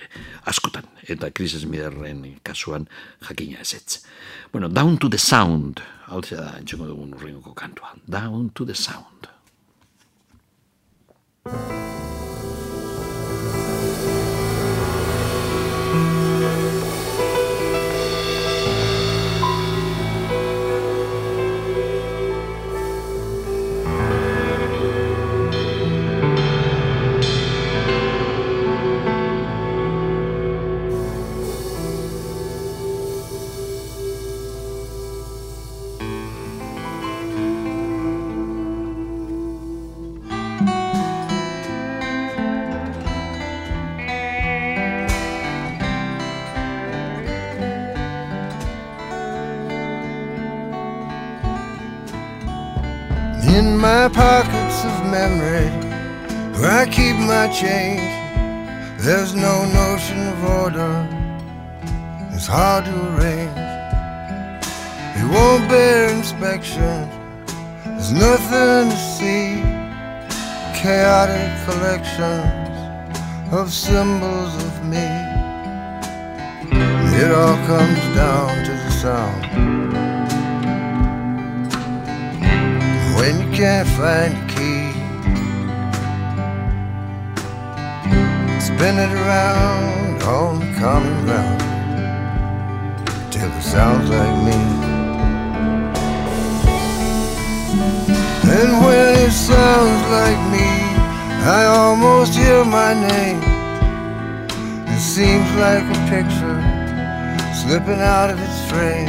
askotan. 0.51 0.87
Eta 1.03 1.31
Chris 1.35 1.59
Smitherren 1.61 2.25
kasuan 2.43 2.89
jakina 3.29 3.61
ezetz. 3.61 4.05
Bueno, 4.53 4.69
Down 4.69 4.99
to 4.99 5.11
the 5.11 5.19
Sound, 5.19 5.83
hau 6.07 6.23
da, 6.31 6.55
entxengo 6.61 6.87
dugun 6.87 7.15
urrengoko 7.19 7.55
kantua. 7.55 7.95
Down 8.07 8.51
to 8.55 8.65
the 8.65 8.75
Sound. 8.75 9.31
My 54.05 54.11
pockets 54.11 54.85
of 54.85 55.11
memory, 55.11 55.71
where 56.61 56.71
I 56.71 56.85
keep 56.85 57.17
my 57.17 57.49
change, 57.49 58.03
there's 59.01 59.35
no 59.35 59.65
notion 59.65 60.29
of 60.29 60.45
order. 60.45 61.09
It's 62.35 62.47
hard 62.47 62.85
to 62.85 62.95
arrange. 63.15 63.57
It 65.17 65.27
won't 65.33 65.71
bear 65.71 66.11
inspection. 66.11 67.09
There's 67.87 68.13
nothing 68.13 68.91
to 68.91 69.01
see. 69.17 69.63
Chaotic 70.83 71.49
collections 71.65 72.77
of 73.55 73.73
symbols 73.73 74.55
of 74.67 74.85
me. 74.85 75.09
It 77.23 77.31
all 77.33 77.57
comes 77.67 78.03
down 78.15 78.65
to 78.67 78.71
the 78.71 78.91
sound. 78.91 80.04
When 83.17 83.41
you 83.41 83.57
can't 83.57 83.89
find 83.89 84.33
a 84.35 84.47
key. 84.55 84.93
Spin 88.61 88.99
it 88.99 89.13
around 89.13 90.23
on 90.23 90.61
the 90.61 90.79
common 90.79 91.25
ground 91.25 91.61
till 93.31 93.51
it 93.51 93.63
sounds 93.63 94.09
like 94.11 94.37
me. 94.49 94.59
And 98.57 98.85
when 98.85 99.09
it 99.27 99.33
sounds 99.33 100.03
like 100.19 100.41
me, 100.53 100.71
I 101.47 101.67
almost 101.67 102.35
hear 102.35 102.65
my 102.65 102.95
name. 102.95 103.43
It 104.89 105.01
seems 105.01 105.49
like 105.57 105.85
a 105.85 106.01
picture 106.09 106.59
slipping 107.63 108.01
out 108.01 108.31
of 108.31 108.39
its 108.41 108.71
frame. 108.71 109.09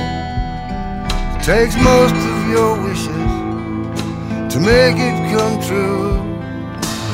It 1.36 1.44
takes 1.44 1.76
most 1.76 2.16
of 2.16 2.50
your 2.50 2.82
wishes 2.82 3.45
to 4.56 4.62
make 4.62 4.96
it 4.96 5.18
come 5.36 5.62
true. 5.62 6.16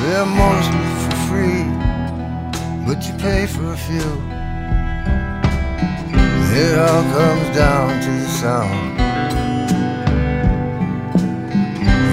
They're 0.02 0.28
mostly 0.28 0.88
for 1.02 1.16
free, 1.28 1.66
but 2.86 3.02
you 3.08 3.14
pay 3.18 3.48
for 3.48 3.74
a 3.74 3.78
few. 3.78 4.12
It 6.54 6.78
all 6.78 7.04
comes 7.18 7.48
down 7.58 8.00
to 8.00 8.12
the 8.12 8.30
sound 8.42 8.92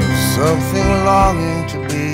of 0.08 0.18
something 0.34 0.88
longing 1.04 1.66
to 1.72 1.78
be. 1.92 2.10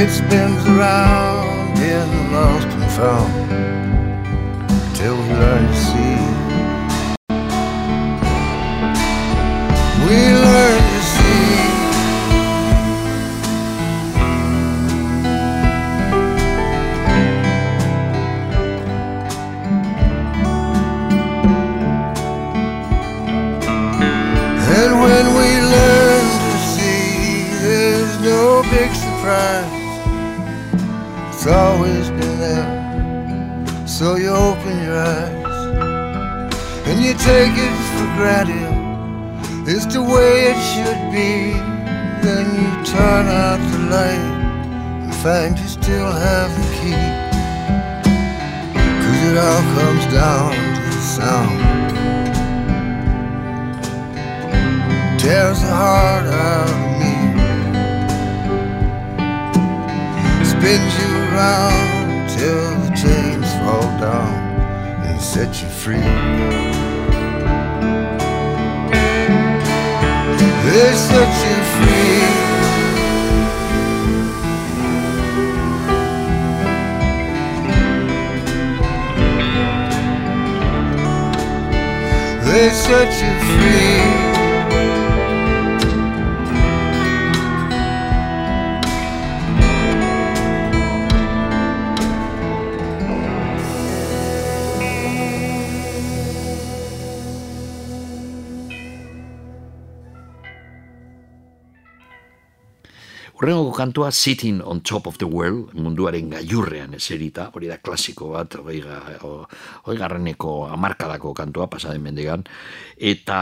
It 0.00 0.10
spins 0.10 0.62
around 0.66 1.78
in 1.78 2.06
the 2.14 2.22
lost 2.36 2.68
and 2.76 2.92
found 2.98 3.32
till 4.96 5.16
we 5.16 5.28
learn 5.32 5.66
to 5.66 5.76
see. 5.76 6.19
We 10.10 10.16
learn 10.16 10.79
Sitting 104.10 104.60
on 104.62 104.80
Top 104.80 105.06
of 105.06 105.18
the 105.18 105.26
World, 105.26 105.74
munduaren 105.74 106.30
gailurrean 106.30 106.94
eserita, 106.98 107.48
hori 107.54 107.68
da 107.70 107.78
klasiko 107.78 108.32
bat, 108.34 108.56
hori, 108.58 108.80
hori 108.82 109.98
garraneko 109.98 110.54
amarkadako 110.70 111.32
kantua, 111.38 111.68
pasaden 111.70 112.02
mendegan, 112.02 112.44
eta 112.96 113.38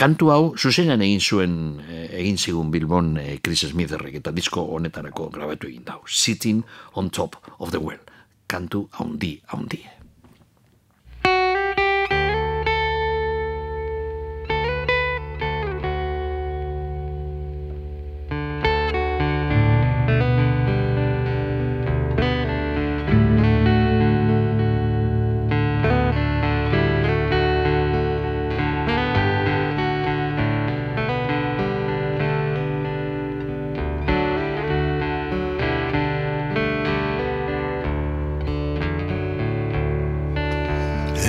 kantu 0.00 0.30
hau, 0.34 0.42
zuzenan 0.56 1.02
egin 1.04 1.20
zuen, 1.20 1.56
eh, 1.88 2.06
egin 2.20 2.38
zigun 2.38 2.70
Bilbon 2.74 3.16
eh, 3.22 3.38
Chris 3.42 3.64
Smitherrek, 3.70 4.20
eta 4.20 4.34
disko 4.34 4.66
honetarako 4.76 5.30
grabatu 5.32 5.72
egin 5.72 5.84
dau, 5.88 6.02
Sitting 6.06 6.64
on 6.94 7.10
Top 7.10 7.40
of 7.58 7.72
the 7.72 7.80
World, 7.80 8.12
kantu 8.46 8.88
haundi, 9.00 9.38
haundi. 9.52 9.93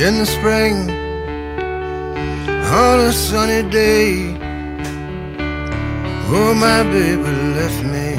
In 0.06 0.20
the 0.20 0.26
spring 0.26 0.76
on 2.48 3.00
a 3.00 3.12
sunny 3.12 3.68
day. 3.72 4.38
Oh, 6.30 6.54
my 6.54 6.84
baby 6.84 7.32
left 7.58 7.82
me. 7.96 8.10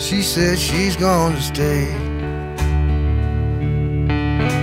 She 0.00 0.20
said 0.20 0.58
she's 0.58 0.96
gonna 0.96 1.40
stay. 1.40 1.86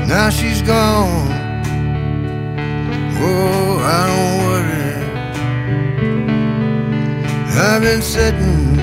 Now 0.05 0.29
she's 0.29 0.61
gone. 0.61 1.31
Oh, 3.27 3.79
I 3.97 4.01
don't 4.11 4.37
worry. 4.47 4.95
I've 7.67 7.81
been 7.81 8.01
sitting 8.01 8.79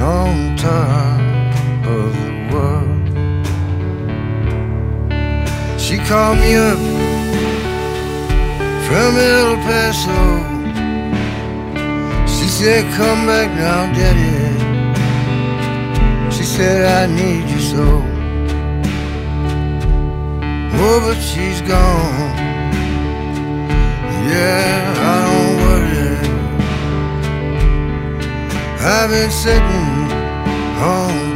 on 0.00 0.56
top 0.56 1.20
of 1.86 2.10
the 2.24 2.32
world. 2.50 2.91
Called 6.08 6.38
me 6.38 6.54
up 6.56 6.78
from 8.86 9.16
El 9.16 9.56
Paso. 9.66 10.22
She 12.26 12.46
said, 12.48 12.82
Come 12.94 13.26
back 13.26 13.50
now, 13.54 13.92
Daddy. 13.92 14.52
She 16.30 16.44
said, 16.44 16.84
I 17.00 17.06
need 17.14 17.48
you 17.48 17.60
so. 17.60 18.02
Oh, 20.84 21.00
but 21.04 21.20
she's 21.20 21.60
gone. 21.62 22.34
Yeah, 24.28 24.94
I 24.98 25.14
don't 25.28 25.56
worry. 25.64 26.16
I've 28.84 29.10
been 29.10 29.30
sitting 29.30 30.12
on 30.82 31.31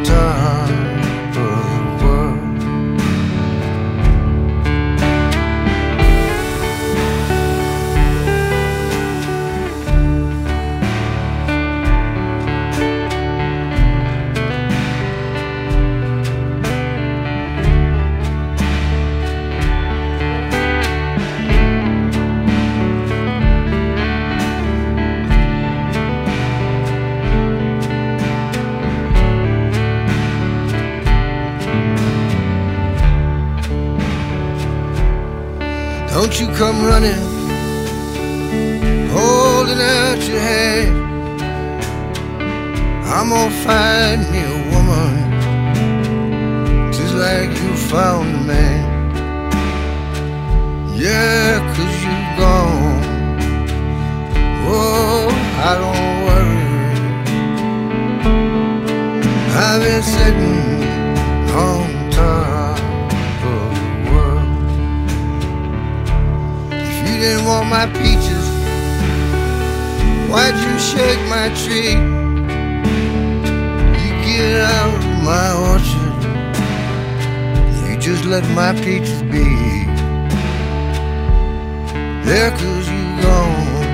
Don't 36.29 36.41
you 36.41 36.49
come 36.57 36.85
running, 36.85 37.23
holding 39.11 39.81
out 39.81 40.19
your 40.27 40.41
hand. 40.41 40.97
I'm 43.05 43.29
gonna 43.29 43.51
find 43.65 44.23
me 44.33 44.41
a 44.43 44.59
woman, 44.73 45.13
just 46.93 47.15
like 47.15 47.51
you 47.51 47.77
found 47.77 48.35
a 48.35 48.43
man. 48.43 48.85
Yeah, 50.97 51.61
cause 51.77 51.97
you're 52.03 52.29
gone. 52.43 53.39
Oh, 54.67 55.29
I 55.69 55.73
don't 55.83 56.25
worry. 56.27 56.67
I've 59.63 59.81
been 59.81 60.03
sitting 60.03 60.83
on 61.55 61.86
didn't 67.27 67.45
want 67.45 67.69
my 67.69 67.87
peaches, 67.87 68.47
why'd 70.31 70.55
you 70.65 70.79
shake 70.79 71.23
my 71.29 71.49
tree? 71.63 71.97
You 74.01 74.11
get 74.27 74.61
out 74.79 75.01
of 75.09 75.17
my 75.31 75.49
orchard. 75.71 76.19
You 77.85 77.95
just 77.99 78.25
let 78.27 78.45
my 78.55 78.73
peaches 78.85 79.23
be. 79.23 79.47
There, 82.27 82.53
cause 82.53 82.87
you 82.95 83.05
gone. 83.23 83.87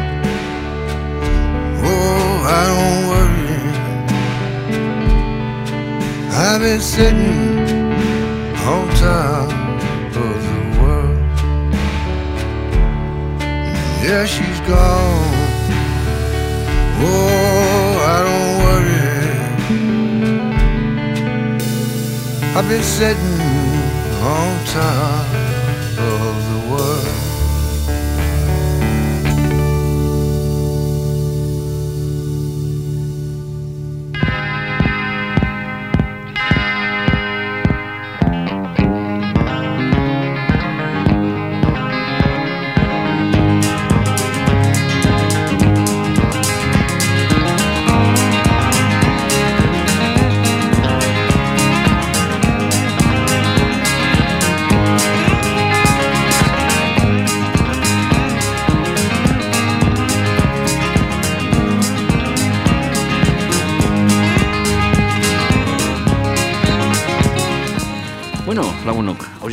Oh, 1.90 2.34
I 2.58 2.62
don't 2.72 3.02
worry. 3.12 3.60
I've 6.44 6.60
been 6.60 6.82
sitting 6.82 7.94
on 8.66 8.88
top 8.96 9.61
Yeah, 14.02 14.24
she's 14.26 14.60
gone. 14.66 15.34
Oh, 17.04 17.92
I 18.14 18.18
don't 18.26 18.54
worry. 18.64 19.06
I've 22.56 22.68
been 22.68 22.82
sitting 22.82 23.40
on 24.20 24.64
top 24.66 25.31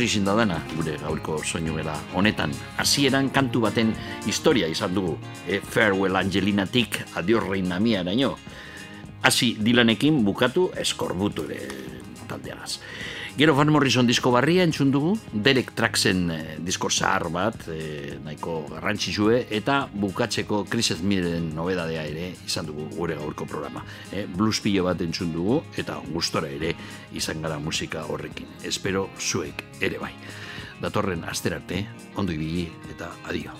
hausi 0.00 0.04
izin 0.04 0.24
da 0.24 0.34
dana, 0.34 0.60
gure 0.76 0.96
gaurko 0.98 1.42
soinu 1.44 1.74
bera 1.74 1.94
honetan. 2.14 2.52
Hasieran 2.78 3.30
kantu 3.30 3.60
baten 3.60 3.94
historia 4.26 4.66
izan 4.66 4.94
dugu, 4.94 5.18
e, 5.46 5.60
Farewell 5.60 6.16
Angelinatik 6.16 7.04
adios 7.14 7.44
reina 7.44 7.78
mia 7.78 8.00
eraino. 8.00 8.36
Hasi 9.22 9.56
dilanekin 9.60 10.24
bukatu 10.24 10.70
eskorbutu 10.76 11.44
ere. 11.44 11.89
Gero 13.40 13.54
Van 13.56 13.70
Morrison 13.72 14.04
disko 14.04 14.28
barria 14.34 14.66
entzun 14.66 14.90
dugu, 14.92 15.14
Derek 15.32 15.70
Traxen 15.72 16.26
eh, 16.34 16.56
disko 16.60 16.90
zahar 16.92 17.30
bat, 17.32 17.54
eh, 17.72 18.18
nahiko 18.20 18.66
garrantzitsue, 18.68 19.46
eta 19.56 19.78
bukatzeko 19.94 20.66
Chris 20.68 20.90
Smithen 20.98 21.46
nobedadea 21.56 22.02
ere 22.04 22.26
izan 22.44 22.68
dugu 22.68 22.84
gure 22.98 23.16
gaurko 23.16 23.46
programa. 23.48 23.80
Eh, 24.12 24.26
blues 24.28 24.60
pilo 24.60 24.84
bat 24.84 25.00
entzun 25.00 25.32
dugu, 25.32 25.62
eta 25.80 25.96
gustora 26.10 26.52
ere 26.52 26.74
izan 27.16 27.40
gara 27.40 27.56
musika 27.56 28.04
horrekin. 28.12 28.60
Espero 28.60 29.06
zuek 29.16 29.64
ere 29.80 29.96
bai. 30.04 30.12
Datorren 30.84 31.24
asterarte, 31.24 31.86
ondo 32.20 32.36
ibili 32.36 32.68
eta 32.92 33.08
adio. 33.24 33.56